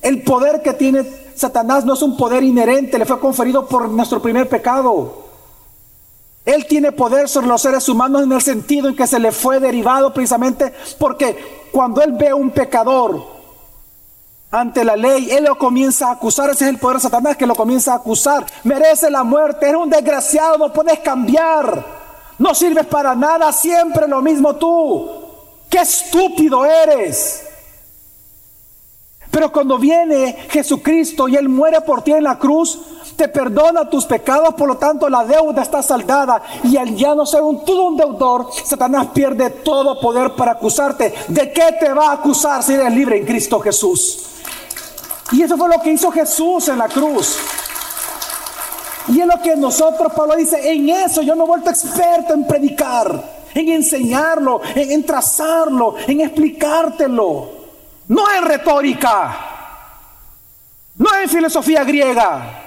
El 0.00 0.22
poder 0.22 0.62
que 0.62 0.72
tiene 0.72 1.04
Satanás 1.34 1.84
no 1.84 1.94
es 1.94 2.02
un 2.02 2.16
poder 2.16 2.44
inherente, 2.44 2.98
le 2.98 3.04
fue 3.04 3.18
conferido 3.18 3.66
por 3.66 3.88
nuestro 3.90 4.22
primer 4.22 4.48
pecado. 4.48 5.25
Él 6.46 6.64
tiene 6.66 6.92
poder 6.92 7.28
sobre 7.28 7.48
los 7.48 7.60
seres 7.60 7.88
humanos 7.88 8.22
en 8.22 8.30
el 8.30 8.40
sentido 8.40 8.88
en 8.88 8.94
que 8.94 9.08
se 9.08 9.18
le 9.18 9.32
fue 9.32 9.58
derivado 9.58 10.14
precisamente 10.14 10.72
porque 10.96 11.66
cuando 11.72 12.00
Él 12.02 12.12
ve 12.12 12.28
a 12.28 12.36
un 12.36 12.52
pecador 12.52 13.26
ante 14.52 14.84
la 14.84 14.94
ley, 14.94 15.28
Él 15.32 15.44
lo 15.44 15.58
comienza 15.58 16.06
a 16.06 16.12
acusar. 16.12 16.50
Ese 16.50 16.64
es 16.64 16.70
el 16.70 16.78
poder 16.78 16.98
de 16.98 17.02
Satanás 17.02 17.36
que 17.36 17.48
lo 17.48 17.56
comienza 17.56 17.92
a 17.92 17.96
acusar. 17.96 18.46
Merece 18.62 19.10
la 19.10 19.24
muerte, 19.24 19.68
eres 19.68 19.80
un 19.80 19.90
desgraciado, 19.90 20.56
no 20.56 20.72
puedes 20.72 21.00
cambiar. 21.00 21.84
No 22.38 22.54
sirves 22.54 22.86
para 22.86 23.16
nada, 23.16 23.52
siempre 23.52 24.06
lo 24.06 24.22
mismo 24.22 24.54
tú. 24.54 25.10
Qué 25.68 25.78
estúpido 25.78 26.64
eres. 26.64 27.42
Pero 29.32 29.50
cuando 29.50 29.78
viene 29.78 30.46
Jesucristo 30.48 31.26
y 31.26 31.34
Él 31.34 31.48
muere 31.48 31.80
por 31.80 32.02
ti 32.02 32.12
en 32.12 32.22
la 32.22 32.38
cruz, 32.38 32.80
te 33.16 33.28
perdona 33.28 33.88
tus 33.88 34.04
pecados, 34.04 34.54
por 34.54 34.68
lo 34.68 34.76
tanto 34.76 35.08
la 35.08 35.24
deuda 35.24 35.62
está 35.62 35.82
saldada 35.82 36.42
y 36.64 36.76
al 36.76 36.94
ya 36.94 37.14
no 37.14 37.24
ser 37.24 37.42
un, 37.42 37.64
todo 37.64 37.86
un 37.86 37.96
deudor, 37.96 38.48
Satanás 38.64 39.08
pierde 39.14 39.50
todo 39.50 39.98
poder 39.98 40.34
para 40.34 40.52
acusarte. 40.52 41.14
¿De 41.28 41.52
qué 41.52 41.76
te 41.80 41.92
va 41.92 42.10
a 42.10 42.12
acusar 42.12 42.62
si 42.62 42.74
eres 42.74 42.92
libre 42.92 43.16
en 43.16 43.24
Cristo 43.24 43.58
Jesús? 43.60 44.26
Y 45.32 45.42
eso 45.42 45.56
fue 45.56 45.68
lo 45.68 45.80
que 45.80 45.92
hizo 45.92 46.10
Jesús 46.12 46.68
en 46.68 46.78
la 46.78 46.88
cruz. 46.88 47.38
Y 49.08 49.20
es 49.20 49.26
lo 49.26 49.40
que 49.40 49.56
nosotros, 49.56 50.12
Pablo 50.12 50.36
dice, 50.36 50.72
en 50.72 50.88
eso 50.88 51.22
yo 51.22 51.34
me 51.36 51.44
he 51.44 51.46
vuelto 51.46 51.70
experto 51.70 52.34
en 52.34 52.46
predicar, 52.46 53.22
en 53.54 53.68
enseñarlo, 53.68 54.60
en, 54.74 54.92
en 54.92 55.06
trazarlo, 55.06 55.94
en 56.06 56.20
explicártelo. 56.20 57.56
No 58.08 58.22
en 58.32 58.44
retórica, 58.44 59.36
no 60.96 61.08
en 61.20 61.28
filosofía 61.28 61.82
griega, 61.82 62.65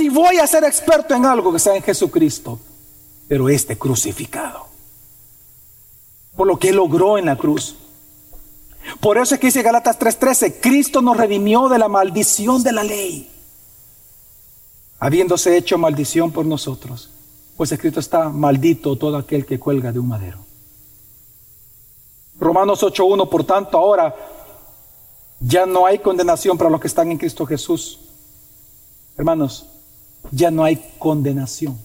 si 0.00 0.08
voy 0.08 0.38
a 0.38 0.46
ser 0.46 0.64
experto 0.64 1.14
en 1.14 1.26
algo 1.26 1.52
que 1.52 1.58
sea 1.58 1.76
en 1.76 1.82
Jesucristo, 1.82 2.58
pero 3.28 3.50
este 3.50 3.76
crucificado, 3.76 4.66
por 6.34 6.46
lo 6.46 6.58
que 6.58 6.72
logró 6.72 7.18
en 7.18 7.26
la 7.26 7.36
cruz. 7.36 7.76
Por 8.98 9.18
eso 9.18 9.34
es 9.34 9.40
que 9.42 9.48
dice 9.48 9.60
Galatas 9.60 9.98
3:13, 9.98 10.58
Cristo 10.58 11.02
nos 11.02 11.18
redimió 11.18 11.68
de 11.68 11.78
la 11.78 11.88
maldición 11.88 12.62
de 12.62 12.72
la 12.72 12.82
ley, 12.82 13.30
habiéndose 15.00 15.54
hecho 15.58 15.76
maldición 15.76 16.32
por 16.32 16.46
nosotros, 16.46 17.10
pues 17.58 17.70
escrito 17.70 18.00
está, 18.00 18.30
maldito 18.30 18.96
todo 18.96 19.18
aquel 19.18 19.44
que 19.44 19.58
cuelga 19.58 19.92
de 19.92 19.98
un 19.98 20.08
madero. 20.08 20.38
Romanos 22.38 22.82
8:1, 22.82 23.28
por 23.28 23.44
tanto, 23.44 23.76
ahora 23.76 24.16
ya 25.40 25.66
no 25.66 25.84
hay 25.84 25.98
condenación 25.98 26.56
para 26.56 26.70
los 26.70 26.80
que 26.80 26.86
están 26.86 27.10
en 27.10 27.18
Cristo 27.18 27.44
Jesús. 27.44 28.00
Hermanos, 29.18 29.66
ya 30.30 30.50
no 30.50 30.64
hay 30.64 30.76
condenación, 30.98 31.78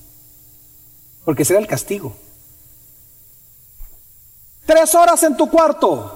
porque 1.24 1.46
será 1.46 1.60
el 1.60 1.68
castigo. 1.68 2.16
Tres 4.66 4.96
horas 4.96 5.22
en 5.24 5.38
tu 5.38 5.50
cuarto, 5.50 6.12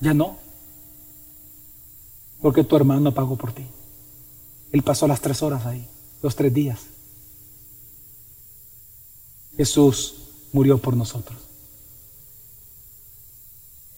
ya 0.00 0.12
no, 0.12 0.36
porque 2.40 2.64
tu 2.64 2.76
hermano 2.76 3.12
pagó 3.12 3.36
por 3.36 3.52
ti. 3.52 3.66
Él 4.72 4.82
pasó 4.82 5.06
las 5.06 5.20
tres 5.20 5.42
horas 5.42 5.64
ahí, 5.66 5.86
los 6.22 6.36
tres 6.36 6.52
días. 6.52 6.80
Jesús 9.56 10.16
murió 10.52 10.78
por 10.78 10.96
nosotros. 10.96 11.38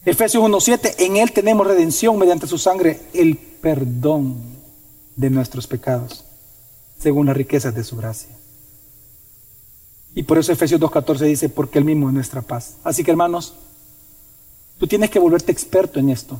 Efesios 0.04 0.42
1.7, 0.42 0.94
en 0.98 1.16
Él 1.16 1.32
tenemos 1.32 1.66
redención 1.66 2.16
mediante 2.16 2.46
su 2.46 2.58
sangre, 2.58 3.08
el 3.12 3.36
perdón 3.36 4.36
de 5.16 5.30
nuestros 5.30 5.66
pecados 5.66 6.24
según 6.98 7.26
las 7.26 7.36
riquezas 7.36 7.74
de 7.74 7.84
su 7.84 7.96
gracia. 7.96 8.36
Y 10.14 10.24
por 10.24 10.38
eso 10.38 10.52
Efesios 10.52 10.80
2.14 10.80 11.18
dice, 11.26 11.48
porque 11.48 11.78
Él 11.78 11.84
mismo 11.84 12.08
es 12.08 12.14
nuestra 12.14 12.42
paz. 12.42 12.76
Así 12.82 13.04
que 13.04 13.10
hermanos, 13.10 13.54
tú 14.78 14.86
tienes 14.86 15.10
que 15.10 15.18
volverte 15.18 15.52
experto 15.52 16.00
en 16.00 16.10
esto, 16.10 16.38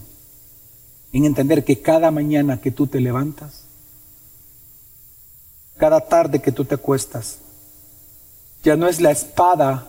en 1.12 1.24
entender 1.24 1.64
que 1.64 1.80
cada 1.80 2.10
mañana 2.10 2.60
que 2.60 2.70
tú 2.70 2.86
te 2.86 3.00
levantas, 3.00 3.64
cada 5.76 6.00
tarde 6.00 6.42
que 6.42 6.52
tú 6.52 6.64
te 6.64 6.74
acuestas, 6.74 7.38
ya 8.64 8.76
no 8.76 8.88
es 8.88 9.00
la 9.00 9.12
espada 9.12 9.86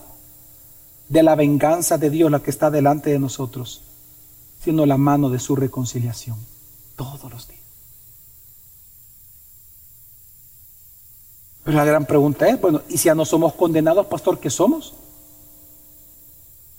de 1.09 1.23
la 1.23 1.35
venganza 1.35 1.97
de 1.97 2.11
Dios 2.11 2.29
la 2.29 2.41
que 2.41 2.51
está 2.51 2.69
delante 2.69 3.09
de 3.09 3.19
nosotros, 3.19 3.81
sino 4.63 4.85
la 4.85 4.97
mano 4.97 5.29
de 5.29 5.39
su 5.39 5.55
reconciliación 5.55 6.37
todos 6.95 7.31
los 7.31 7.47
días. 7.47 7.58
Pero 11.69 11.77
la 11.77 11.85
gran 11.85 12.07
pregunta 12.07 12.49
es, 12.49 12.59
bueno, 12.59 12.81
¿y 12.89 12.97
si 12.97 13.09
ya 13.09 13.13
no 13.13 13.25
somos 13.25 13.53
condenados, 13.53 14.07
pastor, 14.07 14.39
qué 14.39 14.49
somos? 14.49 14.95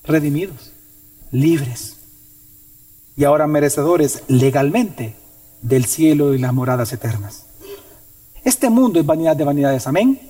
Redimidos, 0.02 0.72
libres 1.30 1.98
y 3.16 3.22
ahora 3.22 3.46
merecedores 3.46 4.24
legalmente 4.26 5.14
del 5.62 5.84
cielo 5.84 6.34
y 6.34 6.40
las 6.40 6.52
moradas 6.52 6.92
eternas. 6.92 7.46
Este 8.42 8.68
mundo 8.68 8.98
es 8.98 9.06
vanidad 9.06 9.36
de 9.36 9.44
vanidades, 9.44 9.86
amén. 9.86 10.20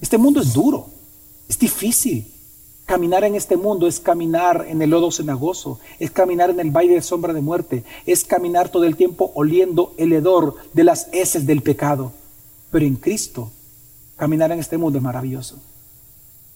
Este 0.00 0.16
mundo 0.16 0.42
es 0.42 0.52
duro, 0.52 0.86
es 1.48 1.58
difícil. 1.58 2.32
Caminar 2.86 3.24
en 3.24 3.34
este 3.34 3.56
mundo 3.56 3.88
es 3.88 3.98
caminar 3.98 4.66
en 4.68 4.80
el 4.80 4.90
lodo 4.90 5.10
cenagoso, 5.10 5.80
es 5.98 6.12
caminar 6.12 6.50
en 6.50 6.60
el 6.60 6.70
valle 6.70 6.94
de 6.94 7.02
sombra 7.02 7.32
de 7.32 7.40
muerte, 7.40 7.82
es 8.06 8.22
caminar 8.22 8.68
todo 8.68 8.84
el 8.84 8.94
tiempo 8.94 9.32
oliendo 9.34 9.92
el 9.96 10.12
hedor 10.12 10.54
de 10.72 10.84
las 10.84 11.08
heces 11.10 11.46
del 11.46 11.62
pecado. 11.62 12.12
Pero 12.70 12.86
en 12.86 12.94
Cristo 12.94 13.50
Caminar 14.18 14.52
en 14.52 14.58
este 14.58 14.76
mundo 14.76 14.98
es 14.98 15.02
maravilloso. 15.02 15.56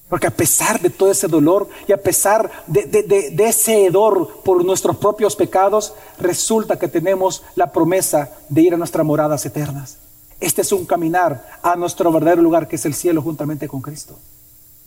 Porque 0.09 0.27
a 0.27 0.31
pesar 0.31 0.79
de 0.79 0.91
todo 0.91 1.11
ese 1.11 1.27
dolor 1.27 1.69
y 1.89 1.93
a 1.93 1.97
pesar 1.97 2.51
de, 2.67 3.35
ese 3.39 3.87
hedor 3.87 4.43
por 4.45 4.63
nuestros 4.63 4.99
propios 4.99 5.35
pecados, 5.37 5.95
resulta 6.19 6.79
que 6.79 6.89
tenemos 6.89 7.43
la 7.55 7.73
promesa 7.73 8.31
de 8.51 8.61
ir 8.61 8.75
a 8.75 8.77
nuestras 8.77 9.07
moradas 9.07 9.47
eternas. 9.47 9.97
Este 10.39 10.61
es 10.61 10.73
un 10.73 10.85
caminar 10.85 11.61
a 11.63 11.77
nuestro 11.77 12.13
verdadero 12.13 12.43
lugar, 12.43 12.69
que 12.69 12.77
es 12.77 12.85
el 12.85 12.93
cielo, 12.93 13.23
juntamente 13.23 13.69
con 13.69 13.81
Cristo. 13.81 14.19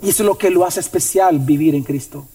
Y 0.04 0.10
eso 0.10 0.22
es 0.22 0.28
lo 0.28 0.38
que 0.38 0.52
lo 0.52 0.66
hace 0.66 0.82
especial 0.82 1.40
vivir 1.40 1.74
en 1.74 1.84
Cristo. 1.84 2.26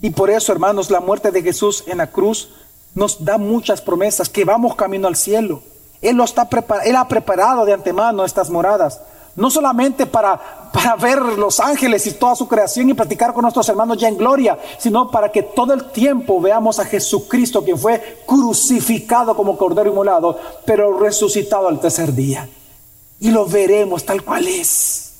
Y 0.00 0.10
por 0.10 0.30
eso, 0.30 0.52
hermanos, 0.52 0.90
la 0.90 1.00
muerte 1.00 1.32
de 1.32 1.42
Jesús 1.42 1.84
en 1.86 1.98
la 1.98 2.10
cruz 2.10 2.50
nos 2.94 3.24
da 3.24 3.36
muchas 3.36 3.82
promesas, 3.82 4.28
que 4.28 4.44
vamos 4.44 4.74
camino 4.74 5.08
al 5.08 5.16
cielo. 5.16 5.62
Él, 6.02 6.16
lo 6.16 6.24
está 6.24 6.48
Él 6.84 6.96
ha 6.96 7.06
preparado 7.06 7.64
de 7.64 7.72
antemano 7.72 8.24
estas 8.24 8.50
moradas. 8.50 9.00
No 9.34 9.50
solamente 9.50 10.04
para, 10.04 10.38
para 10.72 10.94
ver 10.96 11.22
los 11.22 11.58
ángeles 11.58 12.06
y 12.06 12.12
toda 12.12 12.34
su 12.34 12.46
creación 12.46 12.90
y 12.90 12.94
platicar 12.94 13.32
con 13.32 13.42
nuestros 13.42 13.66
hermanos 13.68 13.96
ya 13.96 14.08
en 14.08 14.18
gloria, 14.18 14.58
sino 14.78 15.10
para 15.10 15.32
que 15.32 15.42
todo 15.42 15.72
el 15.72 15.90
tiempo 15.90 16.38
veamos 16.40 16.78
a 16.78 16.84
Jesucristo, 16.84 17.64
quien 17.64 17.78
fue 17.78 18.22
crucificado 18.26 19.34
como 19.34 19.56
cordero 19.56 19.90
inmolado, 19.90 20.38
pero 20.66 20.98
resucitado 20.98 21.68
al 21.68 21.80
tercer 21.80 22.12
día. 22.12 22.46
Y 23.20 23.30
lo 23.30 23.46
veremos 23.46 24.04
tal 24.04 24.22
cual 24.22 24.46
es. 24.48 25.12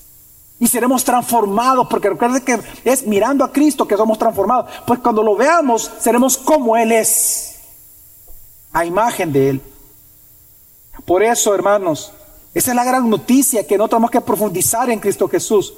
Y 0.59 0.67
seremos 0.67 1.03
transformados, 1.03 1.87
porque 1.89 2.09
recuerden 2.09 2.41
que 2.41 2.59
es 2.83 3.07
mirando 3.07 3.43
a 3.43 3.51
Cristo 3.51 3.87
que 3.87 3.97
somos 3.97 4.19
transformados. 4.19 4.69
Pues 4.85 4.99
cuando 4.99 5.23
lo 5.23 5.35
veamos, 5.35 5.89
seremos 5.99 6.37
como 6.37 6.77
Él 6.77 6.91
es. 6.91 7.55
a 8.73 8.85
imagen 8.85 9.31
de 9.33 9.49
Él. 9.49 9.72
Por 11.05 11.23
eso, 11.23 11.53
hermanos, 11.53 12.11
esa 12.53 12.71
es 12.71 12.75
la 12.75 12.83
gran 12.83 13.09
noticia 13.09 13.65
que 13.65 13.77
no 13.77 13.87
tenemos 13.87 14.11
que 14.11 14.21
profundizar 14.21 14.89
en 14.89 14.99
Cristo 14.99 15.27
Jesús. 15.27 15.73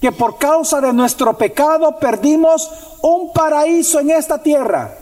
Que 0.00 0.12
por 0.12 0.36
causa 0.36 0.80
de 0.80 0.92
nuestro 0.92 1.38
pecado 1.38 1.98
perdimos 1.98 2.68
un 3.02 3.32
paraíso 3.32 4.00
en 4.00 4.10
esta 4.10 4.42
tierra. 4.42 4.96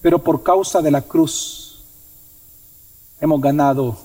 Pero 0.00 0.18
por 0.18 0.42
causa 0.42 0.80
de 0.80 0.90
la 0.90 1.02
cruz 1.02 1.84
hemos 3.20 3.40
ganado 3.40 3.96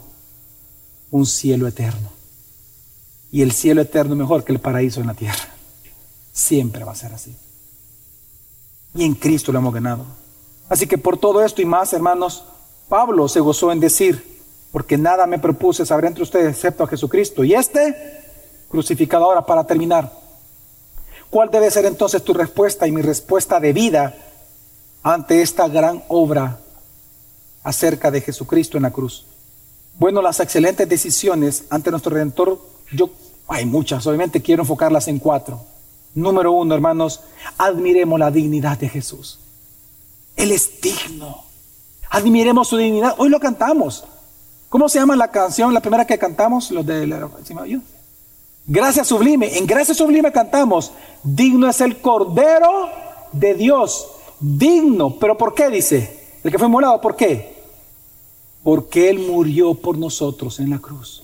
un 1.11 1.25
cielo 1.25 1.67
eterno. 1.67 2.09
Y 3.31 3.41
el 3.41 3.51
cielo 3.51 3.81
eterno 3.81 4.13
es 4.13 4.19
mejor 4.19 4.43
que 4.43 4.53
el 4.53 4.59
paraíso 4.59 5.01
en 5.01 5.07
la 5.07 5.13
tierra. 5.13 5.53
Siempre 6.31 6.83
va 6.83 6.93
a 6.93 6.95
ser 6.95 7.13
así. 7.13 7.35
Y 8.95 9.03
en 9.03 9.13
Cristo 9.15 9.51
lo 9.51 9.59
hemos 9.59 9.73
ganado. 9.73 10.05
Así 10.69 10.87
que 10.87 10.97
por 10.97 11.17
todo 11.17 11.43
esto 11.43 11.61
y 11.61 11.65
más, 11.65 11.93
hermanos, 11.93 12.45
Pablo 12.89 13.27
se 13.27 13.39
gozó 13.39 13.71
en 13.71 13.79
decir, 13.79 14.36
porque 14.71 14.97
nada 14.97 15.25
me 15.25 15.39
propuse 15.39 15.85
saber 15.85 16.05
entre 16.05 16.23
ustedes 16.23 16.49
excepto 16.49 16.83
a 16.83 16.87
Jesucristo. 16.87 17.43
Y 17.43 17.53
este, 17.53 17.95
crucificado 18.69 19.25
ahora 19.25 19.45
para 19.45 19.65
terminar. 19.65 20.11
¿Cuál 21.29 21.49
debe 21.51 21.71
ser 21.71 21.85
entonces 21.85 22.23
tu 22.23 22.33
respuesta 22.33 22.87
y 22.87 22.91
mi 22.91 23.01
respuesta 23.01 23.59
de 23.59 23.73
vida 23.73 24.15
ante 25.03 25.41
esta 25.41 25.67
gran 25.67 26.03
obra 26.07 26.59
acerca 27.63 28.11
de 28.11 28.21
Jesucristo 28.21 28.77
en 28.77 28.83
la 28.83 28.91
cruz? 28.91 29.25
Bueno, 29.99 30.21
las 30.21 30.39
excelentes 30.39 30.87
decisiones 30.87 31.65
ante 31.69 31.91
nuestro 31.91 32.13
Redentor, 32.13 32.59
yo 32.91 33.09
hay 33.47 33.65
muchas, 33.65 34.05
obviamente 34.05 34.41
quiero 34.41 34.63
enfocarlas 34.63 35.07
en 35.07 35.19
cuatro. 35.19 35.61
Número 36.13 36.51
uno, 36.51 36.73
hermanos, 36.73 37.21
admiremos 37.57 38.19
la 38.19 38.31
dignidad 38.31 38.77
de 38.77 38.89
Jesús. 38.89 39.39
Él 40.35 40.51
es 40.51 40.81
digno. 40.81 41.43
Admiremos 42.09 42.69
su 42.69 42.77
dignidad. 42.77 43.15
Hoy 43.17 43.29
lo 43.29 43.39
cantamos. 43.39 44.05
¿Cómo 44.69 44.89
se 44.89 44.99
llama 44.99 45.15
la 45.15 45.29
canción, 45.29 45.73
la 45.73 45.81
primera 45.81 46.05
que 46.05 46.17
cantamos? 46.17 46.71
Los 46.71 46.85
de 46.85 47.07
la, 47.07 47.29
Gracias 48.65 49.07
sublime. 49.07 49.57
En 49.57 49.65
gracias 49.65 49.97
sublime 49.97 50.31
cantamos. 50.31 50.91
Digno 51.23 51.69
es 51.69 51.79
el 51.81 52.01
Cordero 52.01 52.89
de 53.31 53.53
Dios. 53.53 54.07
Digno. 54.39 55.17
¿Pero 55.17 55.37
por 55.37 55.53
qué 55.53 55.69
dice? 55.69 56.39
El 56.43 56.51
que 56.51 56.59
fue 56.59 56.67
molado, 56.67 56.99
¿por 56.99 57.15
qué? 57.15 57.55
Porque 58.63 59.09
Él 59.09 59.19
murió 59.19 59.73
por 59.73 59.97
nosotros 59.97 60.59
en 60.59 60.71
la 60.71 60.79
cruz. 60.79 61.23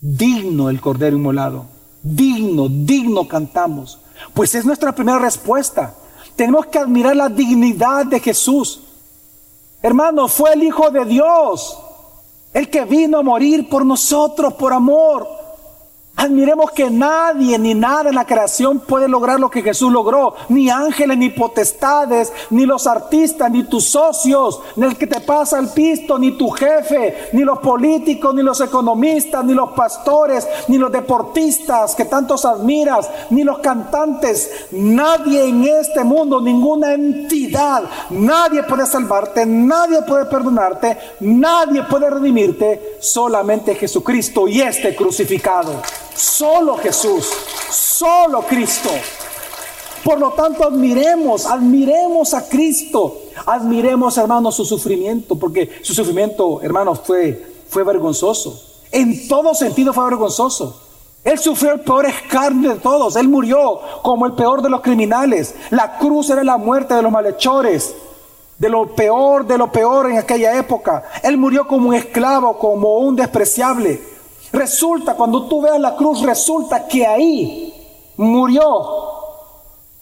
Digno 0.00 0.70
el 0.70 0.80
Cordero 0.80 1.16
inmolado 1.16 1.74
digno, 2.04 2.68
digno 2.68 3.26
cantamos. 3.26 3.98
Pues 4.34 4.54
es 4.54 4.64
nuestra 4.64 4.94
primera 4.94 5.18
respuesta. 5.18 5.96
Tenemos 6.36 6.66
que 6.66 6.78
admirar 6.78 7.16
la 7.16 7.28
dignidad 7.28 8.06
de 8.06 8.20
Jesús. 8.20 8.80
Hermano, 9.84 10.28
fue 10.28 10.54
el 10.54 10.62
Hijo 10.62 10.90
de 10.90 11.04
Dios, 11.04 11.78
el 12.54 12.70
que 12.70 12.86
vino 12.86 13.18
a 13.18 13.22
morir 13.22 13.68
por 13.68 13.84
nosotros, 13.84 14.54
por 14.54 14.72
amor. 14.72 15.28
Admiremos 16.16 16.70
que 16.70 16.90
nadie 16.90 17.58
ni 17.58 17.74
nada 17.74 18.08
en 18.08 18.14
la 18.14 18.24
creación 18.24 18.78
puede 18.78 19.08
lograr 19.08 19.40
lo 19.40 19.50
que 19.50 19.62
Jesús 19.62 19.92
logró. 19.92 20.36
Ni 20.48 20.70
ángeles, 20.70 21.18
ni 21.18 21.28
potestades, 21.30 22.32
ni 22.50 22.66
los 22.66 22.86
artistas, 22.86 23.50
ni 23.50 23.64
tus 23.64 23.88
socios, 23.88 24.60
ni 24.76 24.86
el 24.86 24.96
que 24.96 25.08
te 25.08 25.20
pasa 25.20 25.58
el 25.58 25.68
pisto, 25.70 26.16
ni 26.16 26.38
tu 26.38 26.50
jefe, 26.50 27.30
ni 27.32 27.42
los 27.42 27.58
políticos, 27.58 28.32
ni 28.32 28.42
los 28.42 28.60
economistas, 28.60 29.44
ni 29.44 29.54
los 29.54 29.72
pastores, 29.72 30.46
ni 30.68 30.78
los 30.78 30.92
deportistas 30.92 31.96
que 31.96 32.04
tantos 32.04 32.44
admiras, 32.44 33.10
ni 33.30 33.42
los 33.42 33.58
cantantes. 33.58 34.68
Nadie 34.70 35.44
en 35.48 35.64
este 35.64 36.04
mundo, 36.04 36.40
ninguna 36.40 36.94
entidad, 36.94 37.82
nadie 38.10 38.62
puede 38.62 38.86
salvarte, 38.86 39.44
nadie 39.46 40.02
puede 40.02 40.26
perdonarte, 40.26 40.96
nadie 41.20 41.82
puede 41.82 42.08
redimirte, 42.08 42.98
solamente 43.00 43.74
Jesucristo 43.74 44.46
y 44.46 44.60
este 44.60 44.94
crucificado. 44.94 45.72
Solo 46.14 46.76
Jesús, 46.76 47.28
solo 47.70 48.42
Cristo. 48.42 48.90
Por 50.04 50.20
lo 50.20 50.32
tanto, 50.32 50.64
admiremos, 50.64 51.46
admiremos 51.46 52.34
a 52.34 52.46
Cristo. 52.48 53.22
Admiremos, 53.46 54.16
hermanos, 54.18 54.54
su 54.54 54.64
sufrimiento, 54.64 55.34
porque 55.36 55.80
su 55.82 55.94
sufrimiento, 55.94 56.60
hermanos, 56.62 57.00
fue, 57.04 57.54
fue 57.68 57.82
vergonzoso. 57.84 58.62
En 58.92 59.26
todo 59.26 59.54
sentido 59.54 59.92
fue 59.92 60.04
vergonzoso. 60.04 60.80
Él 61.24 61.38
sufrió 61.38 61.72
el 61.72 61.80
peor 61.80 62.04
escarnio 62.04 62.74
de 62.74 62.80
todos. 62.80 63.16
Él 63.16 63.28
murió 63.28 63.80
como 64.02 64.26
el 64.26 64.34
peor 64.34 64.60
de 64.60 64.68
los 64.68 64.82
criminales. 64.82 65.54
La 65.70 65.96
cruz 65.96 66.28
era 66.28 66.44
la 66.44 66.58
muerte 66.58 66.94
de 66.94 67.02
los 67.02 67.10
malhechores. 67.10 67.94
De 68.58 68.68
lo 68.68 68.94
peor, 68.94 69.46
de 69.46 69.56
lo 69.56 69.72
peor 69.72 70.10
en 70.10 70.18
aquella 70.18 70.56
época. 70.56 71.02
Él 71.22 71.38
murió 71.38 71.66
como 71.66 71.88
un 71.88 71.94
esclavo, 71.94 72.58
como 72.58 72.98
un 72.98 73.16
despreciable. 73.16 74.13
Resulta, 74.54 75.16
cuando 75.16 75.48
tú 75.48 75.60
veas 75.60 75.80
la 75.80 75.96
cruz, 75.96 76.22
resulta 76.22 76.86
que 76.86 77.04
ahí 77.04 78.12
murió 78.16 78.62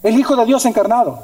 el 0.02 0.18
Hijo 0.18 0.36
de 0.36 0.44
Dios 0.44 0.66
encarnado. 0.66 1.18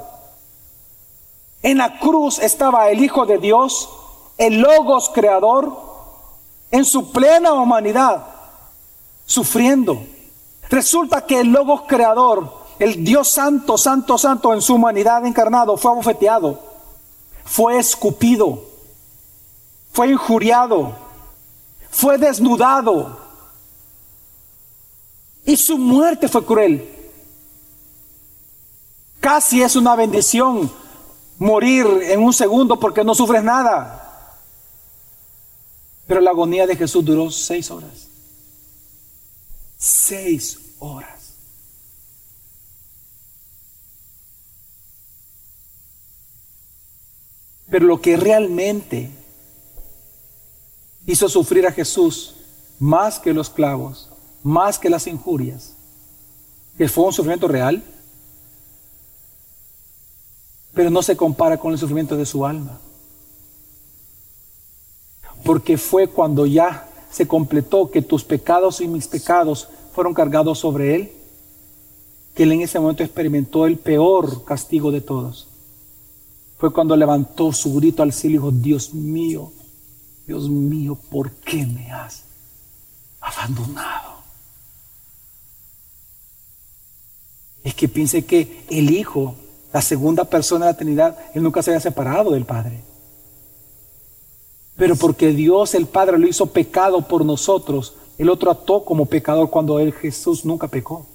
En 1.62 1.76
la 1.76 1.98
cruz 1.98 2.38
estaba 2.38 2.88
el 2.88 3.04
Hijo 3.04 3.26
de 3.26 3.36
Dios, 3.36 3.90
el 4.38 4.60
Logos 4.60 5.10
creador, 5.10 5.76
en 6.70 6.86
su 6.86 7.12
plena 7.12 7.52
humanidad, 7.52 8.24
sufriendo. 9.26 10.02
Resulta 10.70 11.26
que 11.26 11.40
el 11.40 11.48
Logos 11.48 11.82
creador, 11.86 12.50
el 12.78 13.04
Dios 13.04 13.28
santo, 13.28 13.76
santo, 13.76 14.16
santo 14.16 14.54
en 14.54 14.62
su 14.62 14.76
humanidad 14.76 15.26
encarnado, 15.26 15.76
fue 15.76 15.90
abofeteado, 15.90 16.58
fue 17.44 17.78
escupido, 17.78 18.64
fue 19.92 20.08
injuriado, 20.08 21.07
fue 21.90 22.18
desnudado 22.18 23.18
y 25.44 25.56
su 25.56 25.78
muerte 25.78 26.28
fue 26.28 26.44
cruel. 26.44 26.88
Casi 29.20 29.62
es 29.62 29.76
una 29.76 29.96
bendición 29.96 30.70
morir 31.38 31.86
en 32.02 32.22
un 32.22 32.32
segundo 32.32 32.78
porque 32.78 33.02
no 33.02 33.14
sufres 33.14 33.42
nada. 33.42 34.36
Pero 36.06 36.20
la 36.20 36.30
agonía 36.30 36.66
de 36.66 36.76
Jesús 36.76 37.04
duró 37.04 37.30
seis 37.30 37.70
horas. 37.70 38.08
Seis 39.76 40.58
horas. 40.78 41.34
Pero 47.70 47.86
lo 47.86 48.00
que 48.00 48.16
realmente 48.16 49.10
hizo 51.08 51.26
sufrir 51.26 51.66
a 51.66 51.72
Jesús 51.72 52.34
más 52.78 53.18
que 53.18 53.32
los 53.32 53.48
clavos, 53.48 54.10
más 54.42 54.78
que 54.78 54.90
las 54.90 55.06
injurias, 55.06 55.74
que 56.76 56.86
fue 56.86 57.06
un 57.06 57.14
sufrimiento 57.14 57.48
real, 57.48 57.82
pero 60.74 60.90
no 60.90 61.02
se 61.02 61.16
compara 61.16 61.56
con 61.56 61.72
el 61.72 61.78
sufrimiento 61.78 62.14
de 62.14 62.26
su 62.26 62.44
alma. 62.44 62.78
Porque 65.44 65.78
fue 65.78 66.08
cuando 66.08 66.44
ya 66.44 66.86
se 67.10 67.26
completó 67.26 67.90
que 67.90 68.02
tus 68.02 68.22
pecados 68.22 68.82
y 68.82 68.86
mis 68.86 69.08
pecados 69.08 69.68
fueron 69.94 70.12
cargados 70.12 70.58
sobre 70.58 70.94
él, 70.94 71.12
que 72.34 72.42
él 72.42 72.52
en 72.52 72.60
ese 72.60 72.78
momento 72.78 73.02
experimentó 73.02 73.64
el 73.64 73.78
peor 73.78 74.44
castigo 74.44 74.92
de 74.92 75.00
todos. 75.00 75.48
Fue 76.58 76.70
cuando 76.70 76.94
levantó 76.94 77.50
su 77.54 77.72
grito 77.76 78.02
al 78.02 78.12
cielo 78.12 78.34
y 78.34 78.38
dijo, 78.38 78.50
Dios 78.50 78.92
mío, 78.92 79.52
Dios 80.28 80.50
mío, 80.50 80.94
¿por 81.10 81.30
qué 81.30 81.64
me 81.64 81.90
has 81.90 82.24
abandonado? 83.18 84.18
Es 87.64 87.74
que 87.74 87.88
piense 87.88 88.26
que 88.26 88.66
el 88.68 88.90
Hijo, 88.90 89.36
la 89.72 89.80
segunda 89.80 90.26
persona 90.26 90.66
de 90.66 90.72
la 90.72 90.76
Trinidad, 90.76 91.18
Él 91.32 91.42
nunca 91.42 91.62
se 91.62 91.70
había 91.70 91.80
separado 91.80 92.32
del 92.32 92.44
Padre. 92.44 92.82
Pero 94.76 94.96
porque 94.96 95.32
Dios 95.32 95.74
el 95.74 95.86
Padre 95.86 96.18
lo 96.18 96.28
hizo 96.28 96.52
pecado 96.52 97.08
por 97.08 97.24
nosotros, 97.24 97.94
el 98.18 98.28
otro 98.28 98.50
ató 98.50 98.84
como 98.84 99.06
pecador 99.06 99.48
cuando 99.48 99.80
Él 99.80 99.94
Jesús 99.94 100.44
nunca 100.44 100.68
pecó. 100.68 101.06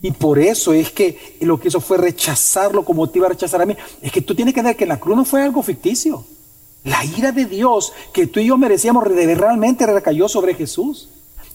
Y 0.00 0.10
por 0.10 0.38
eso 0.38 0.72
es 0.72 0.90
que 0.90 1.36
lo 1.42 1.60
que 1.60 1.68
hizo 1.68 1.82
fue 1.82 1.98
rechazarlo 1.98 2.82
como 2.82 3.10
te 3.10 3.18
iba 3.18 3.26
a 3.26 3.30
rechazar 3.30 3.60
a 3.60 3.66
mí. 3.66 3.76
Es 4.00 4.10
que 4.10 4.22
tú 4.22 4.34
tienes 4.34 4.54
que 4.54 4.62
ver 4.62 4.74
que 4.74 4.86
la 4.86 4.98
cruz 4.98 5.18
no 5.18 5.26
fue 5.26 5.42
algo 5.42 5.62
ficticio. 5.62 6.24
La 6.84 7.04
ira 7.04 7.32
de 7.32 7.46
Dios 7.46 7.92
que 8.12 8.26
tú 8.26 8.40
y 8.40 8.46
yo 8.46 8.58
merecíamos 8.58 9.04
realmente 9.04 9.86
recayó 9.86 10.28
sobre 10.28 10.54
Jesús. 10.54 11.08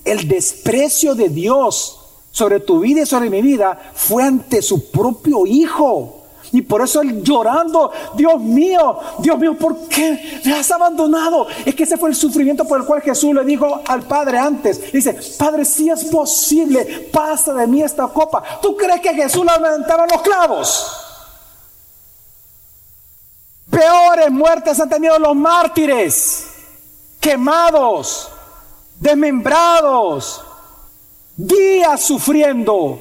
El 0.04 0.28
desprecio 0.28 1.14
de 1.14 1.30
Dios 1.30 2.00
sobre 2.32 2.60
tu 2.60 2.80
vida 2.80 3.02
y 3.02 3.06
sobre 3.06 3.30
mi 3.30 3.42
vida 3.42 3.92
fue 3.94 4.24
ante 4.24 4.62
su 4.62 4.90
propio 4.90 5.46
Hijo. 5.46 6.16
Y 6.52 6.64
por 6.64 6.82
eso 6.82 7.02
él 7.02 7.22
llorando, 7.22 7.92
Dios 8.16 8.42
mío, 8.42 8.98
Dios 9.20 9.38
mío, 9.38 9.56
¿por 9.56 9.88
qué 9.88 10.42
me 10.46 10.54
has 10.54 10.72
abandonado? 10.72 11.46
Es 11.64 11.76
que 11.76 11.84
ese 11.84 11.98
fue 11.98 12.10
el 12.10 12.16
sufrimiento 12.16 12.66
por 12.66 12.80
el 12.80 12.88
cual 12.88 13.02
Jesús 13.02 13.36
le 13.36 13.44
dijo 13.46 13.82
al 13.86 14.02
Padre 14.04 14.40
antes. 14.40 14.92
Dice, 14.92 15.16
Padre, 15.38 15.64
si 15.64 15.90
es 15.90 16.06
posible, 16.06 17.10
pasa 17.12 17.54
de 17.54 17.68
mí 17.68 17.84
esta 17.84 18.08
copa. 18.08 18.44
¿Tú 18.62 18.76
crees 18.76 19.00
que 19.02 19.14
Jesús 19.14 19.46
levantaba 19.46 20.08
los 20.08 20.22
clavos? 20.24 20.99
Peores 23.70 24.32
muertes 24.32 24.80
han 24.80 24.90
tenido 24.90 25.20
los 25.20 25.36
mártires, 25.36 26.48
quemados, 27.20 28.30
desmembrados, 29.00 30.42
días 31.38 32.02
sufriendo. 32.02 33.00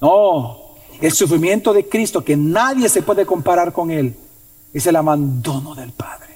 No, 0.00 0.58
el 1.00 1.12
sufrimiento 1.12 1.72
de 1.72 1.88
Cristo, 1.88 2.24
que 2.24 2.36
nadie 2.36 2.88
se 2.88 3.02
puede 3.02 3.24
comparar 3.24 3.72
con 3.72 3.90
Él, 3.90 4.16
es 4.72 4.86
el 4.86 4.96
abandono 4.96 5.74
del 5.74 5.92
Padre. 5.92 6.26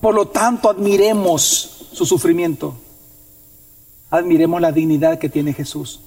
Por 0.00 0.14
lo 0.14 0.28
tanto, 0.28 0.68
admiremos 0.68 1.88
su 1.92 2.04
sufrimiento. 2.04 2.74
Admiremos 4.10 4.60
la 4.60 4.70
dignidad 4.70 5.18
que 5.18 5.30
tiene 5.30 5.54
Jesús. 5.54 6.00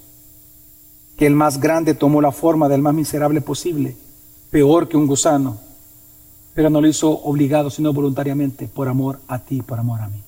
Que 1.18 1.26
el 1.26 1.36
más 1.36 1.59
grande 1.59 1.93
tomó 1.93 2.22
la 2.22 2.32
forma 2.32 2.70
del 2.70 2.82
más 2.82 2.93
miserable 2.93 3.41
posible, 3.41 3.97
peor 4.51 4.88
que 4.88 4.97
un 4.97 5.07
gusano, 5.07 5.57
pero 6.53 6.70
no 6.70 6.80
lo 6.80 6.88
hizo 6.88 7.09
obligado, 7.09 7.70
sino 7.70 7.91
voluntariamente, 7.91 8.68
por 8.68 8.88
amor 8.88 9.20
a 9.28 9.39
ti, 9.39 9.61
por 9.61 9.80
amor 9.80 10.01
a 10.01 10.07
mí 10.07 10.28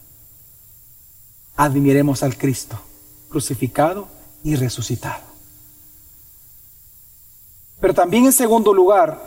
admiremos 1.60 2.24
al 2.24 2.38
Cristo 2.38 2.80
crucificado 3.28 4.08
y 4.46 4.56
resucitado. 4.56 5.24
Pero 7.82 7.94
también 7.94 8.26
en 8.26 8.32
segundo 8.32 8.74
lugar, 8.74 9.20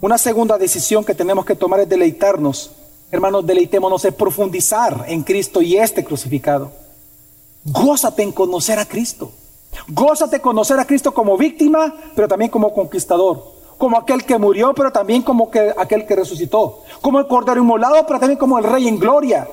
una 0.00 0.16
segunda 0.16 0.56
decisión 0.56 1.04
que 1.04 1.14
tenemos 1.14 1.44
que 1.44 1.54
tomar 1.54 1.80
es 1.80 1.88
deleitarnos. 1.88 2.70
Hermanos, 3.10 3.46
deleitémonos 3.46 4.06
en 4.06 4.14
profundizar 4.14 5.04
en 5.06 5.22
Cristo 5.22 5.60
y 5.60 5.76
este 5.76 6.02
crucificado. 6.02 6.72
Gózate 7.64 8.22
en 8.22 8.32
conocer 8.32 8.78
a 8.78 8.86
Cristo. 8.86 9.32
Gózate 9.88 10.40
conocer 10.40 10.78
a 10.78 10.86
Cristo 10.86 11.12
como 11.12 11.36
víctima, 11.36 11.94
pero 12.14 12.28
también 12.28 12.50
como 12.50 12.72
conquistador. 12.72 13.54
Como 13.78 13.98
aquel 13.98 14.24
que 14.24 14.38
murió, 14.38 14.72
pero 14.74 14.92
también 14.92 15.22
como 15.22 15.50
que, 15.50 15.74
aquel 15.76 16.06
que 16.06 16.16
resucitó. 16.16 16.82
Como 17.00 17.18
el 17.18 17.26
cordero 17.26 17.60
inmolado, 17.60 18.06
pero 18.06 18.18
también 18.20 18.38
como 18.38 18.58
el 18.58 18.64
rey 18.64 18.88
en 18.88 18.98
gloria. 18.98 19.48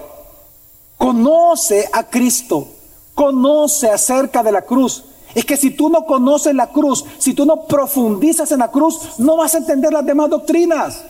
Conoce 0.97 1.89
a 1.91 2.03
Cristo, 2.03 2.67
conoce 3.15 3.89
acerca 3.89 4.43
de 4.43 4.51
la 4.51 4.61
cruz. 4.61 5.03
Es 5.33 5.45
que 5.45 5.57
si 5.57 5.71
tú 5.71 5.89
no 5.89 6.05
conoces 6.05 6.53
la 6.53 6.67
cruz, 6.67 7.05
si 7.17 7.33
tú 7.33 7.45
no 7.45 7.65
profundizas 7.65 8.51
en 8.51 8.59
la 8.59 8.69
cruz, 8.69 9.17
no 9.17 9.37
vas 9.37 9.55
a 9.55 9.59
entender 9.59 9.91
las 9.91 10.05
demás 10.05 10.29
doctrinas. 10.29 11.03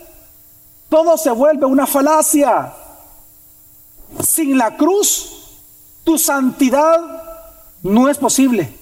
Todo 0.89 1.18
se 1.18 1.32
vuelve 1.32 1.66
una 1.66 1.88
falacia. 1.88 2.74
Sin 4.26 4.57
la 4.57 4.78
cruz, 4.78 5.57
tu 6.03 6.18
santidad 6.18 6.99
no 7.84 8.09
es 8.09 8.18
posible. 8.18 8.80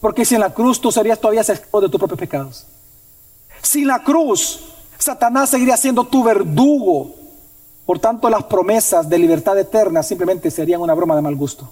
Porque 0.00 0.24
sin 0.24 0.40
la 0.40 0.52
cruz 0.52 0.80
tú 0.80 0.90
serías 0.90 1.18
todavía 1.18 1.42
esclavo 1.42 1.80
de 1.80 1.88
tus 1.88 1.98
propios 1.98 2.18
pecados. 2.18 2.66
Sin 3.62 3.86
la 3.86 4.02
cruz, 4.02 4.60
Satanás 4.98 5.50
seguiría 5.50 5.76
siendo 5.76 6.04
tu 6.04 6.24
verdugo, 6.24 7.14
por 7.90 7.98
tanto, 7.98 8.30
las 8.30 8.44
promesas 8.44 9.08
de 9.08 9.18
libertad 9.18 9.58
eterna 9.58 10.04
simplemente 10.04 10.48
serían 10.48 10.80
una 10.80 10.94
broma 10.94 11.16
de 11.16 11.22
mal 11.22 11.34
gusto. 11.34 11.68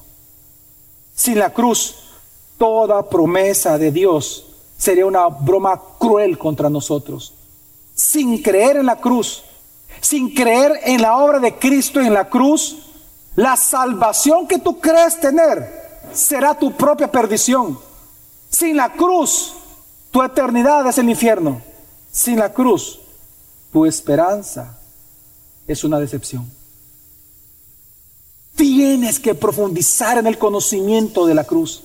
Sin 1.14 1.38
la 1.38 1.50
cruz, 1.50 1.94
toda 2.58 3.08
promesa 3.08 3.78
de 3.78 3.92
Dios 3.92 4.46
sería 4.76 5.06
una 5.06 5.28
broma 5.28 5.80
cruel 5.96 6.36
contra 6.36 6.68
nosotros. 6.68 7.34
Sin 7.94 8.42
creer 8.42 8.78
en 8.78 8.86
la 8.86 8.96
cruz, 8.96 9.44
sin 10.00 10.34
creer 10.34 10.80
en 10.82 11.02
la 11.02 11.18
obra 11.18 11.38
de 11.38 11.54
Cristo 11.54 12.00
en 12.00 12.12
la 12.12 12.28
cruz, 12.28 12.78
la 13.36 13.56
salvación 13.56 14.48
que 14.48 14.58
tú 14.58 14.80
crees 14.80 15.20
tener 15.20 16.00
será 16.12 16.58
tu 16.58 16.72
propia 16.72 17.12
perdición. 17.12 17.78
Sin 18.50 18.76
la 18.76 18.92
cruz, 18.92 19.54
tu 20.10 20.22
eternidad 20.22 20.86
es 20.88 20.98
el 20.98 21.08
infierno. 21.08 21.60
Sin 22.10 22.38
la 22.38 22.52
cruz, 22.52 23.00
tu 23.72 23.86
esperanza 23.86 24.78
es 25.66 25.84
una 25.84 25.98
decepción. 26.00 26.50
Tienes 28.56 29.20
que 29.20 29.34
profundizar 29.34 30.18
en 30.18 30.26
el 30.26 30.38
conocimiento 30.38 31.26
de 31.26 31.34
la 31.34 31.44
cruz. 31.44 31.84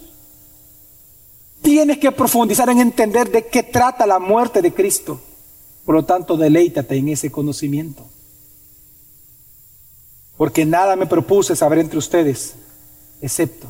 Tienes 1.61 1.99
que 1.99 2.11
profundizar 2.11 2.69
en 2.69 2.79
entender 2.79 3.31
de 3.31 3.47
qué 3.47 3.63
trata 3.63 4.07
la 4.07 4.19
muerte 4.19 4.61
de 4.61 4.73
Cristo. 4.73 5.21
Por 5.85 5.95
lo 5.95 6.05
tanto, 6.05 6.35
deleítate 6.35 6.95
en 6.95 7.09
ese 7.09 7.31
conocimiento. 7.31 8.05
Porque 10.37 10.65
nada 10.65 10.95
me 10.95 11.05
propuse 11.05 11.55
saber 11.55 11.79
entre 11.79 11.99
ustedes, 11.99 12.55
excepto 13.21 13.67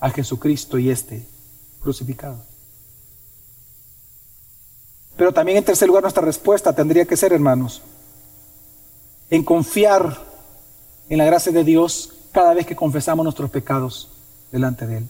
a 0.00 0.10
Jesucristo 0.10 0.78
y 0.78 0.90
este 0.90 1.26
crucificado. 1.84 2.38
Pero 5.16 5.32
también 5.32 5.58
en 5.58 5.64
tercer 5.64 5.86
lugar 5.86 6.02
nuestra 6.02 6.24
respuesta 6.24 6.72
tendría 6.72 7.04
que 7.04 7.16
ser, 7.16 7.32
hermanos, 7.32 7.82
en 9.30 9.44
confiar 9.44 10.18
en 11.08 11.18
la 11.18 11.24
gracia 11.24 11.52
de 11.52 11.62
Dios 11.62 12.12
cada 12.32 12.52
vez 12.54 12.66
que 12.66 12.74
confesamos 12.74 13.22
nuestros 13.22 13.50
pecados 13.50 14.08
delante 14.50 14.86
de 14.86 14.98
Él. 14.98 15.08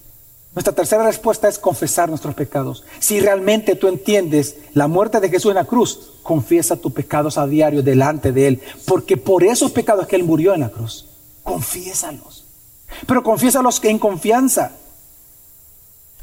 Nuestra 0.55 0.75
tercera 0.75 1.05
respuesta 1.05 1.49
es 1.49 1.59
confesar 1.59 2.09
nuestros 2.09 2.35
pecados. 2.35 2.85
Si 3.01 3.19
realmente 3.19 3.75
tú 3.75 3.89
entiendes 3.89 4.57
la 4.73 4.87
muerte 4.87 5.21
de 5.21 5.29
Jesús 5.29 5.51
en 5.51 5.57
la 5.57 5.65
cruz, 5.65 6.13
confiesa 6.23 6.77
tus 6.77 6.93
pecados 6.93 7.39
a 7.39 7.47
diario 7.47 7.83
delante 7.83 8.31
de 8.31 8.47
Él, 8.47 8.63
porque 8.87 9.17
por 9.17 9.43
esos 9.43 9.73
pecados 9.73 10.07
que 10.07 10.17
Él 10.17 10.23
murió 10.23 10.55
en 10.55 10.61
la 10.61 10.69
cruz, 10.69 11.07
confiésalos. 11.43 12.45
Pero 13.07 13.23
confiésalos 13.23 13.83
en 13.85 13.99
confianza. 13.99 14.73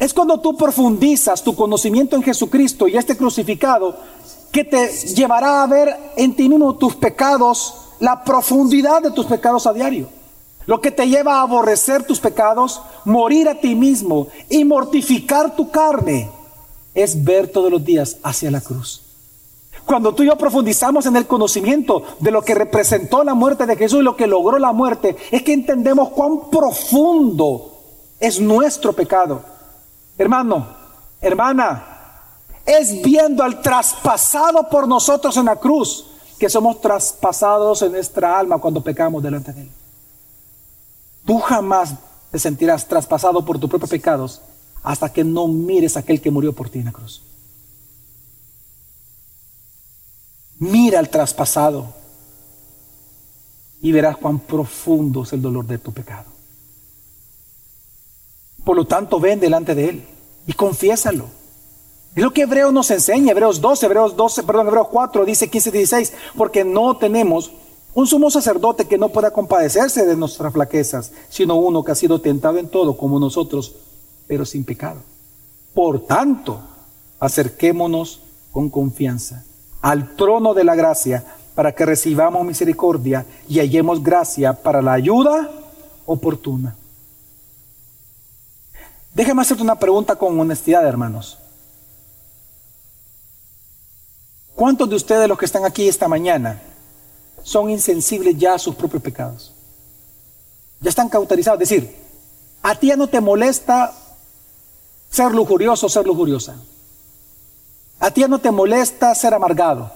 Es 0.01 0.15
cuando 0.15 0.39
tú 0.39 0.57
profundizas 0.57 1.43
tu 1.43 1.55
conocimiento 1.55 2.15
en 2.15 2.23
Jesucristo 2.23 2.87
y 2.87 2.97
este 2.97 3.15
crucificado 3.15 3.95
que 4.51 4.63
te 4.63 4.87
llevará 5.13 5.61
a 5.61 5.67
ver 5.67 5.95
en 6.17 6.35
ti 6.35 6.49
mismo 6.49 6.73
tus 6.73 6.95
pecados 6.95 7.75
la 7.99 8.23
profundidad 8.23 9.03
de 9.03 9.11
tus 9.11 9.27
pecados 9.27 9.67
a 9.67 9.73
diario. 9.73 10.07
Lo 10.65 10.81
que 10.81 10.89
te 10.89 11.07
lleva 11.07 11.35
a 11.35 11.41
aborrecer 11.43 12.01
tus 12.01 12.19
pecados, 12.19 12.81
morir 13.05 13.47
a 13.47 13.59
ti 13.59 13.75
mismo 13.75 14.29
y 14.49 14.65
mortificar 14.65 15.55
tu 15.55 15.69
carne, 15.69 16.31
es 16.95 17.23
ver 17.23 17.49
todos 17.49 17.71
los 17.71 17.85
días 17.85 18.17
hacia 18.23 18.49
la 18.49 18.59
cruz. 18.59 19.03
Cuando 19.85 20.15
tú 20.15 20.23
y 20.23 20.25
yo 20.25 20.35
profundizamos 20.35 21.05
en 21.05 21.15
el 21.15 21.27
conocimiento 21.27 22.01
de 22.17 22.31
lo 22.31 22.41
que 22.41 22.55
representó 22.55 23.23
la 23.23 23.35
muerte 23.35 23.67
de 23.67 23.75
Jesús 23.75 23.99
y 23.99 24.03
lo 24.03 24.15
que 24.15 24.25
logró 24.25 24.57
la 24.57 24.71
muerte, 24.71 25.15
es 25.29 25.43
que 25.43 25.53
entendemos 25.53 26.09
cuán 26.09 26.49
profundo 26.49 27.83
es 28.19 28.39
nuestro 28.39 28.93
pecado. 28.93 29.60
Hermano, 30.21 30.67
hermana, 31.19 31.83
es 32.63 33.01
viendo 33.01 33.43
al 33.43 33.59
traspasado 33.59 34.69
por 34.69 34.87
nosotros 34.87 35.35
en 35.35 35.45
la 35.45 35.55
cruz 35.55 36.05
que 36.37 36.47
somos 36.47 36.79
traspasados 36.79 37.81
en 37.81 37.93
nuestra 37.93 38.37
alma 38.37 38.59
cuando 38.59 38.83
pecamos 38.83 39.23
delante 39.23 39.51
de 39.51 39.61
Él. 39.63 39.71
Tú 41.25 41.39
jamás 41.39 41.95
te 42.29 42.37
sentirás 42.37 42.87
traspasado 42.87 43.43
por 43.43 43.57
tus 43.57 43.67
propios 43.67 43.89
pecados 43.89 44.41
hasta 44.83 45.11
que 45.11 45.23
no 45.23 45.47
mires 45.47 45.97
a 45.97 46.01
aquel 46.01 46.21
que 46.21 46.29
murió 46.29 46.53
por 46.53 46.69
ti 46.69 46.77
en 46.77 46.85
la 46.85 46.91
cruz. 46.91 47.23
Mira 50.59 50.99
al 50.99 51.09
traspasado 51.09 51.95
y 53.81 53.91
verás 53.91 54.17
cuán 54.17 54.37
profundo 54.37 55.23
es 55.23 55.33
el 55.33 55.41
dolor 55.41 55.65
de 55.65 55.79
tu 55.79 55.91
pecado. 55.91 56.30
Por 58.63 58.75
lo 58.75 58.85
tanto, 58.85 59.19
ven 59.19 59.39
delante 59.39 59.75
de 59.75 59.89
Él 59.89 60.03
y 60.47 60.53
confiésalo. 60.53 61.25
Es 62.15 62.23
lo 62.23 62.31
que 62.31 62.41
Hebreos 62.41 62.73
nos 62.73 62.91
enseña, 62.91 63.31
Hebreos 63.31 63.61
12, 63.61 63.85
Hebreos 63.85 64.15
12, 64.15 64.43
perdón, 64.43 64.67
Hebreos 64.67 64.87
4, 64.91 65.25
dice 65.25 65.49
15, 65.49 65.71
16, 65.71 66.13
porque 66.35 66.65
no 66.65 66.97
tenemos 66.97 67.51
un 67.93 68.07
sumo 68.07 68.29
sacerdote 68.29 68.85
que 68.85 68.97
no 68.97 69.09
pueda 69.09 69.31
compadecerse 69.31 70.05
de 70.05 70.15
nuestras 70.15 70.53
flaquezas, 70.53 71.11
sino 71.29 71.55
uno 71.55 71.83
que 71.83 71.91
ha 71.91 71.95
sido 71.95 72.19
tentado 72.19 72.57
en 72.57 72.67
todo 72.67 72.97
como 72.97 73.19
nosotros, 73.19 73.75
pero 74.27 74.45
sin 74.45 74.63
pecado. 74.63 75.01
Por 75.73 76.05
tanto, 76.05 76.59
acerquémonos 77.19 78.21
con 78.51 78.69
confianza 78.69 79.43
al 79.81 80.15
trono 80.15 80.53
de 80.53 80.63
la 80.63 80.75
gracia 80.75 81.23
para 81.55 81.73
que 81.73 81.85
recibamos 81.85 82.45
misericordia 82.45 83.25
y 83.47 83.59
hallemos 83.59 84.03
gracia 84.03 84.53
para 84.53 84.81
la 84.81 84.93
ayuda 84.93 85.49
oportuna. 86.05 86.75
Déjeme 89.13 89.41
hacerte 89.41 89.63
una 89.63 89.75
pregunta 89.75 90.15
con 90.15 90.39
honestidad, 90.39 90.87
hermanos. 90.87 91.37
¿Cuántos 94.55 94.89
de 94.89 94.95
ustedes, 94.95 95.27
los 95.27 95.37
que 95.37 95.45
están 95.45 95.65
aquí 95.65 95.87
esta 95.87 96.07
mañana, 96.07 96.61
son 97.43 97.69
insensibles 97.69 98.37
ya 98.37 98.53
a 98.53 98.59
sus 98.59 98.75
propios 98.75 99.03
pecados? 99.03 99.53
Ya 100.79 100.89
están 100.89 101.09
cauterizados. 101.09 101.61
Es 101.61 101.69
decir, 101.69 101.95
a 102.61 102.75
ti 102.75 102.87
ya 102.87 102.95
no 102.95 103.07
te 103.07 103.19
molesta 103.19 103.93
ser 105.09 105.33
lujurioso 105.33 105.87
o 105.87 105.89
ser 105.89 106.05
lujuriosa. 106.05 106.55
A 107.99 108.11
ti 108.11 108.21
ya 108.21 108.27
no 108.27 108.39
te 108.39 108.51
molesta 108.51 109.13
ser 109.13 109.33
amargado. 109.33 109.91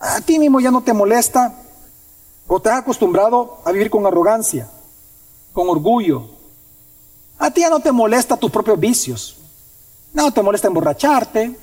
A 0.00 0.20
ti 0.20 0.38
mismo 0.38 0.60
ya 0.60 0.70
no 0.70 0.82
te 0.82 0.92
molesta 0.92 1.54
o 2.46 2.60
te 2.60 2.70
has 2.70 2.80
acostumbrado 2.80 3.58
a 3.64 3.72
vivir 3.72 3.90
con 3.90 4.06
arrogancia, 4.06 4.68
con 5.52 5.68
orgullo, 5.68 6.37
A 7.38 7.50
ti 7.50 7.60
ya 7.60 7.70
no 7.70 7.80
te 7.80 7.92
molesta 7.92 8.36
tus 8.36 8.50
propios 8.50 8.78
vicios. 8.78 9.36
No 10.12 10.32
te 10.32 10.42
molesta 10.42 10.68
emborracharte. 10.68 11.58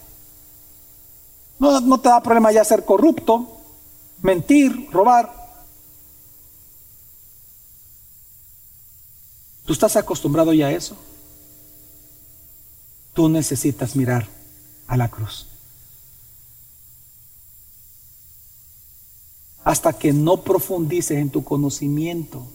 No, 1.59 1.80
no 1.82 1.99
te 1.99 2.09
da 2.09 2.21
problema 2.21 2.51
ya 2.51 2.63
ser 2.63 2.86
corrupto, 2.86 3.47
mentir, 4.21 4.89
robar. 4.91 5.34
¿Tú 9.65 9.73
estás 9.73 9.95
acostumbrado 9.95 10.53
ya 10.53 10.67
a 10.67 10.71
eso? 10.71 10.95
Tú 13.13 13.30
necesitas 13.30 13.95
mirar 13.95 14.28
a 14.88 14.97
la 14.97 15.09
cruz. 15.09 15.47
Hasta 19.63 19.93
que 19.93 20.13
no 20.13 20.41
profundices 20.41 21.17
en 21.17 21.32
tu 21.32 21.43
conocimiento 21.43 22.45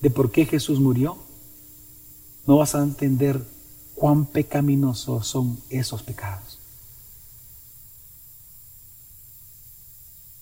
de 0.00 0.10
por 0.10 0.30
qué 0.30 0.44
Jesús 0.44 0.80
murió, 0.80 1.16
no 2.48 2.56
vas 2.56 2.74
a 2.74 2.82
entender 2.82 3.44
cuán 3.94 4.24
pecaminosos 4.24 5.26
son 5.26 5.60
esos 5.68 6.02
pecados. 6.02 6.58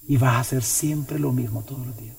Y 0.06 0.16
vas 0.16 0.34
a 0.34 0.38
hacer 0.38 0.62
siempre 0.62 1.18
lo 1.18 1.32
mismo 1.32 1.64
todos 1.64 1.84
los 1.84 1.96
días. 1.96 2.14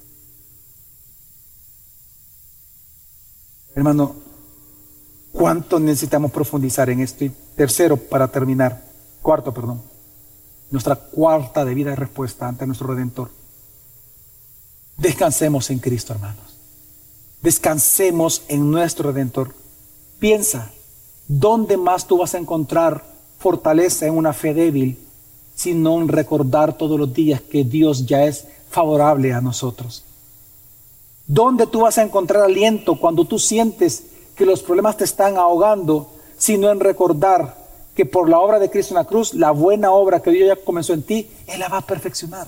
Hermano, 3.75 4.17
¿cuánto 5.31 5.79
necesitamos 5.79 6.31
profundizar 6.31 6.89
en 6.89 6.99
esto? 6.99 7.23
Y 7.23 7.29
tercero, 7.55 7.95
para 7.95 8.27
terminar, 8.27 8.83
cuarto, 9.21 9.53
perdón, 9.53 9.81
nuestra 10.69 10.97
cuarta 10.97 11.63
debida 11.63 11.95
respuesta 11.95 12.45
ante 12.45 12.67
nuestro 12.67 12.87
Redentor. 12.87 13.31
Descansemos 14.97 15.69
en 15.69 15.79
Cristo, 15.79 16.11
hermanos. 16.11 16.57
Descansemos 17.41 18.41
en 18.49 18.69
nuestro 18.69 19.13
Redentor. 19.13 19.66
Piensa, 20.19 20.71
¿dónde 21.27 21.77
más 21.77 22.07
tú 22.07 22.17
vas 22.17 22.33
a 22.33 22.39
encontrar 22.39 23.03
fortaleza 23.37 24.07
en 24.07 24.17
una 24.17 24.33
fe 24.33 24.53
débil, 24.53 24.97
sino 25.55 26.01
en 26.01 26.07
recordar 26.07 26.75
todos 26.75 26.99
los 26.99 27.13
días 27.13 27.41
que 27.41 27.63
Dios 27.63 28.05
ya 28.05 28.25
es 28.25 28.47
favorable 28.71 29.33
a 29.33 29.41
nosotros? 29.41 30.03
¿Dónde 31.27 31.67
tú 31.67 31.81
vas 31.81 31.97
a 31.97 32.03
encontrar 32.03 32.43
aliento 32.43 32.95
cuando 32.95 33.25
tú 33.25 33.37
sientes 33.37 34.05
que 34.35 34.45
los 34.45 34.63
problemas 34.63 34.97
te 34.97 35.03
están 35.03 35.37
ahogando, 35.37 36.09
sino 36.37 36.71
en 36.71 36.79
recordar 36.79 37.67
que 37.95 38.05
por 38.05 38.29
la 38.29 38.39
obra 38.39 38.59
de 38.59 38.69
Cristo 38.69 38.93
en 38.93 38.99
la 38.99 39.05
cruz, 39.05 39.33
la 39.33 39.51
buena 39.51 39.91
obra 39.91 40.21
que 40.21 40.31
Dios 40.31 40.47
ya 40.47 40.63
comenzó 40.63 40.93
en 40.93 41.03
ti, 41.03 41.29
Él 41.47 41.59
la 41.59 41.67
va 41.67 41.77
a 41.79 41.81
perfeccionar? 41.81 42.47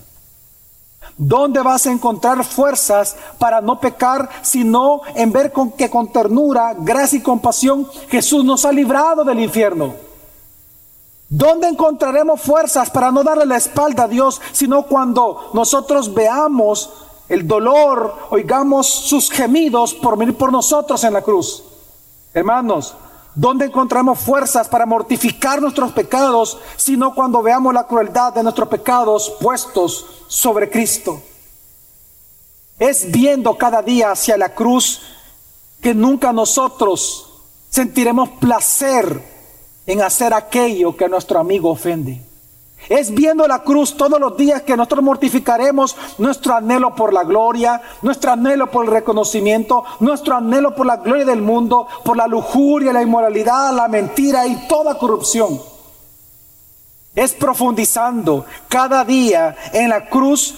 ¿Dónde 1.22 1.62
vas 1.62 1.86
a 1.86 1.92
encontrar 1.92 2.46
fuerzas 2.46 3.18
para 3.38 3.60
no 3.60 3.78
pecar, 3.78 4.30
sino 4.42 5.02
en 5.16 5.34
ver 5.34 5.52
con 5.52 5.74
que 5.74 5.90
con 5.90 6.08
ternura, 6.14 6.74
gracia 6.80 7.20
y 7.20 7.22
compasión 7.22 7.86
Jesús 8.08 8.46
nos 8.46 8.64
ha 8.64 8.72
librado 8.72 9.26
del 9.26 9.42
infierno? 9.42 9.96
¿Dónde 11.28 11.68
encontraremos 11.68 12.42
fuerzas 12.42 12.90
para 12.90 13.12
no 13.12 13.22
darle 13.22 13.46
la 13.46 13.58
espalda 13.58 14.04
a 14.04 14.08
Dios, 14.08 14.42
sino 14.54 14.84
cuando 14.84 15.50
nosotros 15.54 16.14
veamos 16.14 16.90
el 17.28 17.46
dolor, 17.46 18.16
oigamos 18.30 18.88
sus 18.88 19.30
gemidos 19.30 19.94
por 19.94 20.18
venir 20.18 20.38
por 20.38 20.54
nosotros 20.54 21.04
en 21.04 21.12
la 21.12 21.22
cruz. 21.22 21.64
Hermanos, 22.34 22.96
¿dónde 23.36 23.66
encontramos 23.66 24.20
fuerzas 24.20 24.68
para 24.68 24.86
mortificar 24.86 25.62
nuestros 25.62 25.92
pecados, 25.92 26.58
sino 26.78 27.14
cuando 27.14 27.42
veamos 27.42 27.74
la 27.74 27.88
crueldad 27.88 28.34
de 28.34 28.44
nuestros 28.44 28.70
pecados 28.70 29.34
puestos 29.40 30.06
sobre 30.28 30.70
Cristo? 30.70 31.22
Es 32.78 33.12
viendo 33.12 33.58
cada 33.58 33.82
día 33.82 34.12
hacia 34.12 34.38
la 34.38 34.54
cruz 34.54 35.02
que 35.82 35.94
nunca 35.94 36.32
nosotros 36.34 37.30
sentiremos 37.70 38.30
placer 38.40 39.22
en 39.86 40.02
hacer 40.02 40.34
aquello 40.34 40.96
que 40.96 41.10
nuestro 41.10 41.40
amigo 41.40 41.70
ofende. 41.70 42.29
Es 42.90 43.14
viendo 43.14 43.48
la 43.48 43.62
cruz 43.62 43.96
todos 43.96 44.20
los 44.20 44.36
días 44.36 44.64
que 44.64 44.76
nosotros 44.76 45.04
mortificaremos 45.04 45.96
nuestro 46.18 46.56
anhelo 46.56 46.96
por 46.96 47.14
la 47.14 47.24
gloria, 47.24 47.80
nuestro 48.02 48.32
anhelo 48.32 48.72
por 48.72 48.86
el 48.86 48.92
reconocimiento, 48.92 49.84
nuestro 50.00 50.36
anhelo 50.36 50.74
por 50.74 50.88
la 50.88 50.98
gloria 50.98 51.24
del 51.24 51.44
mundo, 51.44 51.88
por 52.04 52.18
la 52.18 52.26
lujuria, 52.26 52.92
la 52.92 53.04
inmoralidad, 53.04 53.76
la 53.76 53.88
mentira 53.88 54.48
y 54.48 54.68
toda 54.68 54.98
corrupción. 54.98 55.62
Es 57.14 57.34
profundizando 57.34 58.46
cada 58.68 59.06
día 59.06 59.56
en 59.72 59.90
la 59.90 60.10
cruz 60.10 60.56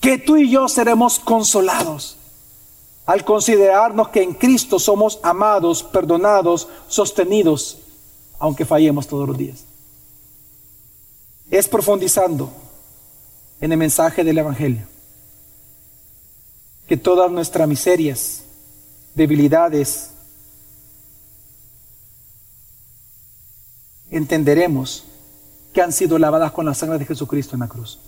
que 0.00 0.18
tú 0.18 0.36
y 0.36 0.50
yo 0.50 0.68
seremos 0.68 1.18
consolados 1.18 2.18
al 3.06 3.24
considerarnos 3.24 4.10
que 4.10 4.22
en 4.22 4.34
Cristo 4.34 4.78
somos 4.78 5.18
amados, 5.22 5.82
perdonados, 5.82 6.68
sostenidos, 6.88 7.78
aunque 8.38 8.66
fallemos 8.66 9.06
todos 9.06 9.26
los 9.26 9.38
días 9.38 9.69
es 11.50 11.68
profundizando 11.68 12.52
en 13.60 13.72
el 13.72 13.78
mensaje 13.78 14.24
del 14.24 14.38
Evangelio. 14.38 14.86
Que 16.86 16.96
todas 16.96 17.30
nuestras 17.30 17.68
miserias, 17.68 18.42
debilidades, 19.14 20.10
entenderemos 24.10 25.04
que 25.72 25.82
han 25.82 25.92
sido 25.92 26.18
lavadas 26.18 26.52
con 26.52 26.66
la 26.66 26.74
sangre 26.74 26.98
de 26.98 27.06
Jesucristo 27.06 27.54
en 27.54 27.60
la 27.60 27.68
cruz. 27.68 28.00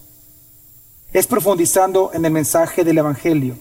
Es 1.13 1.27
profundizando 1.27 2.11
en 2.15 2.25
el 2.25 2.33
mensaje 2.33 2.85
del 2.85 2.99
Evangelio 2.99 3.57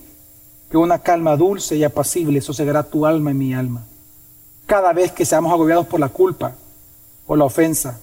que 0.70 0.78
una 0.78 1.00
calma 1.00 1.36
dulce 1.36 1.76
y 1.76 1.84
apacible 1.84 2.40
sosegará 2.42 2.84
tu 2.84 3.06
alma 3.06 3.32
y 3.32 3.36
mi 3.36 3.54
alma. 3.54 3.84
Cada 4.66 4.94
vez 4.94 5.12
que 5.12 5.26
seamos 5.26 5.52
agobiados 5.52 5.86
por 5.86 6.00
la 6.00 6.10
culpa 6.10 6.56
o 7.28 7.36
la 7.36 7.44
ofensa, 7.44 8.00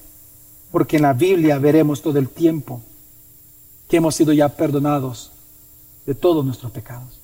porque 0.70 0.96
en 0.96 1.02
la 1.02 1.12
Biblia 1.12 1.58
veremos 1.58 2.02
todo 2.02 2.18
el 2.18 2.28
tiempo 2.28 2.82
que 3.88 3.96
hemos 3.96 4.14
sido 4.14 4.32
ya 4.32 4.48
perdonados 4.50 5.32
de 6.04 6.14
todos 6.14 6.44
nuestros 6.44 6.72
pecados. 6.72 7.20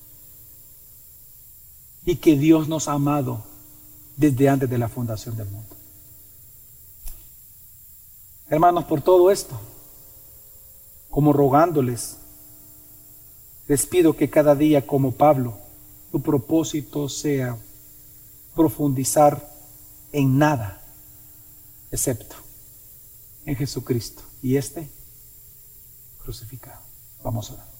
Y 2.06 2.16
que 2.16 2.38
Dios 2.38 2.68
nos 2.68 2.88
ha 2.88 2.92
amado 2.92 3.44
desde 4.16 4.48
antes 4.48 4.68
de 4.68 4.78
la 4.78 4.88
fundación 4.88 5.36
del 5.36 5.48
mundo. 5.48 5.76
Hermanos, 8.48 8.84
por 8.84 9.00
todo 9.00 9.30
esto, 9.30 9.58
como 11.10 11.32
rogándoles, 11.32 12.18
les 13.66 13.86
pido 13.86 14.16
que 14.16 14.28
cada 14.28 14.54
día 14.54 14.86
como 14.86 15.12
Pablo, 15.12 15.58
tu 16.12 16.20
propósito 16.20 17.08
sea 17.08 17.56
profundizar 18.54 19.50
en 20.12 20.38
nada, 20.38 20.82
excepto 21.90 22.43
en 23.46 23.56
Jesucristo 23.56 24.22
y 24.42 24.56
este 24.56 24.88
crucificado. 26.22 26.80
Vamos 27.22 27.50
a 27.50 27.54
orar. 27.54 27.73